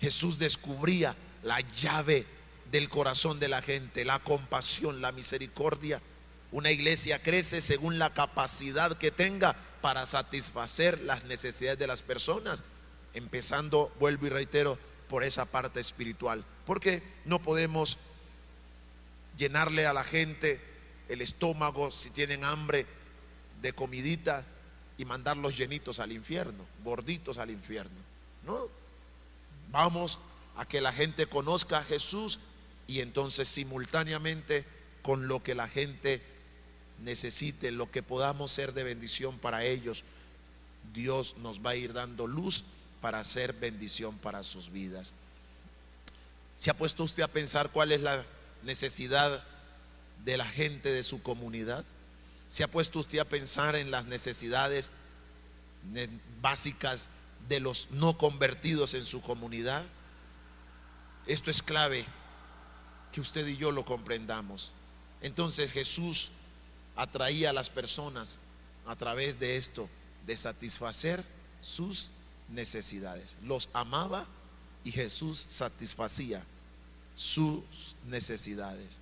Jesús 0.00 0.36
descubría 0.36 1.14
la 1.44 1.60
llave 1.60 2.26
del 2.72 2.88
corazón 2.88 3.38
de 3.38 3.46
la 3.46 3.62
gente, 3.62 4.04
la 4.04 4.18
compasión, 4.18 5.00
la 5.00 5.12
misericordia. 5.12 6.02
Una 6.50 6.72
iglesia 6.72 7.22
crece 7.22 7.60
según 7.60 8.00
la 8.00 8.12
capacidad 8.12 8.98
que 8.98 9.12
tenga 9.12 9.54
para 9.80 10.04
satisfacer 10.04 11.02
las 11.02 11.22
necesidades 11.26 11.78
de 11.78 11.86
las 11.86 12.02
personas, 12.02 12.64
empezando, 13.12 13.94
vuelvo 14.00 14.26
y 14.26 14.30
reitero, 14.30 14.76
por 15.08 15.22
esa 15.22 15.44
parte 15.44 15.78
espiritual. 15.78 16.44
Porque 16.66 17.00
no 17.26 17.40
podemos 17.40 17.96
llenarle 19.36 19.86
a 19.86 19.92
la 19.92 20.02
gente 20.02 20.73
el 21.08 21.20
estómago, 21.20 21.90
si 21.90 22.10
tienen 22.10 22.44
hambre 22.44 22.86
de 23.62 23.72
comidita 23.72 24.44
y 24.98 25.04
mandarlos 25.04 25.56
llenitos 25.56 25.98
al 25.98 26.12
infierno, 26.12 26.64
gorditos 26.82 27.38
al 27.38 27.50
infierno. 27.50 27.96
No, 28.46 28.68
vamos 29.70 30.18
a 30.56 30.66
que 30.66 30.80
la 30.80 30.92
gente 30.92 31.26
conozca 31.26 31.78
a 31.78 31.84
Jesús 31.84 32.38
y 32.86 33.00
entonces 33.00 33.48
simultáneamente 33.48 34.64
con 35.02 35.28
lo 35.28 35.42
que 35.42 35.54
la 35.54 35.68
gente 35.68 36.22
necesite, 37.02 37.72
lo 37.72 37.90
que 37.90 38.02
podamos 38.02 38.50
ser 38.50 38.72
de 38.72 38.84
bendición 38.84 39.38
para 39.38 39.64
ellos, 39.64 40.04
Dios 40.92 41.36
nos 41.38 41.64
va 41.64 41.70
a 41.70 41.76
ir 41.76 41.92
dando 41.92 42.26
luz 42.26 42.64
para 43.00 43.20
hacer 43.20 43.52
bendición 43.52 44.16
para 44.18 44.42
sus 44.42 44.70
vidas. 44.70 45.14
¿Se 46.56 46.70
ha 46.70 46.74
puesto 46.74 47.02
usted 47.04 47.22
a 47.22 47.28
pensar 47.28 47.70
cuál 47.70 47.92
es 47.92 48.00
la 48.00 48.24
necesidad 48.62 49.44
de 50.24 50.36
la 50.36 50.46
gente 50.46 50.92
de 50.92 51.02
su 51.02 51.22
comunidad? 51.22 51.84
¿Se 52.48 52.64
ha 52.64 52.68
puesto 52.68 53.00
usted 53.00 53.18
a 53.18 53.24
pensar 53.24 53.76
en 53.76 53.90
las 53.90 54.06
necesidades 54.06 54.90
básicas 56.40 57.08
de 57.48 57.60
los 57.60 57.88
no 57.90 58.16
convertidos 58.16 58.94
en 58.94 59.06
su 59.06 59.20
comunidad? 59.20 59.84
Esto 61.26 61.50
es 61.50 61.62
clave 61.62 62.04
que 63.12 63.20
usted 63.20 63.46
y 63.46 63.56
yo 63.56 63.72
lo 63.72 63.84
comprendamos. 63.84 64.72
Entonces 65.20 65.70
Jesús 65.70 66.30
atraía 66.96 67.50
a 67.50 67.54
las 67.54 67.70
personas 67.70 68.38
a 68.86 68.96
través 68.96 69.38
de 69.38 69.56
esto, 69.56 69.88
de 70.26 70.36
satisfacer 70.36 71.24
sus 71.62 72.08
necesidades. 72.48 73.36
Los 73.42 73.68
amaba 73.72 74.26
y 74.84 74.92
Jesús 74.92 75.46
satisfacía 75.48 76.44
sus 77.16 77.96
necesidades. 78.06 79.00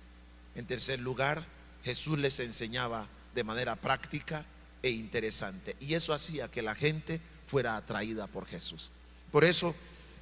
En 0.55 0.65
tercer 0.65 0.99
lugar, 0.99 1.45
Jesús 1.83 2.17
les 2.17 2.39
enseñaba 2.39 3.07
de 3.33 3.43
manera 3.43 3.75
práctica 3.75 4.45
e 4.81 4.89
interesante. 4.91 5.75
Y 5.79 5.95
eso 5.95 6.13
hacía 6.13 6.49
que 6.49 6.61
la 6.61 6.75
gente 6.75 7.19
fuera 7.47 7.75
atraída 7.75 8.27
por 8.27 8.45
Jesús. 8.45 8.91
Por 9.31 9.43
eso, 9.43 9.75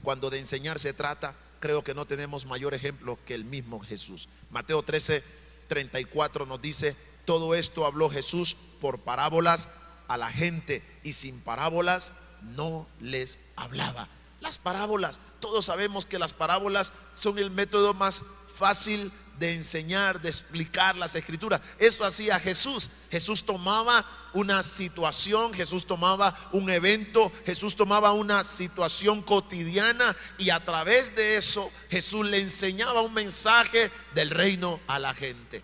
cuando 0.03 0.29
de 0.29 0.39
enseñar 0.39 0.79
se 0.79 0.93
trata, 0.93 1.35
creo 1.59 1.83
que 1.83 1.93
no 1.93 2.05
tenemos 2.05 2.45
mayor 2.45 2.73
ejemplo 2.73 3.19
que 3.25 3.35
el 3.35 3.45
mismo 3.45 3.79
Jesús. 3.79 4.29
Mateo 4.49 4.83
13, 4.83 5.23
34 5.67 6.45
nos 6.45 6.61
dice, 6.61 6.95
todo 7.25 7.55
esto 7.55 7.85
habló 7.85 8.09
Jesús 8.09 8.55
por 8.79 8.99
parábolas 8.99 9.69
a 10.07 10.17
la 10.17 10.29
gente 10.29 10.83
y 11.03 11.13
sin 11.13 11.39
parábolas 11.39 12.13
no 12.55 12.87
les 12.99 13.37
hablaba. 13.55 14.09
Las 14.41 14.57
parábolas, 14.57 15.19
todos 15.39 15.65
sabemos 15.65 16.05
que 16.05 16.19
las 16.19 16.33
parábolas 16.33 16.91
son 17.13 17.37
el 17.37 17.51
método 17.51 17.93
más 17.93 18.23
fácil 18.53 19.11
de 19.41 19.55
enseñar, 19.55 20.21
de 20.21 20.29
explicar 20.29 20.95
las 20.95 21.15
escrituras. 21.15 21.59
Eso 21.79 22.05
hacía 22.05 22.39
Jesús. 22.39 22.89
Jesús 23.09 23.43
tomaba 23.43 24.05
una 24.33 24.61
situación, 24.63 25.51
Jesús 25.53 25.85
tomaba 25.85 26.49
un 26.53 26.69
evento, 26.69 27.31
Jesús 27.45 27.75
tomaba 27.75 28.13
una 28.13 28.43
situación 28.43 29.23
cotidiana 29.23 30.15
y 30.37 30.51
a 30.51 30.63
través 30.63 31.15
de 31.15 31.37
eso 31.37 31.71
Jesús 31.89 32.25
le 32.25 32.37
enseñaba 32.37 33.01
un 33.01 33.13
mensaje 33.13 33.91
del 34.13 34.29
reino 34.29 34.79
a 34.87 34.99
la 34.99 35.13
gente. 35.13 35.63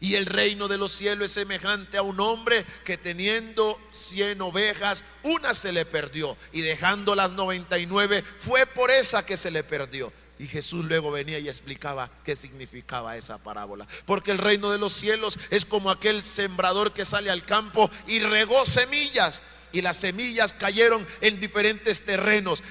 Y 0.00 0.16
el 0.16 0.26
reino 0.26 0.66
de 0.66 0.76
los 0.76 0.92
cielos 0.92 1.26
es 1.26 1.32
semejante 1.32 1.96
a 1.96 2.02
un 2.02 2.18
hombre 2.20 2.66
que 2.84 2.98
teniendo 2.98 3.80
cien 3.92 4.42
ovejas, 4.42 5.04
una 5.22 5.54
se 5.54 5.72
le 5.72 5.86
perdió 5.86 6.36
y 6.52 6.60
dejando 6.62 7.14
las 7.14 7.30
99 7.30 8.24
fue 8.40 8.66
por 8.66 8.90
esa 8.90 9.24
que 9.24 9.36
se 9.36 9.52
le 9.52 9.62
perdió. 9.62 10.12
Y 10.38 10.46
Jesús 10.46 10.84
luego 10.84 11.10
venía 11.10 11.38
y 11.38 11.48
explicaba 11.48 12.10
qué 12.24 12.34
significaba 12.34 13.16
esa 13.16 13.38
parábola. 13.38 13.86
Porque 14.04 14.32
el 14.32 14.38
reino 14.38 14.70
de 14.70 14.78
los 14.78 14.92
cielos 14.92 15.38
es 15.50 15.64
como 15.64 15.90
aquel 15.90 16.24
sembrador 16.24 16.92
que 16.92 17.04
sale 17.04 17.30
al 17.30 17.44
campo 17.44 17.90
y 18.06 18.18
regó 18.18 18.66
semillas 18.66 19.42
y 19.74 19.82
las 19.82 19.96
semillas 19.96 20.52
cayeron 20.52 21.06
en 21.20 21.40
diferentes 21.40 22.00
terrenos. 22.02 22.62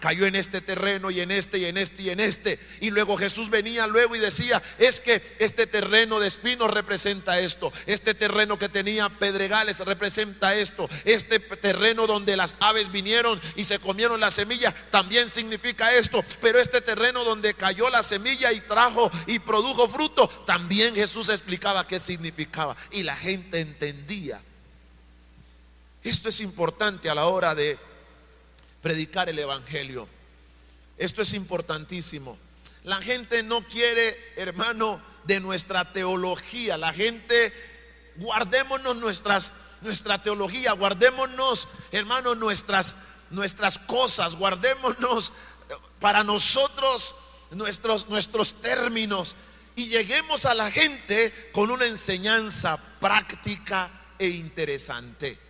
Cayó 0.00 0.26
en 0.26 0.36
este 0.36 0.60
terreno 0.60 1.10
y 1.10 1.20
en 1.20 1.30
este 1.30 1.58
y 1.58 1.64
en 1.64 1.78
este 1.78 2.02
y 2.02 2.10
en 2.10 2.20
este. 2.20 2.60
Y 2.80 2.90
luego 2.90 3.16
Jesús 3.16 3.48
venía 3.48 3.86
luego 3.86 4.14
y 4.14 4.18
decía, 4.18 4.62
es 4.78 5.00
que 5.00 5.36
este 5.38 5.66
terreno 5.66 6.20
de 6.20 6.28
espinos 6.28 6.70
representa 6.70 7.40
esto. 7.40 7.72
Este 7.86 8.14
terreno 8.14 8.58
que 8.58 8.68
tenía 8.68 9.08
pedregales 9.08 9.80
representa 9.80 10.54
esto. 10.54 10.88
Este 11.06 11.40
terreno 11.40 12.06
donde 12.06 12.36
las 12.36 12.56
aves 12.60 12.92
vinieron 12.92 13.40
y 13.56 13.64
se 13.64 13.78
comieron 13.78 14.20
la 14.20 14.30
semilla 14.30 14.72
también 14.90 15.30
significa 15.30 15.94
esto. 15.94 16.22
Pero 16.42 16.60
este 16.60 16.82
terreno 16.82 17.24
donde 17.24 17.54
cayó 17.54 17.88
la 17.88 18.02
semilla 18.02 18.52
y 18.52 18.60
trajo 18.60 19.10
y 19.26 19.38
produjo 19.38 19.88
fruto, 19.88 20.28
también 20.46 20.94
Jesús 20.94 21.30
explicaba 21.30 21.86
qué 21.86 21.98
significaba. 21.98 22.76
Y 22.90 23.02
la 23.02 23.16
gente 23.16 23.60
entendía 23.60 24.42
esto 26.04 26.28
es 26.28 26.40
importante 26.40 27.08
a 27.08 27.14
la 27.14 27.24
hora 27.26 27.54
de 27.54 27.78
predicar 28.82 29.30
el 29.30 29.38
Evangelio. 29.38 30.06
Esto 30.98 31.22
es 31.22 31.32
importantísimo. 31.32 32.36
La 32.84 33.00
gente 33.00 33.42
no 33.42 33.66
quiere, 33.66 34.34
hermano, 34.36 35.00
de 35.24 35.40
nuestra 35.40 35.94
teología. 35.94 36.76
La 36.76 36.92
gente, 36.92 37.54
guardémonos 38.16 38.96
nuestras, 38.96 39.52
nuestra 39.80 40.22
teología, 40.22 40.72
guardémonos, 40.72 41.68
hermano, 41.90 42.34
nuestras, 42.34 42.94
nuestras 43.30 43.78
cosas, 43.78 44.34
guardémonos 44.34 45.32
para 46.00 46.22
nosotros 46.22 47.16
nuestros, 47.50 48.10
nuestros 48.10 48.56
términos 48.60 49.36
y 49.74 49.86
lleguemos 49.86 50.44
a 50.44 50.54
la 50.54 50.70
gente 50.70 51.50
con 51.52 51.70
una 51.70 51.86
enseñanza 51.86 52.76
práctica 53.00 53.90
e 54.18 54.26
interesante 54.26 55.43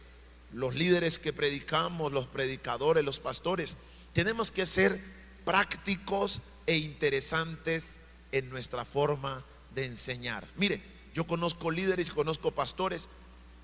los 0.55 0.77
líderes 0.77 1.19
que 1.19 1.33
predicamos, 1.33 2.13
los 2.13 2.29
predicadores, 2.29 3.05
los 3.05 3.19
pastores, 3.19 3.77
tenemos 4.13 4.53
que 4.53 4.67
ser 4.67 5.01
prácticos 5.45 6.41
e 6.67 6.77
interesantes 6.77 7.97
en 8.31 8.49
nuestra 8.51 8.85
forma 8.85 9.45
de 9.75 9.87
enseñar. 9.87 10.47
Mire, 10.57 10.81
yo 11.13 11.27
conozco 11.27 11.73
líderes, 11.73 12.11
conozco 12.11 12.53
pastores 12.53 13.09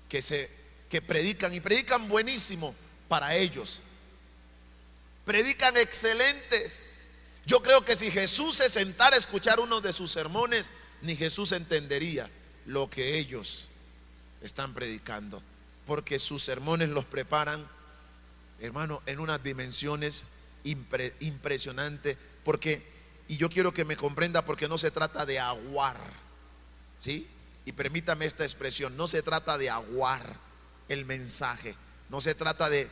que 0.09 0.21
se 0.21 0.49
que 0.89 1.01
predican 1.01 1.53
y 1.53 1.61
predican 1.61 2.09
buenísimo 2.09 2.75
para 3.07 3.33
ellos. 3.37 3.81
Predican 5.23 5.77
excelentes. 5.77 6.93
Yo 7.45 7.61
creo 7.61 7.85
que 7.85 7.95
si 7.95 8.11
Jesús 8.11 8.57
se 8.57 8.69
sentara 8.69 9.15
a 9.15 9.19
escuchar 9.19 9.61
uno 9.61 9.79
de 9.79 9.93
sus 9.93 10.11
sermones, 10.11 10.73
ni 11.01 11.15
Jesús 11.15 11.53
entendería 11.53 12.29
lo 12.65 12.89
que 12.89 13.17
ellos 13.17 13.69
están 14.41 14.73
predicando 14.73 15.41
porque 15.85 16.19
sus 16.19 16.43
sermones 16.43 16.89
los 16.89 17.05
preparan, 17.05 17.67
hermano, 18.59 19.01
en 19.05 19.19
unas 19.19 19.43
dimensiones 19.43 20.25
impresionantes, 20.63 22.17
porque, 22.43 22.85
y 23.27 23.37
yo 23.37 23.49
quiero 23.49 23.73
que 23.73 23.85
me 23.85 23.97
comprenda, 23.97 24.45
porque 24.45 24.67
no 24.67 24.77
se 24.77 24.91
trata 24.91 25.25
de 25.25 25.39
aguar, 25.39 25.99
¿sí? 26.97 27.27
Y 27.65 27.71
permítame 27.73 28.25
esta 28.25 28.43
expresión, 28.43 28.95
no 28.97 29.07
se 29.07 29.23
trata 29.23 29.57
de 29.57 29.69
aguar 29.69 30.37
el 30.89 31.05
mensaje, 31.05 31.75
no 32.09 32.21
se 32.21 32.35
trata 32.35 32.69
de, 32.69 32.89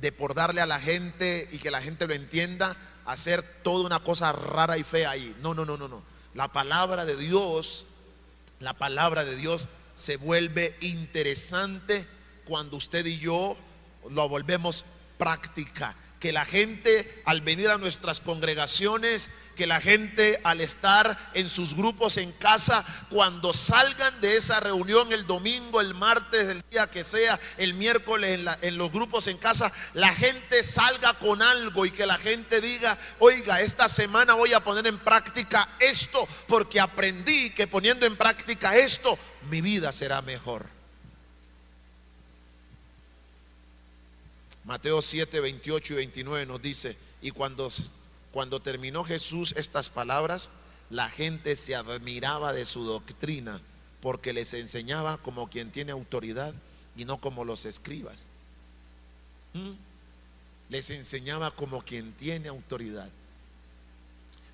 de 0.00 0.12
por 0.12 0.34
darle 0.34 0.60
a 0.60 0.66
la 0.66 0.80
gente 0.80 1.48
y 1.52 1.58
que 1.58 1.70
la 1.70 1.80
gente 1.80 2.06
lo 2.06 2.14
entienda, 2.14 2.76
hacer 3.04 3.42
toda 3.62 3.86
una 3.86 4.00
cosa 4.00 4.32
rara 4.32 4.78
y 4.78 4.84
fea 4.84 5.10
ahí. 5.10 5.36
No, 5.40 5.54
no, 5.54 5.64
no, 5.64 5.76
no, 5.76 5.88
no. 5.88 6.02
La 6.34 6.52
palabra 6.52 7.04
de 7.04 7.16
Dios, 7.16 7.86
la 8.60 8.74
palabra 8.74 9.24
de 9.24 9.34
Dios 9.34 9.68
se 9.94 10.16
vuelve 10.16 10.76
interesante 10.80 12.06
cuando 12.48 12.78
usted 12.78 13.04
y 13.04 13.18
yo 13.18 13.56
lo 14.10 14.28
volvemos 14.28 14.84
práctica. 15.18 15.94
Que 16.18 16.32
la 16.32 16.44
gente 16.44 17.22
al 17.26 17.42
venir 17.42 17.70
a 17.70 17.78
nuestras 17.78 18.18
congregaciones, 18.18 19.30
que 19.54 19.68
la 19.68 19.80
gente 19.80 20.40
al 20.42 20.60
estar 20.60 21.30
en 21.34 21.48
sus 21.48 21.74
grupos 21.74 22.16
en 22.16 22.32
casa, 22.32 22.84
cuando 23.08 23.52
salgan 23.52 24.20
de 24.20 24.36
esa 24.36 24.58
reunión 24.58 25.12
el 25.12 25.28
domingo, 25.28 25.80
el 25.80 25.94
martes, 25.94 26.48
el 26.48 26.64
día 26.72 26.88
que 26.88 27.04
sea, 27.04 27.38
el 27.56 27.74
miércoles 27.74 28.30
en, 28.30 28.48
en 28.62 28.78
los 28.78 28.90
grupos 28.90 29.28
en 29.28 29.38
casa, 29.38 29.70
la 29.94 30.12
gente 30.12 30.64
salga 30.64 31.14
con 31.14 31.40
algo 31.40 31.86
y 31.86 31.92
que 31.92 32.06
la 32.06 32.18
gente 32.18 32.60
diga, 32.60 32.98
oiga, 33.20 33.60
esta 33.60 33.88
semana 33.88 34.34
voy 34.34 34.54
a 34.54 34.64
poner 34.64 34.88
en 34.88 34.98
práctica 34.98 35.68
esto, 35.78 36.26
porque 36.48 36.80
aprendí 36.80 37.50
que 37.50 37.68
poniendo 37.68 38.06
en 38.06 38.16
práctica 38.16 38.76
esto, 38.76 39.16
mi 39.48 39.60
vida 39.60 39.92
será 39.92 40.20
mejor. 40.20 40.77
Mateo 44.68 45.00
7, 45.00 45.40
28 45.40 45.94
y 45.94 45.96
29 45.96 46.44
nos 46.44 46.60
dice, 46.60 46.94
y 47.22 47.30
cuando, 47.30 47.70
cuando 48.32 48.60
terminó 48.60 49.02
Jesús 49.02 49.54
estas 49.56 49.88
palabras, 49.88 50.50
la 50.90 51.08
gente 51.08 51.56
se 51.56 51.74
admiraba 51.74 52.52
de 52.52 52.66
su 52.66 52.84
doctrina, 52.84 53.62
porque 54.02 54.34
les 54.34 54.52
enseñaba 54.52 55.16
como 55.16 55.48
quien 55.48 55.72
tiene 55.72 55.92
autoridad 55.92 56.52
y 56.98 57.06
no 57.06 57.18
como 57.18 57.46
los 57.46 57.64
escribas. 57.64 58.26
¿Mm? 59.54 59.70
Les 60.68 60.90
enseñaba 60.90 61.50
como 61.50 61.80
quien 61.80 62.12
tiene 62.12 62.48
autoridad. 62.48 63.08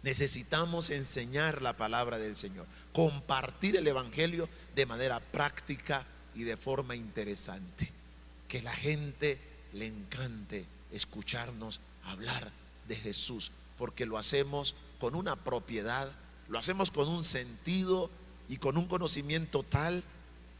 Necesitamos 0.04 0.90
enseñar 0.90 1.60
la 1.60 1.72
palabra 1.72 2.20
del 2.20 2.36
Señor, 2.36 2.66
compartir 2.92 3.74
el 3.74 3.88
Evangelio 3.88 4.48
de 4.76 4.86
manera 4.86 5.18
práctica 5.18 6.06
y 6.36 6.44
de 6.44 6.56
forma 6.56 6.94
interesante. 6.94 7.90
Que 8.46 8.62
la 8.62 8.72
gente 8.72 9.53
le 9.74 9.86
encante 9.86 10.66
escucharnos 10.92 11.80
hablar 12.04 12.50
de 12.88 12.96
Jesús, 12.96 13.50
porque 13.76 14.06
lo 14.06 14.16
hacemos 14.16 14.74
con 14.98 15.14
una 15.14 15.36
propiedad, 15.36 16.10
lo 16.48 16.58
hacemos 16.58 16.90
con 16.90 17.08
un 17.08 17.24
sentido 17.24 18.10
y 18.48 18.58
con 18.58 18.76
un 18.76 18.86
conocimiento 18.86 19.62
tal, 19.62 20.04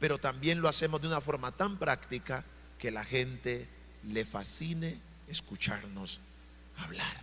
pero 0.01 0.19
también 0.19 0.61
lo 0.61 0.69
hacemos 0.69 1.01
de 1.01 1.09
una 1.09 1.21
forma 1.21 1.53
tan 1.53 1.79
práctica 1.79 2.45
que 2.79 2.91
la 2.91 3.05
gente 3.05 3.69
le 4.03 4.25
fascine 4.25 5.01
escucharnos 5.29 6.21
hablar. 6.77 7.21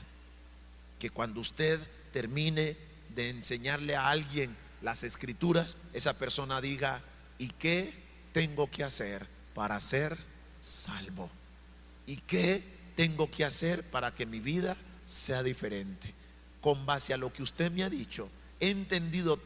Que 0.99 1.09
cuando 1.09 1.41
usted 1.41 1.79
termine 2.13 2.77
de 3.09 3.29
enseñarle 3.29 3.95
a 3.95 4.09
alguien 4.09 4.55
las 4.81 5.03
escrituras, 5.03 5.77
esa 5.93 6.17
persona 6.17 6.61
diga, 6.61 7.01
¿y 7.37 7.49
qué 7.49 7.93
tengo 8.33 8.69
que 8.71 8.83
hacer 8.83 9.27
para 9.53 9.79
ser 9.79 10.17
salvo? 10.61 11.29
¿Y 12.11 12.17
qué 12.17 12.61
tengo 12.97 13.31
que 13.31 13.45
hacer 13.45 13.89
para 13.89 14.13
que 14.13 14.25
mi 14.25 14.41
vida 14.41 14.75
sea 15.05 15.43
diferente? 15.43 16.13
Con 16.59 16.85
base 16.85 17.13
a 17.13 17.17
lo 17.17 17.31
que 17.31 17.41
usted 17.41 17.71
me 17.71 17.85
ha 17.85 17.89
dicho, 17.89 18.27
he 18.59 18.69
entendido 18.69 19.39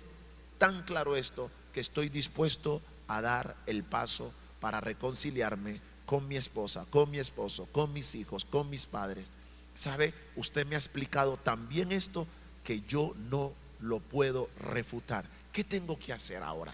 tan 0.57 0.82
claro 0.82 1.16
esto 1.16 1.51
que 1.72 1.80
estoy 1.80 2.09
dispuesto 2.09 2.82
a 3.07 3.22
dar 3.22 3.55
el 3.68 3.84
paso 3.84 4.34
para 4.59 4.82
reconciliarme 4.82 5.80
con 6.07 6.28
mi 6.28 6.38
esposa, 6.38 6.88
con 6.89 7.11
mi 7.11 7.20
esposo, 7.20 7.68
con 7.72 7.93
mis 7.93 8.16
hijos, 8.16 8.45
con 8.45 8.68
mis 8.68 8.88
padres. 8.88 9.28
¿Sabe? 9.76 10.11
Usted 10.36 10.66
me 10.66 10.74
ha 10.74 10.80
explicado 10.80 11.38
también 11.38 11.91
esto 11.91 12.26
que 12.63 12.82
yo 12.88 13.13
no 13.30 13.53
lo 13.80 13.99
puedo 13.99 14.49
refutar. 14.59 15.26
¿Qué 15.53 15.63
tengo 15.63 15.99
que 15.99 16.13
hacer 16.13 16.41
ahora? 16.41 16.74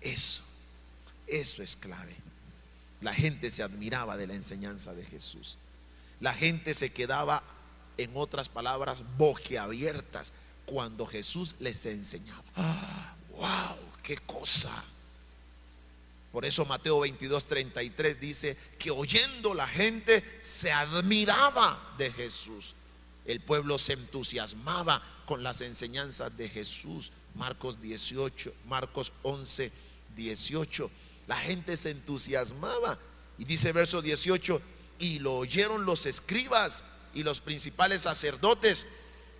Eso, 0.00 0.44
eso 1.26 1.64
es 1.64 1.74
clave. 1.74 2.14
La 3.00 3.14
gente 3.14 3.50
se 3.50 3.62
admiraba 3.62 4.16
de 4.16 4.26
la 4.26 4.34
enseñanza 4.34 4.94
de 4.94 5.04
Jesús. 5.04 5.58
La 6.20 6.32
gente 6.32 6.74
se 6.74 6.92
quedaba, 6.92 7.42
en 7.98 8.10
otras 8.14 8.48
palabras, 8.48 9.02
boquiabiertas 9.16 10.32
cuando 10.64 11.06
Jesús 11.06 11.54
les 11.60 11.86
enseñaba. 11.86 12.42
¡Wow! 13.30 13.78
¡Qué 14.02 14.16
cosa! 14.18 14.70
Por 16.32 16.44
eso 16.44 16.66
Mateo 16.66 17.00
22, 17.00 17.46
33 17.46 18.20
dice 18.20 18.56
que 18.78 18.90
oyendo 18.90 19.54
la 19.54 19.66
gente 19.66 20.22
se 20.42 20.70
admiraba 20.70 21.94
de 21.96 22.12
Jesús. 22.12 22.74
El 23.24 23.40
pueblo 23.40 23.78
se 23.78 23.94
entusiasmaba 23.94 25.02
con 25.24 25.42
las 25.42 25.62
enseñanzas 25.62 26.36
de 26.36 26.48
Jesús. 26.48 27.10
Marcos 27.34 27.80
18, 27.80 28.52
Marcos 28.66 29.12
11, 29.22 29.72
18. 30.14 30.90
La 31.26 31.36
gente 31.36 31.76
se 31.76 31.90
entusiasmaba. 31.90 32.98
Y 33.38 33.44
dice 33.44 33.72
verso 33.72 34.00
18, 34.00 34.60
y 34.98 35.18
lo 35.18 35.34
oyeron 35.34 35.84
los 35.84 36.06
escribas 36.06 36.84
y 37.14 37.22
los 37.22 37.40
principales 37.40 38.02
sacerdotes 38.02 38.86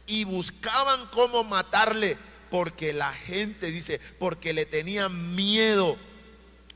y 0.06 0.24
buscaban 0.24 1.06
cómo 1.08 1.44
matarle, 1.44 2.16
porque 2.50 2.92
la 2.92 3.12
gente 3.12 3.70
dice, 3.70 4.00
porque 4.18 4.52
le 4.52 4.66
tenían 4.66 5.34
miedo 5.34 5.98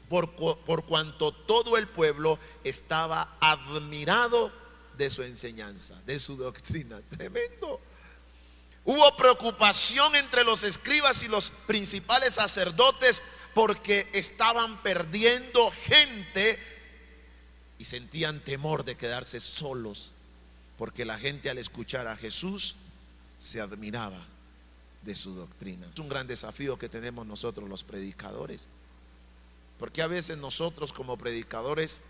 por, 0.08 0.84
cuanto 0.86 1.32
todo 1.32 1.78
el 1.78 1.86
pueblo 1.86 2.38
estaba 2.64 3.36
admirado 3.40 4.52
de 4.98 5.08
su 5.08 5.22
enseñanza, 5.22 5.94
de 6.04 6.18
su 6.18 6.36
doctrina. 6.36 7.00
Tremendo. 7.11 7.80
Hubo 8.84 9.16
preocupación 9.16 10.16
entre 10.16 10.42
los 10.42 10.64
escribas 10.64 11.22
y 11.22 11.28
los 11.28 11.50
principales 11.66 12.34
sacerdotes 12.34 13.22
porque 13.55 14.09
estaban 14.12 14.82
perdiendo 14.82 15.70
gente 15.70 16.59
y 17.78 17.84
sentían 17.84 18.40
temor 18.40 18.84
de 18.84 18.96
quedarse 18.96 19.40
solos, 19.40 20.12
porque 20.76 21.05
la 21.05 21.18
gente 21.18 21.51
al 21.51 21.59
escuchar 21.59 22.07
a 22.07 22.16
Jesús 22.16 22.76
se 23.38 23.61
admiraba 23.61 24.26
de 25.03 25.14
su 25.14 25.34
doctrina. 25.34 25.86
Es 25.92 25.98
un 25.98 26.09
gran 26.09 26.26
desafío 26.26 26.78
que 26.78 26.88
tenemos 26.88 27.26
nosotros 27.26 27.68
los 27.68 27.84
predicadores. 27.84 28.68
Porque 29.78 30.03
a 30.03 30.07
veces 30.07 30.36
nosotros 30.36 30.92
como 30.92 31.16
predicadores 31.16 32.03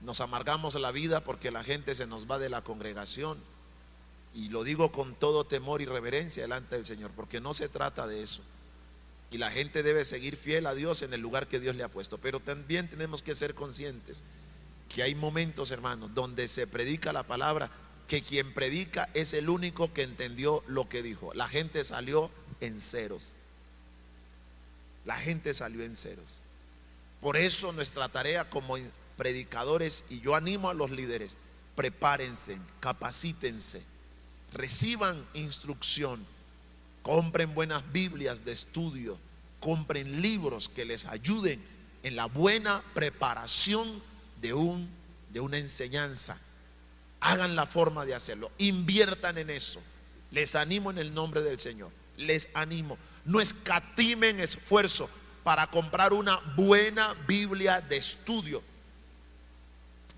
nos 0.00 0.20
amargamos 0.20 0.74
la 0.74 0.90
vida 0.90 1.22
porque 1.22 1.50
la 1.50 1.62
gente 1.62 1.94
se 1.94 2.06
nos 2.06 2.28
va 2.28 2.38
de 2.38 2.48
la 2.48 2.62
congregación. 2.62 3.38
Y 4.34 4.48
lo 4.48 4.64
digo 4.64 4.92
con 4.92 5.14
todo 5.14 5.46
temor 5.46 5.80
y 5.80 5.86
reverencia 5.86 6.42
delante 6.42 6.76
del 6.76 6.84
Señor, 6.84 7.12
porque 7.14 7.40
no 7.40 7.54
se 7.54 7.68
trata 7.68 8.06
de 8.06 8.22
eso. 8.22 8.42
Y 9.30 9.38
la 9.38 9.50
gente 9.50 9.82
debe 9.82 10.04
seguir 10.04 10.36
fiel 10.36 10.66
a 10.66 10.74
Dios 10.74 11.02
en 11.02 11.12
el 11.12 11.20
lugar 11.20 11.48
que 11.48 11.60
Dios 11.60 11.76
le 11.76 11.82
ha 11.82 11.88
puesto. 11.88 12.18
Pero 12.18 12.40
también 12.40 12.88
tenemos 12.88 13.22
que 13.22 13.34
ser 13.34 13.54
conscientes 13.54 14.22
que 14.88 15.02
hay 15.02 15.14
momentos, 15.14 15.70
hermanos, 15.70 16.14
donde 16.14 16.48
se 16.48 16.66
predica 16.66 17.12
la 17.12 17.24
palabra, 17.24 17.70
que 18.06 18.22
quien 18.22 18.54
predica 18.54 19.08
es 19.14 19.32
el 19.34 19.48
único 19.48 19.92
que 19.92 20.02
entendió 20.02 20.62
lo 20.68 20.88
que 20.88 21.02
dijo. 21.02 21.34
La 21.34 21.48
gente 21.48 21.84
salió 21.84 22.30
en 22.60 22.80
ceros. 22.80 23.36
La 25.04 25.16
gente 25.16 25.54
salió 25.54 25.84
en 25.84 25.96
ceros. 25.96 26.42
Por 27.20 27.36
eso 27.36 27.72
nuestra 27.72 28.08
tarea 28.08 28.48
como 28.48 28.76
predicadores, 29.16 30.04
y 30.08 30.20
yo 30.20 30.34
animo 30.34 30.70
a 30.70 30.74
los 30.74 30.90
líderes, 30.90 31.38
prepárense, 31.74 32.58
capacítense, 32.80 33.82
reciban 34.52 35.24
instrucción, 35.34 36.24
compren 37.06 37.54
buenas 37.54 37.84
Biblias 37.92 38.44
de 38.44 38.50
estudio, 38.50 39.16
compren 39.60 40.20
libros 40.20 40.68
que 40.68 40.84
les 40.84 41.06
ayuden 41.06 41.64
en 42.02 42.16
la 42.16 42.26
buena 42.26 42.82
preparación 42.94 44.02
de, 44.42 44.52
un, 44.52 44.90
de 45.32 45.38
una 45.38 45.56
enseñanza. 45.56 46.36
Hagan 47.20 47.54
la 47.54 47.64
forma 47.64 48.04
de 48.04 48.16
hacerlo, 48.16 48.50
inviertan 48.58 49.38
en 49.38 49.50
eso. 49.50 49.80
Les 50.32 50.56
animo 50.56 50.90
en 50.90 50.98
el 50.98 51.14
nombre 51.14 51.42
del 51.42 51.60
Señor, 51.60 51.92
les 52.16 52.48
animo. 52.54 52.98
No 53.24 53.40
escatimen 53.40 54.40
esfuerzo, 54.40 55.08
para 55.44 55.68
comprar 55.68 56.12
una 56.12 56.40
buena 56.56 57.14
Biblia 57.28 57.80
de 57.80 57.98
estudio. 57.98 58.64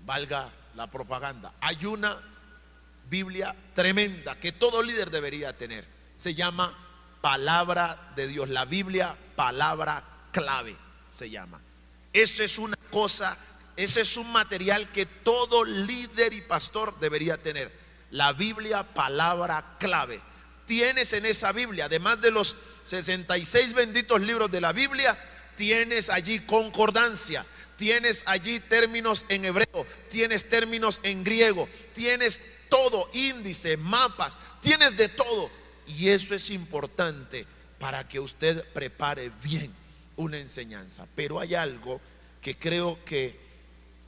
Valga 0.07 0.51
la 0.73 0.89
propaganda. 0.89 1.53
Hay 1.61 1.85
una 1.85 2.19
Biblia 3.07 3.55
tremenda 3.75 4.39
que 4.39 4.51
todo 4.51 4.81
líder 4.81 5.11
debería 5.11 5.55
tener. 5.55 5.98
Se 6.19 6.35
llama 6.35 6.77
Palabra 7.21 8.11
de 8.17 8.27
Dios. 8.27 8.49
La 8.49 8.65
Biblia, 8.65 9.15
palabra 9.37 10.03
clave, 10.33 10.75
se 11.09 11.29
llama. 11.29 11.61
Eso 12.11 12.43
es 12.43 12.57
una 12.57 12.75
cosa, 12.91 13.37
ese 13.77 14.01
es 14.01 14.17
un 14.17 14.29
material 14.29 14.91
que 14.91 15.05
todo 15.05 15.63
líder 15.63 16.33
y 16.33 16.41
pastor 16.41 16.99
debería 16.99 17.41
tener. 17.41 17.71
La 18.11 18.33
Biblia, 18.33 18.83
palabra 18.83 19.77
clave. 19.79 20.19
Tienes 20.65 21.13
en 21.13 21.25
esa 21.25 21.53
Biblia, 21.53 21.85
además 21.85 22.19
de 22.19 22.31
los 22.31 22.57
66 22.83 23.73
benditos 23.73 24.19
libros 24.19 24.51
de 24.51 24.59
la 24.59 24.73
Biblia, 24.73 25.17
tienes 25.55 26.09
allí 26.09 26.41
concordancia, 26.41 27.45
tienes 27.77 28.23
allí 28.25 28.59
términos 28.59 29.25
en 29.29 29.45
hebreo, 29.45 29.87
tienes 30.09 30.49
términos 30.49 30.99
en 31.01 31.23
griego, 31.23 31.69
tienes 31.95 32.41
todo, 32.67 33.09
índice, 33.13 33.77
mapas, 33.77 34.37
tienes 34.61 34.97
de 34.97 35.07
todo. 35.07 35.58
Y 35.97 36.09
eso 36.09 36.35
es 36.35 36.49
importante 36.49 37.45
para 37.79 38.07
que 38.07 38.19
usted 38.19 38.63
prepare 38.73 39.31
bien 39.43 39.71
una 40.17 40.37
enseñanza. 40.37 41.07
Pero 41.15 41.39
hay 41.39 41.55
algo 41.55 41.99
que 42.41 42.55
creo 42.55 43.03
que 43.05 43.39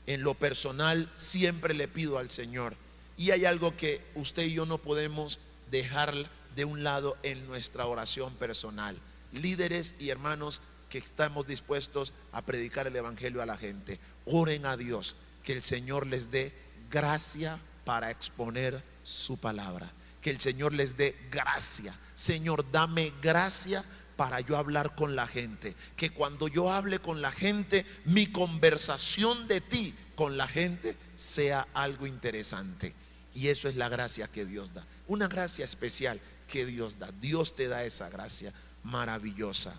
en 0.06 0.22
lo 0.22 0.34
personal 0.34 1.10
siempre 1.14 1.74
le 1.74 1.88
pido 1.88 2.18
al 2.18 2.30
Señor. 2.30 2.76
Y 3.16 3.30
hay 3.30 3.44
algo 3.44 3.76
que 3.76 4.00
usted 4.14 4.44
y 4.44 4.54
yo 4.54 4.66
no 4.66 4.78
podemos 4.78 5.38
dejar 5.70 6.14
de 6.54 6.64
un 6.64 6.84
lado 6.84 7.16
en 7.22 7.46
nuestra 7.46 7.86
oración 7.86 8.34
personal. 8.34 8.98
Líderes 9.32 9.94
y 9.98 10.10
hermanos 10.10 10.60
que 10.90 10.98
estamos 10.98 11.46
dispuestos 11.46 12.12
a 12.32 12.42
predicar 12.42 12.86
el 12.86 12.96
Evangelio 12.96 13.40
a 13.40 13.46
la 13.46 13.56
gente, 13.56 13.98
oren 14.26 14.66
a 14.66 14.76
Dios 14.76 15.16
que 15.42 15.54
el 15.54 15.62
Señor 15.62 16.06
les 16.06 16.30
dé 16.30 16.52
gracia 16.90 17.58
para 17.84 18.10
exponer 18.10 18.82
su 19.02 19.38
palabra. 19.38 19.90
Que 20.22 20.30
el 20.30 20.40
Señor 20.40 20.72
les 20.72 20.96
dé 20.96 21.14
gracia. 21.30 21.94
Señor, 22.14 22.64
dame 22.72 23.12
gracia 23.20 23.84
para 24.16 24.40
yo 24.40 24.56
hablar 24.56 24.94
con 24.94 25.16
la 25.16 25.26
gente. 25.26 25.74
Que 25.96 26.10
cuando 26.10 26.48
yo 26.48 26.72
hable 26.72 27.00
con 27.00 27.20
la 27.20 27.32
gente, 27.32 27.84
mi 28.06 28.28
conversación 28.28 29.48
de 29.48 29.60
ti 29.60 29.94
con 30.14 30.36
la 30.36 30.46
gente 30.48 30.96
sea 31.16 31.66
algo 31.74 32.06
interesante. 32.06 32.94
Y 33.34 33.48
eso 33.48 33.68
es 33.68 33.76
la 33.76 33.88
gracia 33.88 34.28
que 34.28 34.46
Dios 34.46 34.72
da. 34.72 34.86
Una 35.08 35.28
gracia 35.28 35.64
especial 35.64 36.20
que 36.48 36.66
Dios 36.66 36.98
da. 36.98 37.10
Dios 37.20 37.56
te 37.56 37.68
da 37.68 37.84
esa 37.84 38.08
gracia 38.08 38.52
maravillosa. 38.84 39.74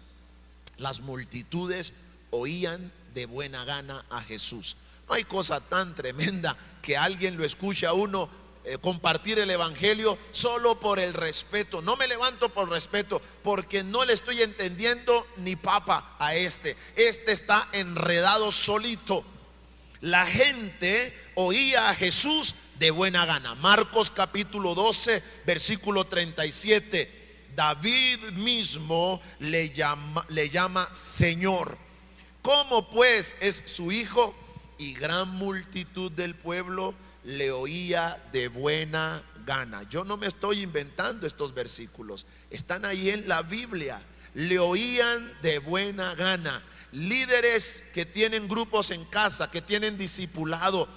Las 0.78 1.02
multitudes 1.02 1.94
oían 2.32 2.91
de 3.14 3.26
buena 3.28 3.64
gana 3.64 4.06
a 4.10 4.22
Jesús. 4.22 4.76
No 5.08 5.14
hay 5.14 5.24
cosa 5.24 5.62
tan 5.62 5.94
tremenda 5.94 6.58
que 6.82 6.98
alguien 6.98 7.38
lo 7.38 7.46
escuche 7.46 7.86
a 7.86 7.94
uno 7.94 8.30
eh, 8.66 8.78
compartir 8.80 9.39
el 9.39 9.49
Evangelio 9.49 10.18
solo 10.32 10.80
por 10.80 10.99
el 10.99 11.14
respeto. 11.14 11.82
No 11.82 11.97
me 11.97 12.07
levanto 12.07 12.49
por 12.49 12.70
respeto 12.70 13.22
porque 13.43 13.84
no 13.84 14.05
le 14.05 14.14
estoy 14.14 14.41
entendiendo 14.41 15.28
ni 15.38 15.55
papa 15.55 16.16
a 16.18 16.34
este. 16.36 16.78
Este 16.95 17.34
está 17.34 17.68
enredado 17.74 18.51
solito. 18.51 19.26
La 19.99 20.26
gente 20.26 21.14
oía 21.36 21.89
a 21.89 21.95
Jesús 21.95 22.55
de 22.80 22.91
buena 22.91 23.26
gana. 23.26 23.55
Marcos 23.55 24.09
capítulo 24.11 24.76
12, 24.76 25.24
versículo 25.45 26.05
37. 26.05 27.24
David 27.55 28.20
mismo 28.32 29.22
le 29.39 29.70
llama, 29.70 30.26
le 30.30 30.49
llama 30.49 30.89
Señor. 30.93 31.78
¿Cómo 32.41 32.89
pues 32.89 33.36
es 33.39 33.64
su 33.66 33.91
hijo? 33.91 34.36
Y 34.84 34.93
gran 34.93 35.29
multitud 35.29 36.11
del 36.11 36.36
pueblo 36.36 36.93
le 37.23 37.51
oía 37.51 38.21
de 38.34 38.49
buena 38.49 39.23
gana. 39.45 39.84
Yo 39.84 40.03
no 40.03 40.17
me 40.17 40.27
estoy 40.27 40.61
inventando 40.61 41.25
estos 41.25 41.53
versículos, 41.53 42.25
están 42.49 42.84
ahí 42.84 43.09
en 43.09 43.27
la 43.27 43.41
Biblia. 43.43 44.01
Le 44.36 44.59
oían 44.59 45.31
de 45.41 45.59
buena 45.59 46.15
gana. 46.15 46.61
Líderes 46.91 47.84
que 47.93 48.05
tienen 48.05 48.47
grupos 48.47 48.91
en 48.91 49.05
casa, 49.05 49.49
que 49.49 49.61
tienen 49.61 49.97
discipulado, 49.97 50.88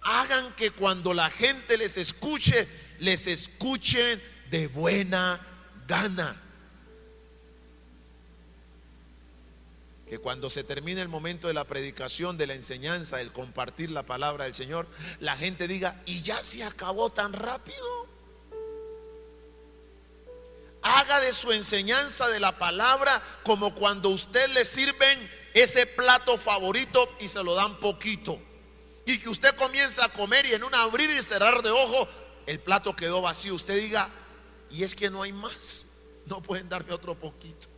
hagan 0.00 0.52
que 0.54 0.70
cuando 0.70 1.12
la 1.12 1.28
gente 1.28 1.76
les 1.76 1.98
escuche, 1.98 2.66
les 2.98 3.26
escuchen 3.26 4.22
de 4.50 4.68
buena 4.68 5.38
gana. 5.86 6.41
Que 10.12 10.18
cuando 10.18 10.50
se 10.50 10.62
termine 10.62 11.00
el 11.00 11.08
momento 11.08 11.48
de 11.48 11.54
la 11.54 11.64
predicación, 11.64 12.36
de 12.36 12.46
la 12.46 12.52
enseñanza, 12.52 13.22
el 13.22 13.32
compartir 13.32 13.90
la 13.90 14.02
palabra 14.02 14.44
del 14.44 14.54
Señor, 14.54 14.86
la 15.20 15.38
gente 15.38 15.66
diga, 15.66 16.02
y 16.04 16.20
ya 16.20 16.36
se 16.44 16.62
acabó 16.62 17.08
tan 17.08 17.32
rápido. 17.32 18.06
Haga 20.82 21.18
de 21.20 21.32
su 21.32 21.50
enseñanza 21.50 22.28
de 22.28 22.40
la 22.40 22.58
palabra 22.58 23.22
como 23.42 23.74
cuando 23.74 24.10
usted 24.10 24.50
le 24.50 24.66
sirven 24.66 25.30
ese 25.54 25.86
plato 25.86 26.36
favorito 26.36 27.08
y 27.18 27.28
se 27.28 27.42
lo 27.42 27.54
dan 27.54 27.80
poquito. 27.80 28.38
Y 29.06 29.16
que 29.16 29.30
usted 29.30 29.56
comienza 29.56 30.04
a 30.04 30.12
comer 30.12 30.44
y 30.44 30.52
en 30.52 30.62
un 30.62 30.74
abrir 30.74 31.08
y 31.08 31.22
cerrar 31.22 31.62
de 31.62 31.70
ojo, 31.70 32.06
el 32.44 32.60
plato 32.60 32.94
quedó 32.94 33.22
vacío. 33.22 33.54
Usted 33.54 33.80
diga, 33.80 34.10
y 34.70 34.82
es 34.82 34.94
que 34.94 35.08
no 35.08 35.22
hay 35.22 35.32
más, 35.32 35.86
no 36.26 36.42
pueden 36.42 36.68
darme 36.68 36.92
otro 36.92 37.18
poquito. 37.18 37.71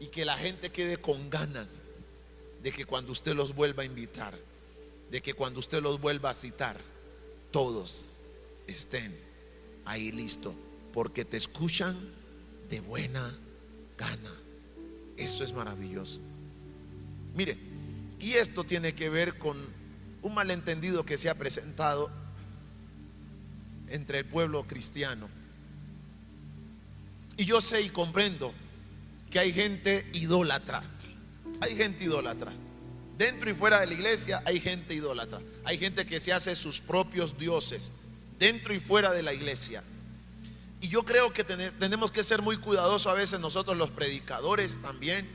Y 0.00 0.06
que 0.06 0.24
la 0.24 0.36
gente 0.36 0.70
quede 0.70 0.96
con 0.98 1.30
ganas 1.30 1.96
de 2.62 2.72
que 2.72 2.84
cuando 2.84 3.12
usted 3.12 3.34
los 3.34 3.54
vuelva 3.54 3.82
a 3.82 3.86
invitar, 3.86 4.38
de 5.10 5.20
que 5.20 5.34
cuando 5.34 5.60
usted 5.60 5.82
los 5.82 6.00
vuelva 6.00 6.30
a 6.30 6.34
citar, 6.34 6.80
todos 7.50 8.18
estén 8.66 9.18
ahí 9.84 10.12
listos, 10.12 10.54
porque 10.92 11.24
te 11.24 11.36
escuchan 11.36 11.98
de 12.68 12.80
buena 12.80 13.36
gana. 13.96 14.34
Eso 15.16 15.42
es 15.42 15.52
maravilloso. 15.52 16.20
Mire, 17.34 17.56
y 18.20 18.34
esto 18.34 18.64
tiene 18.64 18.94
que 18.94 19.08
ver 19.08 19.38
con 19.38 19.56
un 20.22 20.34
malentendido 20.34 21.04
que 21.04 21.16
se 21.16 21.30
ha 21.30 21.34
presentado 21.34 22.10
entre 23.88 24.18
el 24.18 24.24
pueblo 24.24 24.66
cristiano. 24.66 25.28
Y 27.36 27.44
yo 27.44 27.60
sé 27.60 27.82
y 27.82 27.90
comprendo 27.90 28.52
que 29.30 29.38
hay 29.38 29.52
gente 29.52 30.06
idólatra. 30.12 30.82
Hay 31.60 31.76
gente 31.76 32.04
idólatra. 32.04 32.52
Dentro 33.16 33.50
y 33.50 33.54
fuera 33.54 33.80
de 33.80 33.86
la 33.86 33.94
iglesia 33.94 34.42
hay 34.46 34.60
gente 34.60 34.94
idólatra. 34.94 35.40
Hay 35.64 35.78
gente 35.78 36.06
que 36.06 36.20
se 36.20 36.32
hace 36.32 36.54
sus 36.54 36.80
propios 36.80 37.36
dioses. 37.36 37.92
Dentro 38.38 38.72
y 38.72 38.80
fuera 38.80 39.12
de 39.12 39.22
la 39.22 39.32
iglesia. 39.32 39.82
Y 40.80 40.88
yo 40.88 41.04
creo 41.04 41.32
que 41.32 41.42
tenemos 41.42 42.12
que 42.12 42.22
ser 42.22 42.40
muy 42.40 42.56
cuidadosos 42.56 43.10
a 43.10 43.14
veces 43.14 43.40
nosotros 43.40 43.76
los 43.76 43.90
predicadores 43.90 44.80
también. 44.80 45.28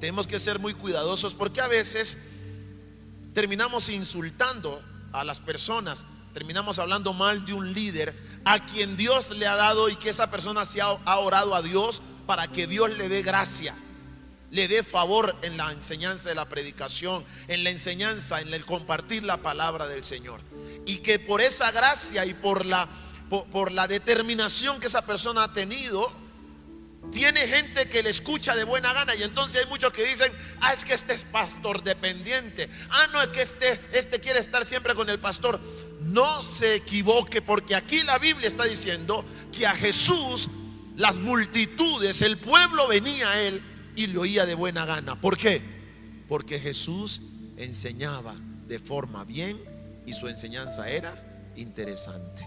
Tenemos 0.00 0.26
que 0.26 0.38
ser 0.38 0.58
muy 0.58 0.72
cuidadosos 0.72 1.34
porque 1.34 1.60
a 1.60 1.68
veces 1.68 2.18
terminamos 3.34 3.90
insultando 3.90 4.82
a 5.12 5.24
las 5.24 5.40
personas, 5.40 6.06
terminamos 6.32 6.78
hablando 6.78 7.12
mal 7.12 7.44
de 7.44 7.52
un 7.52 7.72
líder 7.74 8.14
a 8.44 8.64
quien 8.64 8.96
Dios 8.96 9.36
le 9.36 9.46
ha 9.46 9.56
dado 9.56 9.90
y 9.90 9.96
que 9.96 10.08
esa 10.08 10.30
persona 10.30 10.64
se 10.64 10.80
ha, 10.80 10.86
ha 10.86 11.18
orado 11.18 11.54
a 11.54 11.60
Dios 11.60 12.00
para 12.28 12.46
que 12.46 12.66
Dios 12.66 12.90
le 12.98 13.08
dé 13.08 13.22
gracia, 13.22 13.74
le 14.50 14.68
dé 14.68 14.82
favor 14.82 15.34
en 15.40 15.56
la 15.56 15.72
enseñanza 15.72 16.28
de 16.28 16.34
la 16.34 16.46
predicación, 16.46 17.24
en 17.48 17.64
la 17.64 17.70
enseñanza, 17.70 18.42
en 18.42 18.52
el 18.52 18.66
compartir 18.66 19.22
la 19.22 19.38
palabra 19.38 19.86
del 19.86 20.04
Señor. 20.04 20.42
Y 20.84 20.98
que 20.98 21.18
por 21.18 21.40
esa 21.40 21.70
gracia 21.70 22.26
y 22.26 22.34
por 22.34 22.66
la, 22.66 22.86
por, 23.30 23.72
la 23.72 23.88
determinación 23.88 24.78
que 24.78 24.88
esa 24.88 25.06
persona 25.06 25.44
ha 25.44 25.54
tenido, 25.54 26.12
tiene 27.12 27.48
gente 27.48 27.88
que 27.88 28.02
le 28.02 28.10
escucha 28.10 28.54
de 28.54 28.64
buena 28.64 28.92
gana 28.92 29.14
y 29.14 29.22
entonces 29.22 29.62
hay 29.62 29.68
muchos 29.70 29.90
que 29.90 30.04
dicen, 30.04 30.30
ah, 30.60 30.74
es 30.74 30.84
que 30.84 30.92
este 30.92 31.14
es 31.14 31.22
pastor 31.22 31.82
dependiente, 31.82 32.68
ah, 32.90 33.06
no, 33.10 33.22
es 33.22 33.28
que 33.28 33.40
este, 33.40 33.80
este 33.94 34.20
quiere 34.20 34.40
estar 34.40 34.66
siempre 34.66 34.94
con 34.94 35.08
el 35.08 35.18
pastor. 35.18 35.58
No 36.02 36.42
se 36.42 36.74
equivoque 36.74 37.40
porque 37.40 37.74
aquí 37.74 38.02
la 38.02 38.18
Biblia 38.18 38.48
está 38.48 38.64
diciendo 38.64 39.24
que 39.50 39.66
a 39.66 39.74
Jesús 39.74 40.50
las 40.98 41.16
multitudes, 41.16 42.22
el 42.22 42.38
pueblo 42.38 42.88
venía 42.88 43.30
a 43.30 43.40
él 43.40 43.62
y 43.94 44.08
le 44.08 44.18
oía 44.18 44.44
de 44.46 44.54
buena 44.54 44.84
gana. 44.84 45.20
¿Por 45.20 45.36
qué? 45.36 45.62
Porque 46.28 46.58
Jesús 46.58 47.22
enseñaba 47.56 48.34
de 48.66 48.80
forma 48.80 49.22
bien 49.22 49.62
y 50.04 50.12
su 50.12 50.26
enseñanza 50.26 50.90
era 50.90 51.52
interesante. 51.54 52.44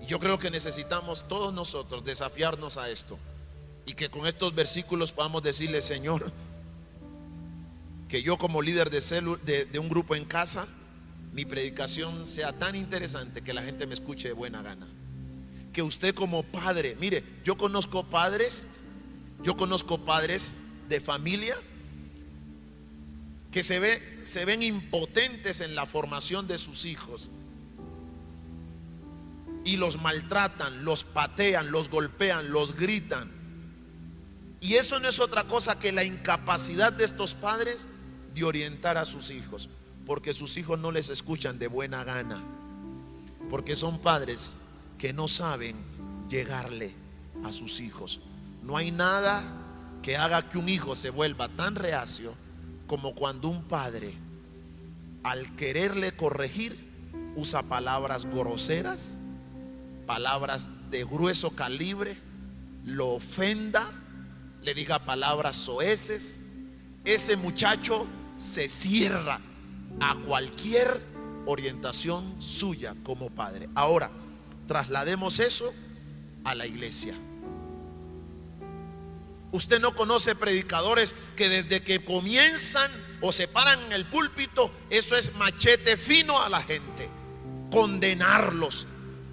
Y 0.00 0.06
yo 0.06 0.18
creo 0.18 0.38
que 0.38 0.50
necesitamos 0.50 1.28
todos 1.28 1.52
nosotros 1.52 2.02
desafiarnos 2.02 2.78
a 2.78 2.88
esto 2.88 3.18
y 3.84 3.92
que 3.92 4.08
con 4.08 4.26
estos 4.26 4.54
versículos 4.54 5.12
podamos 5.12 5.42
decirle, 5.42 5.82
Señor, 5.82 6.32
que 8.08 8.22
yo 8.22 8.38
como 8.38 8.62
líder 8.62 8.88
de, 8.88 9.00
de, 9.44 9.64
de 9.66 9.78
un 9.78 9.90
grupo 9.90 10.14
en 10.14 10.24
casa, 10.24 10.66
mi 11.32 11.44
predicación 11.44 12.26
sea 12.26 12.52
tan 12.52 12.74
interesante 12.74 13.42
que 13.42 13.52
la 13.52 13.62
gente 13.62 13.86
me 13.86 13.94
escuche 13.94 14.28
de 14.28 14.34
buena 14.34 14.62
gana. 14.62 14.88
Que 15.72 15.82
usted 15.82 16.14
como 16.14 16.42
padre, 16.42 16.96
mire, 16.98 17.22
yo 17.44 17.56
conozco 17.56 18.04
padres, 18.04 18.66
yo 19.42 19.56
conozco 19.56 20.04
padres 20.04 20.54
de 20.88 21.00
familia 21.00 21.56
que 23.52 23.62
se, 23.62 23.78
ve, 23.78 24.20
se 24.24 24.44
ven 24.44 24.62
impotentes 24.62 25.60
en 25.60 25.74
la 25.74 25.86
formación 25.86 26.48
de 26.48 26.58
sus 26.58 26.84
hijos 26.84 27.30
y 29.64 29.76
los 29.76 30.00
maltratan, 30.00 30.84
los 30.84 31.04
patean, 31.04 31.70
los 31.70 31.90
golpean, 31.90 32.50
los 32.50 32.74
gritan. 32.74 33.30
Y 34.60 34.74
eso 34.74 34.98
no 34.98 35.08
es 35.08 35.20
otra 35.20 35.44
cosa 35.44 35.78
que 35.78 35.92
la 35.92 36.04
incapacidad 36.04 36.92
de 36.92 37.04
estos 37.04 37.34
padres 37.34 37.86
de 38.34 38.44
orientar 38.44 38.98
a 38.98 39.04
sus 39.04 39.30
hijos 39.30 39.68
porque 40.06 40.32
sus 40.32 40.56
hijos 40.56 40.78
no 40.78 40.90
les 40.90 41.08
escuchan 41.08 41.58
de 41.58 41.68
buena 41.68 42.04
gana, 42.04 42.42
porque 43.48 43.76
son 43.76 43.98
padres 43.98 44.56
que 44.98 45.12
no 45.12 45.28
saben 45.28 45.76
llegarle 46.28 46.94
a 47.44 47.52
sus 47.52 47.80
hijos. 47.80 48.20
No 48.62 48.76
hay 48.76 48.90
nada 48.90 49.42
que 50.02 50.16
haga 50.16 50.48
que 50.48 50.58
un 50.58 50.68
hijo 50.68 50.94
se 50.94 51.10
vuelva 51.10 51.48
tan 51.48 51.74
reacio 51.74 52.34
como 52.86 53.14
cuando 53.14 53.48
un 53.48 53.62
padre, 53.64 54.14
al 55.22 55.54
quererle 55.56 56.12
corregir, 56.12 56.90
usa 57.36 57.62
palabras 57.62 58.24
groseras, 58.24 59.18
palabras 60.06 60.68
de 60.90 61.04
grueso 61.04 61.50
calibre, 61.50 62.16
lo 62.84 63.14
ofenda, 63.14 63.86
le 64.62 64.74
diga 64.74 65.04
palabras 65.04 65.56
soeces, 65.56 66.40
ese 67.04 67.36
muchacho 67.36 68.06
se 68.36 68.68
cierra 68.68 69.40
a 69.98 70.14
cualquier 70.26 71.00
orientación 71.46 72.40
suya 72.40 72.94
como 73.02 73.30
padre. 73.30 73.68
Ahora, 73.74 74.10
traslademos 74.66 75.40
eso 75.40 75.72
a 76.44 76.54
la 76.54 76.66
iglesia. 76.66 77.14
Usted 79.52 79.80
no 79.80 79.94
conoce 79.94 80.36
predicadores 80.36 81.14
que 81.34 81.48
desde 81.48 81.82
que 81.82 82.04
comienzan 82.04 82.90
o 83.20 83.32
se 83.32 83.48
paran 83.48 83.80
en 83.86 83.92
el 83.92 84.04
púlpito, 84.06 84.70
eso 84.90 85.16
es 85.16 85.34
machete 85.34 85.96
fino 85.96 86.40
a 86.40 86.48
la 86.48 86.62
gente. 86.62 87.10
Condenarlos, 87.72 88.86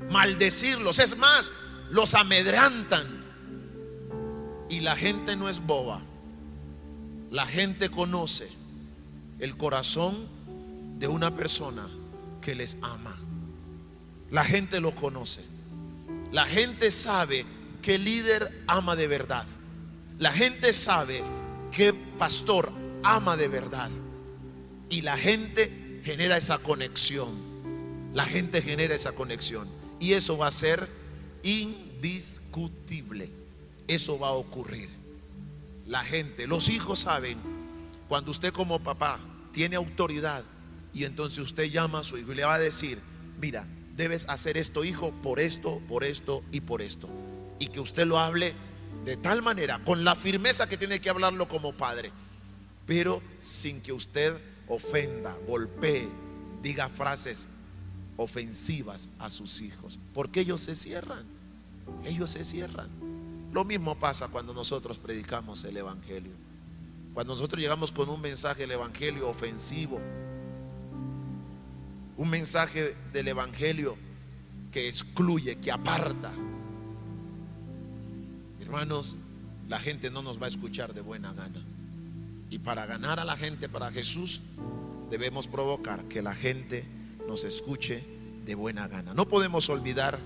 maldecirlos. 0.09 0.99
Es 0.99 1.17
más, 1.17 1.51
los 1.91 2.15
amedrantan. 2.15 3.25
Y 4.69 4.81
la 4.81 4.95
gente 4.95 5.35
no 5.35 5.49
es 5.49 5.59
boba. 5.59 6.01
La 7.29 7.45
gente 7.45 7.89
conoce 7.89 8.49
el 9.39 9.55
corazón 9.55 10.27
de 10.99 11.07
una 11.07 11.35
persona 11.35 11.87
que 12.41 12.55
les 12.55 12.77
ama. 12.81 13.17
La 14.31 14.43
gente 14.43 14.79
lo 14.79 14.93
conoce. 14.95 15.43
La 16.31 16.45
gente 16.45 16.91
sabe 16.91 17.45
que 17.81 17.97
líder 17.97 18.63
ama 18.67 18.95
de 18.95 19.07
verdad. 19.07 19.45
La 20.19 20.31
gente 20.31 20.73
sabe 20.73 21.23
que 21.71 21.93
pastor 21.93 22.71
ama 23.03 23.37
de 23.37 23.47
verdad. 23.47 23.89
Y 24.89 25.01
la 25.01 25.17
gente 25.17 26.01
genera 26.03 26.37
esa 26.37 26.57
conexión. 26.57 27.47
La 28.13 28.25
gente 28.25 28.61
genera 28.61 28.95
esa 28.95 29.11
conexión. 29.11 29.67
Y 29.99 30.13
eso 30.13 30.37
va 30.37 30.47
a 30.47 30.51
ser 30.51 30.89
indiscutible. 31.43 33.31
Eso 33.87 34.19
va 34.19 34.29
a 34.29 34.33
ocurrir. 34.33 34.89
La 35.85 36.03
gente, 36.03 36.47
los 36.47 36.67
hijos 36.69 36.99
saben, 36.99 37.37
cuando 38.09 38.31
usted 38.31 38.51
como 38.51 38.79
papá 38.79 39.19
tiene 39.53 39.77
autoridad, 39.77 40.43
y 40.97 41.05
entonces 41.05 41.37
usted 41.37 41.65
llama 41.65 41.99
a 41.99 42.03
su 42.03 42.17
hijo 42.17 42.31
y 42.31 42.35
le 42.35 42.43
va 42.43 42.55
a 42.55 42.59
decir, 42.59 42.99
mira, 43.39 43.67
debes 43.95 44.27
hacer 44.29 44.57
esto, 44.57 44.83
hijo, 44.83 45.11
por 45.21 45.39
esto, 45.39 45.79
por 45.87 46.03
esto 46.03 46.43
y 46.51 46.61
por 46.61 46.81
esto. 46.81 47.07
Y 47.59 47.67
que 47.67 47.79
usted 47.79 48.07
lo 48.07 48.17
hable 48.17 48.55
de 49.05 49.15
tal 49.15 49.43
manera, 49.43 49.79
con 49.85 50.03
la 50.03 50.15
firmeza 50.15 50.67
que 50.67 50.75
tiene 50.75 50.99
que 50.99 51.11
hablarlo 51.11 51.47
como 51.47 51.73
padre, 51.73 52.11
pero 52.87 53.21
sin 53.39 53.79
que 53.79 53.93
usted 53.93 54.41
ofenda, 54.67 55.37
golpee, 55.47 56.09
diga 56.63 56.89
frases 56.89 57.47
ofensivas 58.15 59.07
a 59.19 59.29
sus 59.29 59.61
hijos, 59.61 59.99
porque 60.15 60.39
ellos 60.39 60.61
se 60.61 60.75
cierran, 60.75 61.27
ellos 62.05 62.31
se 62.31 62.43
cierran. 62.43 62.89
Lo 63.53 63.63
mismo 63.63 63.99
pasa 63.99 64.29
cuando 64.29 64.51
nosotros 64.51 64.97
predicamos 64.97 65.63
el 65.63 65.77
Evangelio. 65.77 66.33
Cuando 67.13 67.35
nosotros 67.35 67.61
llegamos 67.61 67.91
con 67.91 68.09
un 68.09 68.19
mensaje 68.19 68.61
del 68.61 68.71
Evangelio 68.71 69.29
ofensivo, 69.29 70.01
un 72.17 72.29
mensaje 72.29 72.95
del 73.13 73.27
Evangelio 73.27 73.95
que 74.71 74.87
excluye, 74.87 75.57
que 75.57 75.71
aparta, 75.71 76.31
hermanos, 78.59 79.15
la 79.67 79.79
gente 79.79 80.09
no 80.11 80.21
nos 80.21 80.41
va 80.41 80.45
a 80.45 80.49
escuchar 80.49 80.93
de 80.93 81.01
buena 81.01 81.33
gana. 81.33 81.63
Y 82.49 82.59
para 82.59 82.85
ganar 82.85 83.19
a 83.19 83.25
la 83.25 83.37
gente 83.37 83.69
para 83.69 83.91
Jesús, 83.91 84.41
debemos 85.09 85.47
provocar 85.47 86.05
que 86.05 86.21
la 86.21 86.33
gente 86.33 86.85
nos 87.27 87.43
escuche 87.43 88.03
de 88.45 88.55
buena 88.55 88.87
gana. 88.87 89.13
No 89.13 89.27
podemos 89.27 89.69
olvidar 89.69 90.19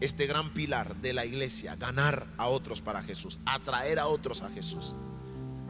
este 0.00 0.26
gran 0.26 0.52
pilar 0.54 0.96
de 0.96 1.12
la 1.12 1.26
iglesia, 1.26 1.76
ganar 1.76 2.26
a 2.36 2.46
otros 2.46 2.80
para 2.80 3.02
Jesús, 3.02 3.38
atraer 3.44 3.98
a 3.98 4.06
otros 4.06 4.42
a 4.42 4.50
Jesús. 4.50 4.94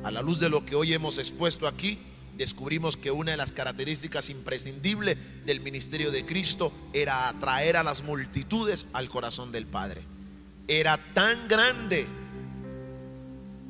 A 0.04 0.10
la 0.10 0.22
luz 0.22 0.38
de 0.38 0.48
lo 0.48 0.64
que 0.64 0.76
hoy 0.76 0.92
hemos 0.92 1.18
expuesto 1.18 1.66
aquí, 1.66 1.98
descubrimos 2.38 2.96
que 2.96 3.10
una 3.10 3.32
de 3.32 3.36
las 3.36 3.50
características 3.50 4.30
imprescindibles 4.30 5.18
del 5.44 5.60
ministerio 5.60 6.12
de 6.12 6.24
Cristo 6.24 6.72
era 6.92 7.28
atraer 7.28 7.76
a 7.76 7.82
las 7.82 8.02
multitudes 8.02 8.86
al 8.92 9.08
corazón 9.08 9.50
del 9.50 9.66
Padre. 9.66 10.02
Era 10.68 10.96
tan 11.14 11.48
grande 11.48 12.06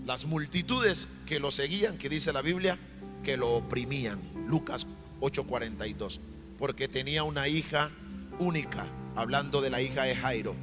las 0.04 0.26
multitudes 0.26 1.08
que 1.26 1.40
lo 1.40 1.50
seguían, 1.50 1.96
que 1.96 2.10
dice 2.10 2.32
la 2.32 2.42
Biblia, 2.42 2.78
que 3.24 3.38
lo 3.38 3.54
oprimían. 3.54 4.20
Lucas 4.46 4.86
8:42, 5.20 6.20
porque 6.58 6.88
tenía 6.88 7.24
una 7.24 7.48
hija 7.48 7.90
única, 8.38 8.86
hablando 9.16 9.62
de 9.62 9.70
la 9.70 9.80
hija 9.80 10.02
de 10.02 10.14
Jairo, 10.14 10.54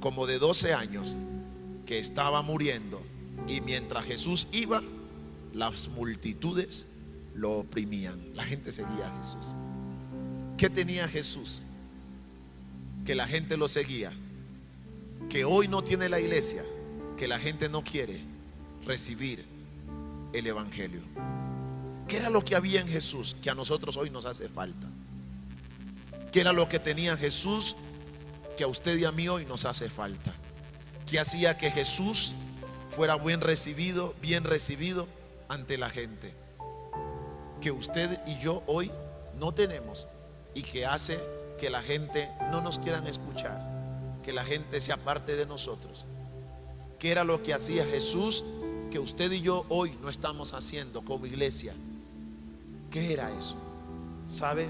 como 0.00 0.26
de 0.26 0.40
12 0.40 0.74
años, 0.74 1.16
que 1.86 2.00
estaba 2.00 2.42
muriendo. 2.42 3.00
Y 3.46 3.60
mientras 3.60 4.04
Jesús 4.04 4.48
iba, 4.50 4.82
las 5.52 5.88
multitudes 5.88 6.88
lo 7.36 7.58
oprimían. 7.58 8.34
La 8.34 8.44
gente 8.44 8.72
seguía 8.72 9.06
a 9.06 9.16
Jesús. 9.18 9.54
¿Qué 10.56 10.70
tenía 10.70 11.06
Jesús? 11.06 11.64
Que 13.04 13.14
la 13.14 13.26
gente 13.26 13.56
lo 13.56 13.68
seguía. 13.68 14.12
Que 15.28 15.44
hoy 15.44 15.68
no 15.68 15.84
tiene 15.84 16.08
la 16.08 16.18
iglesia. 16.18 16.64
Que 17.16 17.28
la 17.28 17.38
gente 17.38 17.68
no 17.68 17.84
quiere 17.84 18.20
recibir 18.84 19.44
el 20.32 20.46
Evangelio. 20.46 21.02
¿Qué 22.08 22.18
era 22.18 22.30
lo 22.30 22.44
que 22.44 22.56
había 22.56 22.80
en 22.80 22.88
Jesús 22.88 23.36
que 23.42 23.50
a 23.50 23.54
nosotros 23.54 23.96
hoy 23.96 24.10
nos 24.10 24.24
hace 24.24 24.48
falta? 24.48 24.86
¿Qué 26.32 26.40
era 26.40 26.52
lo 26.52 26.68
que 26.68 26.78
tenía 26.78 27.16
Jesús 27.16 27.76
que 28.56 28.64
a 28.64 28.68
usted 28.68 28.96
y 28.96 29.04
a 29.04 29.12
mí 29.12 29.28
hoy 29.28 29.44
nos 29.44 29.64
hace 29.64 29.90
falta? 29.90 30.32
¿Qué 31.06 31.18
hacía 31.18 31.56
que 31.56 31.70
Jesús 31.70 32.34
fuera 32.94 33.14
buen 33.16 33.40
recibido, 33.40 34.14
bien 34.22 34.44
recibido 34.44 35.06
ante 35.48 35.78
la 35.78 35.90
gente? 35.90 36.45
Que 37.60 37.70
usted 37.70 38.20
y 38.26 38.38
yo 38.38 38.62
hoy 38.66 38.90
no 39.38 39.52
tenemos 39.52 40.08
y 40.54 40.62
que 40.62 40.86
hace 40.86 41.18
que 41.58 41.70
la 41.70 41.82
gente 41.82 42.28
no 42.50 42.60
nos 42.60 42.78
quieran 42.78 43.06
escuchar, 43.06 43.60
que 44.22 44.32
la 44.32 44.44
gente 44.44 44.80
se 44.80 44.92
aparte 44.92 45.36
de 45.36 45.46
nosotros. 45.46 46.06
¿Qué 46.98 47.10
era 47.10 47.24
lo 47.24 47.42
que 47.42 47.54
hacía 47.54 47.84
Jesús 47.84 48.44
que 48.90 48.98
usted 48.98 49.30
y 49.32 49.40
yo 49.40 49.64
hoy 49.68 49.96
no 50.00 50.08
estamos 50.08 50.52
haciendo 50.52 51.02
como 51.02 51.26
iglesia? 51.26 51.74
¿Qué 52.90 53.12
era 53.12 53.30
eso? 53.36 53.56
¿Sabe? 54.26 54.68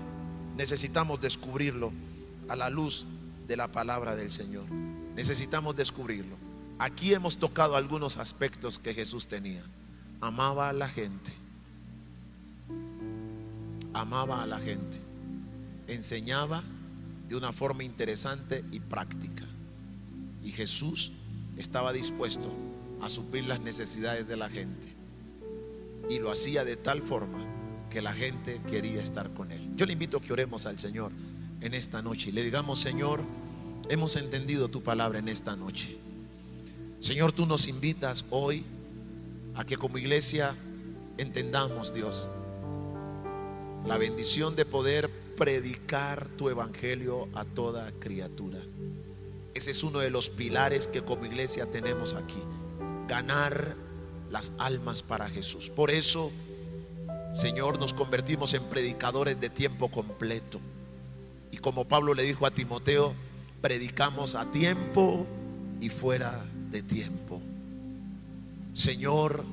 Necesitamos 0.57 1.21
descubrirlo 1.21 1.93
a 2.49 2.57
la 2.57 2.71
luz 2.71 3.07
de 3.47 3.57
la 3.57 3.69
palabra 3.69 4.17
del 4.17 4.33
Señor. 4.33 4.65
Necesitamos 5.15 5.77
descubrirlo. 5.77 6.37
Aquí 6.79 7.15
hemos 7.15 7.37
tocado 7.37 7.77
algunos 7.77 8.17
aspectos 8.17 8.79
que 8.79 8.95
Jesús 8.95 9.29
tenía. 9.29 9.63
Amaba 10.21 10.69
a 10.69 10.73
la 10.73 10.89
gente. 10.89 11.33
Amaba 13.97 14.43
a 14.43 14.47
la 14.47 14.59
gente. 14.59 14.99
Enseñaba 15.89 16.63
de 17.29 17.35
una 17.35 17.53
forma 17.55 17.83
interesante 17.83 18.63
y 18.71 18.79
práctica. 18.79 19.45
Y 20.45 20.53
Jesús 20.53 21.13
estaba 21.57 21.95
dispuesto 21.95 22.53
a 23.01 23.09
suplir 23.09 23.47
las 23.47 23.61
necesidades 23.61 24.29
de 24.29 24.37
la 24.37 24.51
gente. 24.51 24.95
Y 26.11 26.19
lo 26.19 26.31
hacía 26.31 26.63
de 26.65 26.77
tal 26.77 27.01
forma 27.01 27.39
que 27.89 28.03
la 28.03 28.13
gente 28.13 28.61
quería 28.69 29.01
estar 29.01 29.33
con 29.33 29.51
él. 29.51 29.71
Yo 29.77 29.87
le 29.87 29.95
invito 29.95 30.19
a 30.19 30.21
que 30.21 30.31
oremos 30.31 30.67
al 30.67 30.79
Señor 30.79 31.11
en 31.63 31.73
esta 31.73 32.03
noche 32.03 32.29
y 32.29 32.33
le 32.33 32.45
digamos, 32.45 32.79
Señor, 32.79 33.21
hemos 33.89 34.17
entendido 34.17 34.69
tu 34.69 34.83
palabra 34.83 35.21
en 35.21 35.29
esta 35.29 35.57
noche. 35.57 35.97
Señor, 37.01 37.33
tú 37.33 37.47
nos 37.47 37.67
invitas 37.67 38.27
hoy 38.29 38.63
a 39.55 39.65
que 39.65 39.79
como 39.79 39.97
iglesia 39.97 40.55
entendamos, 41.17 41.95
Dios, 41.95 42.29
la 43.87 43.97
bendición 43.97 44.57
de 44.57 44.65
poder 44.65 45.11
predicar 45.37 46.29
tu 46.37 46.49
evangelio 46.49 47.29
a 47.35 47.45
toda 47.45 47.93
criatura. 47.99 48.59
Ese 49.55 49.71
es 49.71 49.83
uno 49.83 50.01
de 50.01 50.11
los 50.11 50.29
pilares 50.29 50.87
que 50.87 51.03
como 51.03 51.25
iglesia 51.27 51.67
tenemos 51.67 52.15
aquí, 52.15 52.43
ganar 53.09 53.77
las 54.31 54.53
almas 54.59 55.03
para 55.03 55.29
Jesús. 55.29 55.71
Por 55.71 55.91
eso 55.91 56.31
Señor, 57.37 57.79
nos 57.79 57.93
convertimos 57.93 58.55
en 58.55 58.63
predicadores 58.65 59.39
de 59.39 59.51
tiempo 59.51 59.91
completo. 59.91 60.59
Y 61.51 61.59
como 61.59 61.85
Pablo 61.85 62.15
le 62.15 62.23
dijo 62.23 62.47
a 62.47 62.51
Timoteo, 62.51 63.15
predicamos 63.61 64.35
a 64.35 64.51
tiempo 64.51 65.27
y 65.79 65.91
fuera 65.91 66.47
de 66.71 66.83
tiempo. 66.83 67.43
Señor, 68.73 69.45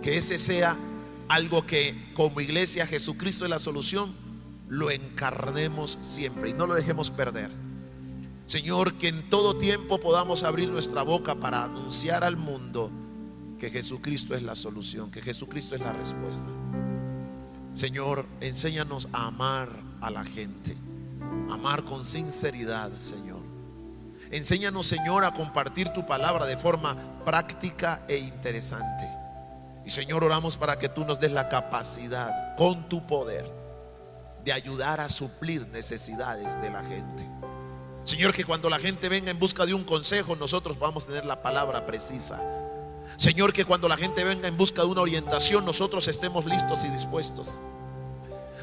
que 0.00 0.16
ese 0.16 0.38
sea 0.38 0.76
algo 1.28 1.66
que 1.66 2.12
como 2.14 2.40
iglesia 2.40 2.86
Jesucristo 2.86 3.44
es 3.44 3.50
la 3.50 3.58
solución, 3.58 4.14
lo 4.68 4.90
encarnemos 4.90 5.98
siempre 6.00 6.50
y 6.50 6.54
no 6.54 6.66
lo 6.66 6.74
dejemos 6.74 7.10
perder. 7.10 7.50
Señor, 8.46 8.94
que 8.94 9.08
en 9.08 9.30
todo 9.30 9.56
tiempo 9.56 10.00
podamos 10.00 10.42
abrir 10.42 10.68
nuestra 10.68 11.02
boca 11.02 11.34
para 11.34 11.64
anunciar 11.64 12.24
al 12.24 12.36
mundo 12.36 12.90
que 13.58 13.70
Jesucristo 13.70 14.34
es 14.34 14.42
la 14.42 14.54
solución, 14.54 15.10
que 15.10 15.22
Jesucristo 15.22 15.74
es 15.74 15.80
la 15.80 15.92
respuesta. 15.92 16.48
Señor, 17.72 18.26
enséñanos 18.40 19.08
a 19.12 19.26
amar 19.26 19.70
a 20.00 20.10
la 20.10 20.24
gente, 20.24 20.76
amar 21.50 21.84
con 21.84 22.04
sinceridad, 22.04 22.96
Señor. 22.98 23.40
Enséñanos, 24.30 24.86
Señor, 24.86 25.24
a 25.24 25.32
compartir 25.32 25.88
tu 25.90 26.04
palabra 26.06 26.44
de 26.46 26.56
forma 26.56 26.96
práctica 27.24 28.04
e 28.08 28.18
interesante. 28.18 29.23
Y 29.86 29.90
Señor, 29.90 30.24
oramos 30.24 30.56
para 30.56 30.78
que 30.78 30.88
tú 30.88 31.04
nos 31.04 31.20
des 31.20 31.32
la 31.32 31.48
capacidad 31.48 32.56
con 32.56 32.88
tu 32.88 33.06
poder 33.06 33.50
de 34.44 34.52
ayudar 34.52 35.00
a 35.00 35.08
suplir 35.08 35.66
necesidades 35.68 36.60
de 36.60 36.70
la 36.70 36.84
gente. 36.84 37.28
Señor, 38.04 38.34
que 38.34 38.44
cuando 38.44 38.68
la 38.68 38.78
gente 38.78 39.08
venga 39.08 39.30
en 39.30 39.38
busca 39.38 39.64
de 39.64 39.74
un 39.74 39.84
consejo, 39.84 40.36
nosotros 40.36 40.78
vamos 40.78 41.04
a 41.04 41.08
tener 41.08 41.24
la 41.24 41.42
palabra 41.42 41.86
precisa 41.86 42.40
Señor, 43.16 43.52
que 43.52 43.64
cuando 43.64 43.88
la 43.88 43.96
gente 43.96 44.24
venga 44.24 44.48
en 44.48 44.56
busca 44.56 44.82
de 44.82 44.88
una 44.88 45.02
orientación, 45.02 45.64
nosotros 45.64 46.08
estemos 46.08 46.44
listos 46.44 46.84
y 46.84 46.88
dispuestos. 46.88 47.60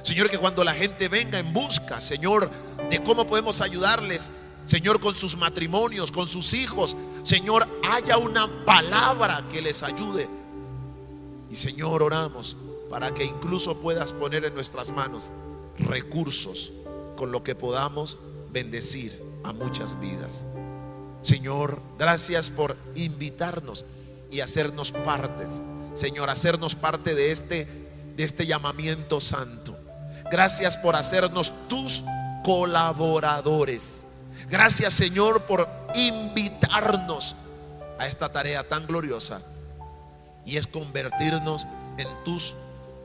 Señor, 0.04 0.30
que 0.30 0.38
cuando 0.38 0.64
la 0.64 0.74
gente 0.74 1.08
venga 1.08 1.40
en 1.40 1.54
busca, 1.54 2.02
Señor, 2.02 2.50
de 2.90 3.02
cómo 3.02 3.26
podemos 3.26 3.62
ayudarles, 3.62 4.30
Señor, 4.64 5.00
con 5.00 5.16
sus 5.16 5.38
matrimonios, 5.38 6.12
con 6.12 6.28
sus 6.28 6.54
hijos, 6.54 6.98
Señor, 7.24 7.68
haya 7.90 8.18
una 8.18 8.66
palabra 8.66 9.44
que 9.50 9.62
les 9.62 9.84
ayude. 9.84 10.28
Y 11.52 11.58
Señor, 11.58 12.02
oramos 12.02 12.56
para 12.89 13.14
que 13.14 13.26
incluso 13.26 13.78
puedas 13.78 14.14
poner 14.14 14.45
en 14.45 14.54
nuestras 14.54 14.89
manos 14.89 15.32
recursos 15.78 16.72
con 17.18 17.32
lo 17.32 17.43
que 17.43 17.56
podamos 17.56 18.18
bendecir 18.52 19.22
a 19.43 19.52
muchas 19.52 19.99
vidas. 19.99 20.45
Señor, 21.22 21.82
gracias 21.99 22.49
por 22.49 22.78
invitarnos 22.95 23.86
y 24.32 24.39
hacernos 24.39 24.93
partes. 24.93 25.62
Señor, 25.93 26.30
hacernos 26.30 26.74
parte 26.74 27.16
de 27.16 27.32
este, 27.32 27.68
de 28.16 28.24
este 28.24 28.47
llamamiento 28.47 29.20
santo. 29.20 29.78
Gracias 30.32 30.78
por 30.78 30.95
hacernos 30.95 31.52
tus 31.68 32.02
colaboradores. 32.45 34.06
Gracias, 34.49 34.93
Señor, 34.93 35.43
por 35.43 35.68
invitarnos 35.95 37.36
a 37.99 38.08
esta 38.08 38.32
tarea 38.32 38.68
tan 38.68 38.88
gloriosa. 38.88 39.41
Y 40.46 40.58
es 40.58 40.68
convertirnos 40.68 41.68
en 41.98 42.08
tus 42.24 42.56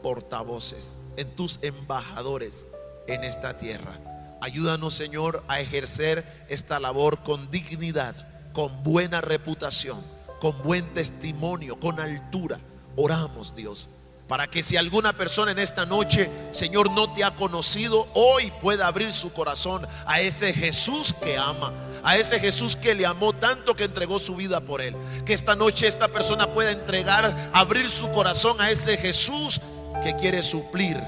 portavoces, 0.03 0.99
en 1.16 1.34
tus 1.37 1.59
embajadores 1.62 2.68
en 3.07 3.24
esta 3.24 3.57
tierra. 3.57 4.01
Ayúdanos, 4.41 4.95
Señor, 4.95 5.43
a 5.49 5.61
ejercer 5.61 6.47
esta 6.49 6.78
labor 6.78 7.22
con 7.22 7.51
dignidad, 7.51 8.14
con 8.53 8.82
buena 8.82 9.20
reputación 9.20 10.16
con 10.41 10.62
buen 10.62 10.93
testimonio, 10.95 11.78
con 11.80 12.01
altura. 12.01 12.61
Oramos, 12.97 13.55
Dios, 13.55 13.89
para 14.29 14.49
que 14.49 14.62
si 14.62 14.77
alguna 14.77 15.12
persona 15.12 15.53
en 15.53 15.59
esta 15.59 15.87
noche, 15.87 16.31
Señor, 16.51 16.91
no 16.91 17.12
te 17.12 17.22
ha 17.22 17.35
conocido, 17.35 18.09
hoy 18.14 18.53
pueda 18.61 18.89
abrir 18.89 19.12
su 19.12 19.33
corazón 19.33 19.87
a 20.05 20.20
ese 20.20 20.53
Jesús 20.53 21.14
que 21.22 21.37
ama, 21.37 21.72
a 22.03 22.16
ese 22.16 22.41
Jesús 22.41 22.74
que 22.74 22.95
le 22.95 23.07
amó 23.07 23.33
tanto 23.33 23.77
que 23.77 23.85
entregó 23.85 24.18
su 24.18 24.35
vida 24.35 24.61
por 24.61 24.81
él. 24.81 24.97
Que 25.24 25.33
esta 25.33 25.55
noche 25.55 25.87
esta 25.87 26.09
persona 26.09 26.53
pueda 26.53 26.72
entregar, 26.72 27.51
abrir 27.53 27.89
su 27.89 28.11
corazón 28.11 28.61
a 28.61 28.70
ese 28.70 28.97
Jesús 28.97 29.61
que 30.03 30.16
quiere 30.16 30.43
suplir 30.43 31.01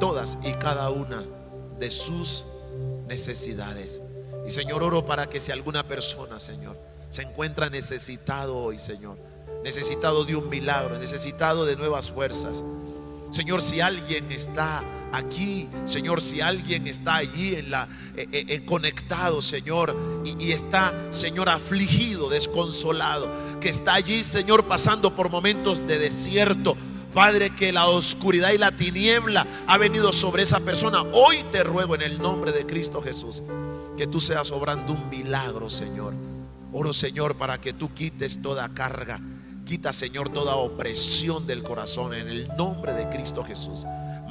todas 0.00 0.38
y 0.42 0.52
cada 0.52 0.90
una 0.90 1.24
de 1.78 1.90
sus 1.90 2.44
necesidades. 3.06 4.02
Y 4.46 4.50
Señor, 4.50 4.82
oro 4.82 5.06
para 5.06 5.28
que 5.28 5.38
si 5.38 5.52
alguna 5.52 5.86
persona, 5.86 6.40
Señor, 6.40 6.76
se 7.08 7.22
encuentra 7.22 7.70
necesitado 7.70 8.56
hoy, 8.56 8.78
Señor, 8.78 9.16
necesitado 9.64 10.24
de 10.24 10.36
un 10.36 10.48
milagro, 10.48 10.98
necesitado 10.98 11.64
de 11.64 11.76
nuevas 11.76 12.10
fuerzas. 12.10 12.64
Señor, 13.30 13.60
si 13.60 13.80
alguien 13.80 14.30
está 14.32 14.82
aquí, 15.12 15.68
Señor, 15.84 16.20
si 16.20 16.40
alguien 16.40 16.86
está 16.86 17.16
allí 17.16 17.56
en 17.56 17.70
la 17.70 17.88
eh, 18.16 18.26
eh, 18.32 18.44
eh, 18.48 18.64
conectado, 18.64 19.42
Señor, 19.42 19.94
y, 20.24 20.46
y 20.46 20.52
está, 20.52 20.94
Señor, 21.10 21.48
afligido, 21.48 22.28
desconsolado, 22.30 23.30
que 23.60 23.68
está 23.68 23.94
allí, 23.94 24.24
Señor, 24.24 24.66
pasando 24.66 25.14
por 25.14 25.30
momentos 25.30 25.86
de 25.86 25.98
desierto, 25.98 26.76
Padre, 27.12 27.50
que 27.50 27.72
la 27.72 27.86
oscuridad 27.86 28.52
y 28.52 28.58
la 28.58 28.70
tiniebla 28.70 29.46
ha 29.66 29.78
venido 29.78 30.12
sobre 30.12 30.42
esa 30.42 30.60
persona. 30.60 31.02
Hoy 31.12 31.44
te 31.50 31.64
ruego 31.64 31.94
en 31.94 32.02
el 32.02 32.20
nombre 32.20 32.52
de 32.52 32.64
Cristo 32.66 33.02
Jesús 33.02 33.42
que 33.98 34.06
tú 34.06 34.20
seas 34.20 34.52
obrando 34.52 34.92
un 34.92 35.10
milagro, 35.10 35.68
Señor. 35.68 36.14
Oro, 36.72 36.92
Señor, 36.92 37.34
para 37.34 37.60
que 37.60 37.72
tú 37.72 37.92
quites 37.92 38.40
toda 38.40 38.68
carga. 38.68 39.20
Quita, 39.68 39.92
Señor, 39.92 40.30
toda 40.30 40.56
opresión 40.56 41.46
del 41.46 41.62
corazón 41.62 42.14
en 42.14 42.26
el 42.26 42.48
nombre 42.56 42.94
de 42.94 43.06
Cristo 43.10 43.44
Jesús. 43.44 43.84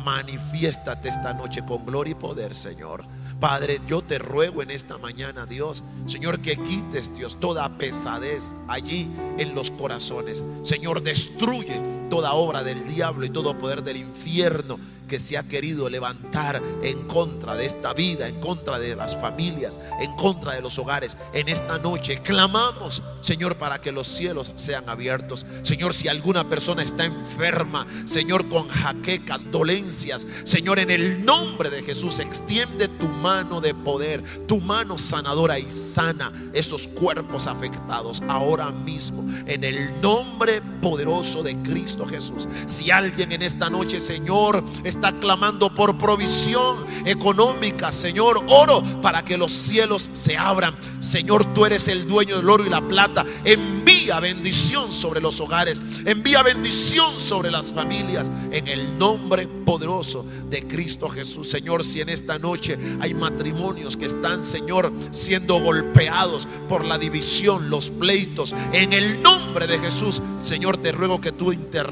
Manifiéstate 0.03 1.09
esta 1.09 1.31
noche 1.31 1.63
con 1.63 1.85
gloria 1.85 2.13
y 2.13 2.15
poder, 2.15 2.55
Señor. 2.55 3.05
Padre, 3.39 3.79
yo 3.85 4.01
te 4.01 4.17
ruego 4.17 4.63
en 4.63 4.71
esta 4.71 4.97
mañana, 4.97 5.45
Dios, 5.45 5.83
Señor, 6.07 6.39
que 6.39 6.57
quites, 6.57 7.13
Dios, 7.13 7.39
toda 7.39 7.77
pesadez 7.77 8.55
allí 8.67 9.11
en 9.37 9.53
los 9.53 9.69
corazones. 9.69 10.43
Señor, 10.63 11.03
destruye 11.03 11.79
toda 12.09 12.33
obra 12.33 12.63
del 12.63 12.87
diablo 12.87 13.25
y 13.25 13.29
todo 13.29 13.57
poder 13.57 13.83
del 13.83 13.97
infierno 13.97 14.79
que 15.07 15.19
se 15.19 15.37
ha 15.37 15.43
querido 15.43 15.89
levantar 15.89 16.61
en 16.83 17.07
contra 17.07 17.55
de 17.55 17.65
esta 17.65 17.93
vida, 17.93 18.27
en 18.27 18.39
contra 18.39 18.77
de 18.77 18.95
las 18.95 19.15
familias, 19.15 19.79
en 19.99 20.13
contra 20.15 20.53
de 20.53 20.61
los 20.61 20.77
hogares. 20.77 21.17
En 21.33 21.47
esta 21.47 21.77
noche 21.77 22.21
clamamos, 22.21 23.01
Señor, 23.21 23.57
para 23.57 23.79
que 23.79 23.91
los 23.91 24.07
cielos 24.07 24.51
sean 24.55 24.89
abiertos. 24.89 25.45
Señor, 25.63 25.93
si 25.93 26.07
alguna 26.07 26.49
persona 26.49 26.83
está 26.83 27.05
enferma, 27.05 27.87
Señor, 28.05 28.49
con 28.49 28.67
jaquecas, 28.67 29.49
dolencias, 29.49 30.27
Señor, 30.43 30.79
en 30.79 30.91
el 30.91 31.25
nombre 31.25 31.69
de 31.69 31.83
Jesús, 31.83 32.19
extiende 32.19 32.87
tu 32.87 33.07
mano 33.07 33.61
de 33.61 33.73
poder, 33.73 34.23
tu 34.45 34.59
mano 34.59 34.97
sanadora 34.97 35.57
y 35.57 35.69
sana 35.69 36.33
esos 36.53 36.87
cuerpos 36.87 37.47
afectados 37.47 38.21
ahora 38.27 38.71
mismo, 38.71 39.23
en 39.45 39.63
el 39.63 40.01
nombre 40.01 40.61
poderoso 40.81 41.43
de 41.43 41.55
Cristo 41.61 41.96
Jesús. 42.05 42.47
Si 42.65 42.91
alguien 42.91 43.31
en 43.31 43.41
esta 43.41 43.69
noche, 43.69 43.99
Señor, 43.99 44.63
está 44.83 45.17
clamando 45.19 45.73
por 45.73 45.97
provisión 45.97 46.85
económica, 47.05 47.91
Señor, 47.91 48.43
oro 48.49 48.83
para 49.01 49.23
que 49.23 49.37
los 49.37 49.51
cielos 49.51 50.09
se 50.13 50.37
abran. 50.37 50.75
Señor, 50.99 51.53
tú 51.53 51.65
eres 51.65 51.87
el 51.87 52.07
dueño 52.07 52.37
del 52.37 52.49
oro 52.49 52.65
y 52.65 52.69
la 52.69 52.85
plata. 52.87 53.25
Envía 53.43 54.19
bendición 54.19 54.91
sobre 54.91 55.21
los 55.21 55.39
hogares. 55.39 55.81
Envía 56.05 56.43
bendición 56.43 57.19
sobre 57.19 57.51
las 57.51 57.71
familias. 57.71 58.31
En 58.51 58.67
el 58.67 58.97
nombre 58.97 59.47
poderoso 59.47 60.25
de 60.49 60.67
Cristo 60.67 61.09
Jesús. 61.09 61.49
Señor, 61.49 61.83
si 61.83 62.01
en 62.01 62.09
esta 62.09 62.39
noche 62.39 62.77
hay 62.99 63.13
matrimonios 63.13 63.97
que 63.97 64.05
están, 64.05 64.43
Señor, 64.43 64.91
siendo 65.11 65.59
golpeados 65.59 66.47
por 66.69 66.85
la 66.85 66.97
división, 66.97 67.69
los 67.69 67.89
pleitos. 67.89 68.53
En 68.73 68.93
el 68.93 69.21
nombre 69.21 69.67
de 69.67 69.79
Jesús, 69.79 70.21
Señor, 70.39 70.77
te 70.77 70.91
ruego 70.91 71.19
que 71.21 71.31
tú 71.31 71.51
intervengas 71.51 71.86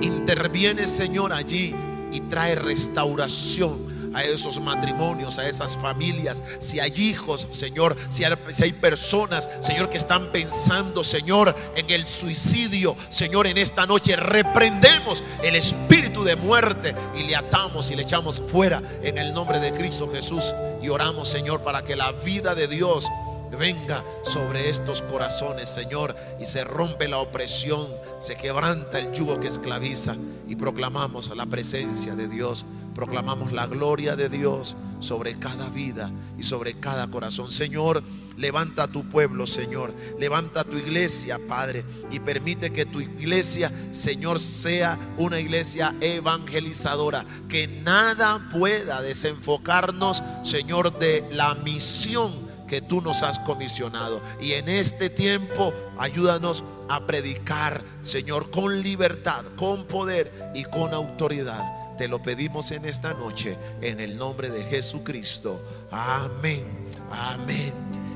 Interviene, 0.00 0.86
Señor, 0.86 1.32
allí 1.32 1.74
y 2.12 2.20
trae 2.22 2.54
restauración 2.54 3.88
a 4.14 4.24
esos 4.24 4.60
matrimonios, 4.60 5.38
a 5.38 5.48
esas 5.48 5.76
familias. 5.76 6.42
Si 6.58 6.80
hay 6.80 6.92
hijos, 6.96 7.46
Señor, 7.50 7.96
si 8.10 8.24
hay, 8.24 8.72
personas, 8.72 9.48
Señor, 9.60 9.88
que 9.90 9.98
están 9.98 10.32
pensando, 10.32 11.04
Señor, 11.04 11.54
en 11.76 11.90
el 11.90 12.08
suicidio, 12.08 12.96
Señor, 13.08 13.46
en 13.46 13.58
esta 13.58 13.86
noche 13.86 14.16
reprendemos 14.16 15.22
el 15.42 15.56
espíritu 15.56 16.24
de 16.24 16.36
muerte 16.36 16.94
y 17.14 17.24
le 17.24 17.36
atamos 17.36 17.90
y 17.90 17.96
le 17.96 18.02
echamos 18.02 18.40
fuera 18.40 18.82
en 19.02 19.18
el 19.18 19.32
nombre 19.32 19.60
de 19.60 19.72
Cristo 19.72 20.10
Jesús. 20.10 20.54
Y 20.82 20.88
oramos, 20.88 21.28
Señor, 21.28 21.62
para 21.62 21.82
que 21.82 21.96
la 21.96 22.12
vida 22.12 22.54
de 22.54 22.68
Dios 22.68 23.08
venga 23.56 24.04
sobre 24.22 24.68
estos 24.68 25.02
corazones, 25.02 25.70
Señor, 25.70 26.16
y 26.40 26.44
se 26.44 26.64
rompe 26.64 27.08
la 27.08 27.18
opresión, 27.18 27.86
se 28.18 28.36
quebranta 28.36 28.98
el 28.98 29.12
yugo 29.12 29.40
que 29.40 29.48
esclaviza 29.48 30.16
y 30.48 30.56
proclamamos 30.56 31.34
la 31.36 31.46
presencia 31.46 32.14
de 32.14 32.28
Dios, 32.28 32.66
proclamamos 32.94 33.52
la 33.52 33.66
gloria 33.66 34.16
de 34.16 34.28
Dios 34.28 34.76
sobre 35.00 35.38
cada 35.38 35.68
vida 35.70 36.10
y 36.38 36.42
sobre 36.42 36.80
cada 36.80 37.08
corazón. 37.08 37.50
Señor, 37.50 38.02
levanta 38.36 38.84
a 38.84 38.88
tu 38.88 39.08
pueblo, 39.08 39.46
Señor, 39.46 39.92
levanta 40.18 40.60
a 40.60 40.64
tu 40.64 40.76
iglesia, 40.76 41.38
Padre, 41.46 41.84
y 42.10 42.20
permite 42.20 42.70
que 42.70 42.86
tu 42.86 43.00
iglesia, 43.00 43.70
Señor, 43.90 44.40
sea 44.40 44.98
una 45.18 45.40
iglesia 45.40 45.94
evangelizadora, 46.00 47.24
que 47.48 47.68
nada 47.68 48.48
pueda 48.50 49.02
desenfocarnos, 49.02 50.22
Señor, 50.44 50.98
de 50.98 51.28
la 51.32 51.54
misión 51.54 52.47
que 52.68 52.80
tú 52.80 53.00
nos 53.00 53.22
has 53.22 53.38
comisionado. 53.40 54.22
Y 54.40 54.52
en 54.52 54.68
este 54.68 55.10
tiempo 55.10 55.72
ayúdanos 55.98 56.62
a 56.88 57.06
predicar, 57.06 57.82
Señor, 58.02 58.50
con 58.50 58.82
libertad, 58.82 59.44
con 59.56 59.86
poder 59.86 60.52
y 60.54 60.64
con 60.64 60.94
autoridad. 60.94 61.96
Te 61.96 62.06
lo 62.06 62.22
pedimos 62.22 62.70
en 62.70 62.84
esta 62.84 63.12
noche, 63.14 63.58
en 63.80 63.98
el 63.98 64.16
nombre 64.16 64.50
de 64.50 64.62
Jesucristo. 64.64 65.60
Amén, 65.90 66.64
amén 67.10 67.72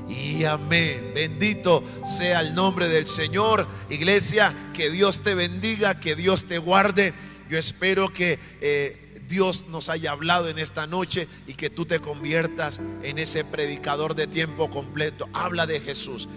y 0.07 0.45
amén. 0.45 1.11
Bendito 1.13 1.83
sea 2.05 2.39
el 2.39 2.55
nombre 2.55 2.87
del 2.87 3.07
Señor. 3.07 3.67
Iglesia, 3.89 4.55
que 4.73 4.89
Dios 4.89 5.19
te 5.19 5.35
bendiga, 5.35 5.99
que 5.99 6.15
Dios 6.15 6.45
te 6.45 6.59
guarde. 6.59 7.13
Yo 7.49 7.57
espero 7.57 8.13
que... 8.13 8.39
Eh, 8.61 9.02
Dios 9.33 9.65
nos 9.67 9.89
haya 9.89 10.11
hablado 10.11 10.47
en 10.47 10.59
esta 10.59 10.85
noche 10.85 11.27
y 11.47 11.55
que 11.55 11.71
tú 11.71 11.87
te 11.87 11.99
conviertas 11.99 12.79
en 13.01 13.17
ese 13.17 13.43
predicador 13.43 14.13
de 14.13 14.27
tiempo 14.27 14.69
completo. 14.69 15.27
Habla 15.33 15.65
de 15.65 15.79
Jesús. 15.79 16.29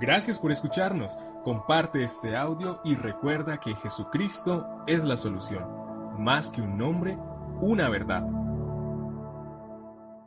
Gracias 0.00 0.40
por 0.40 0.50
escucharnos. 0.50 1.16
Comparte 1.44 2.02
este 2.02 2.36
audio 2.36 2.80
y 2.84 2.96
recuerda 2.96 3.60
que 3.60 3.76
Jesucristo 3.76 4.66
es 4.88 5.04
la 5.04 5.16
solución. 5.16 5.64
Más 6.18 6.50
que 6.50 6.62
un 6.62 6.76
nombre, 6.76 7.16
una 7.60 7.88
verdad. 7.88 8.24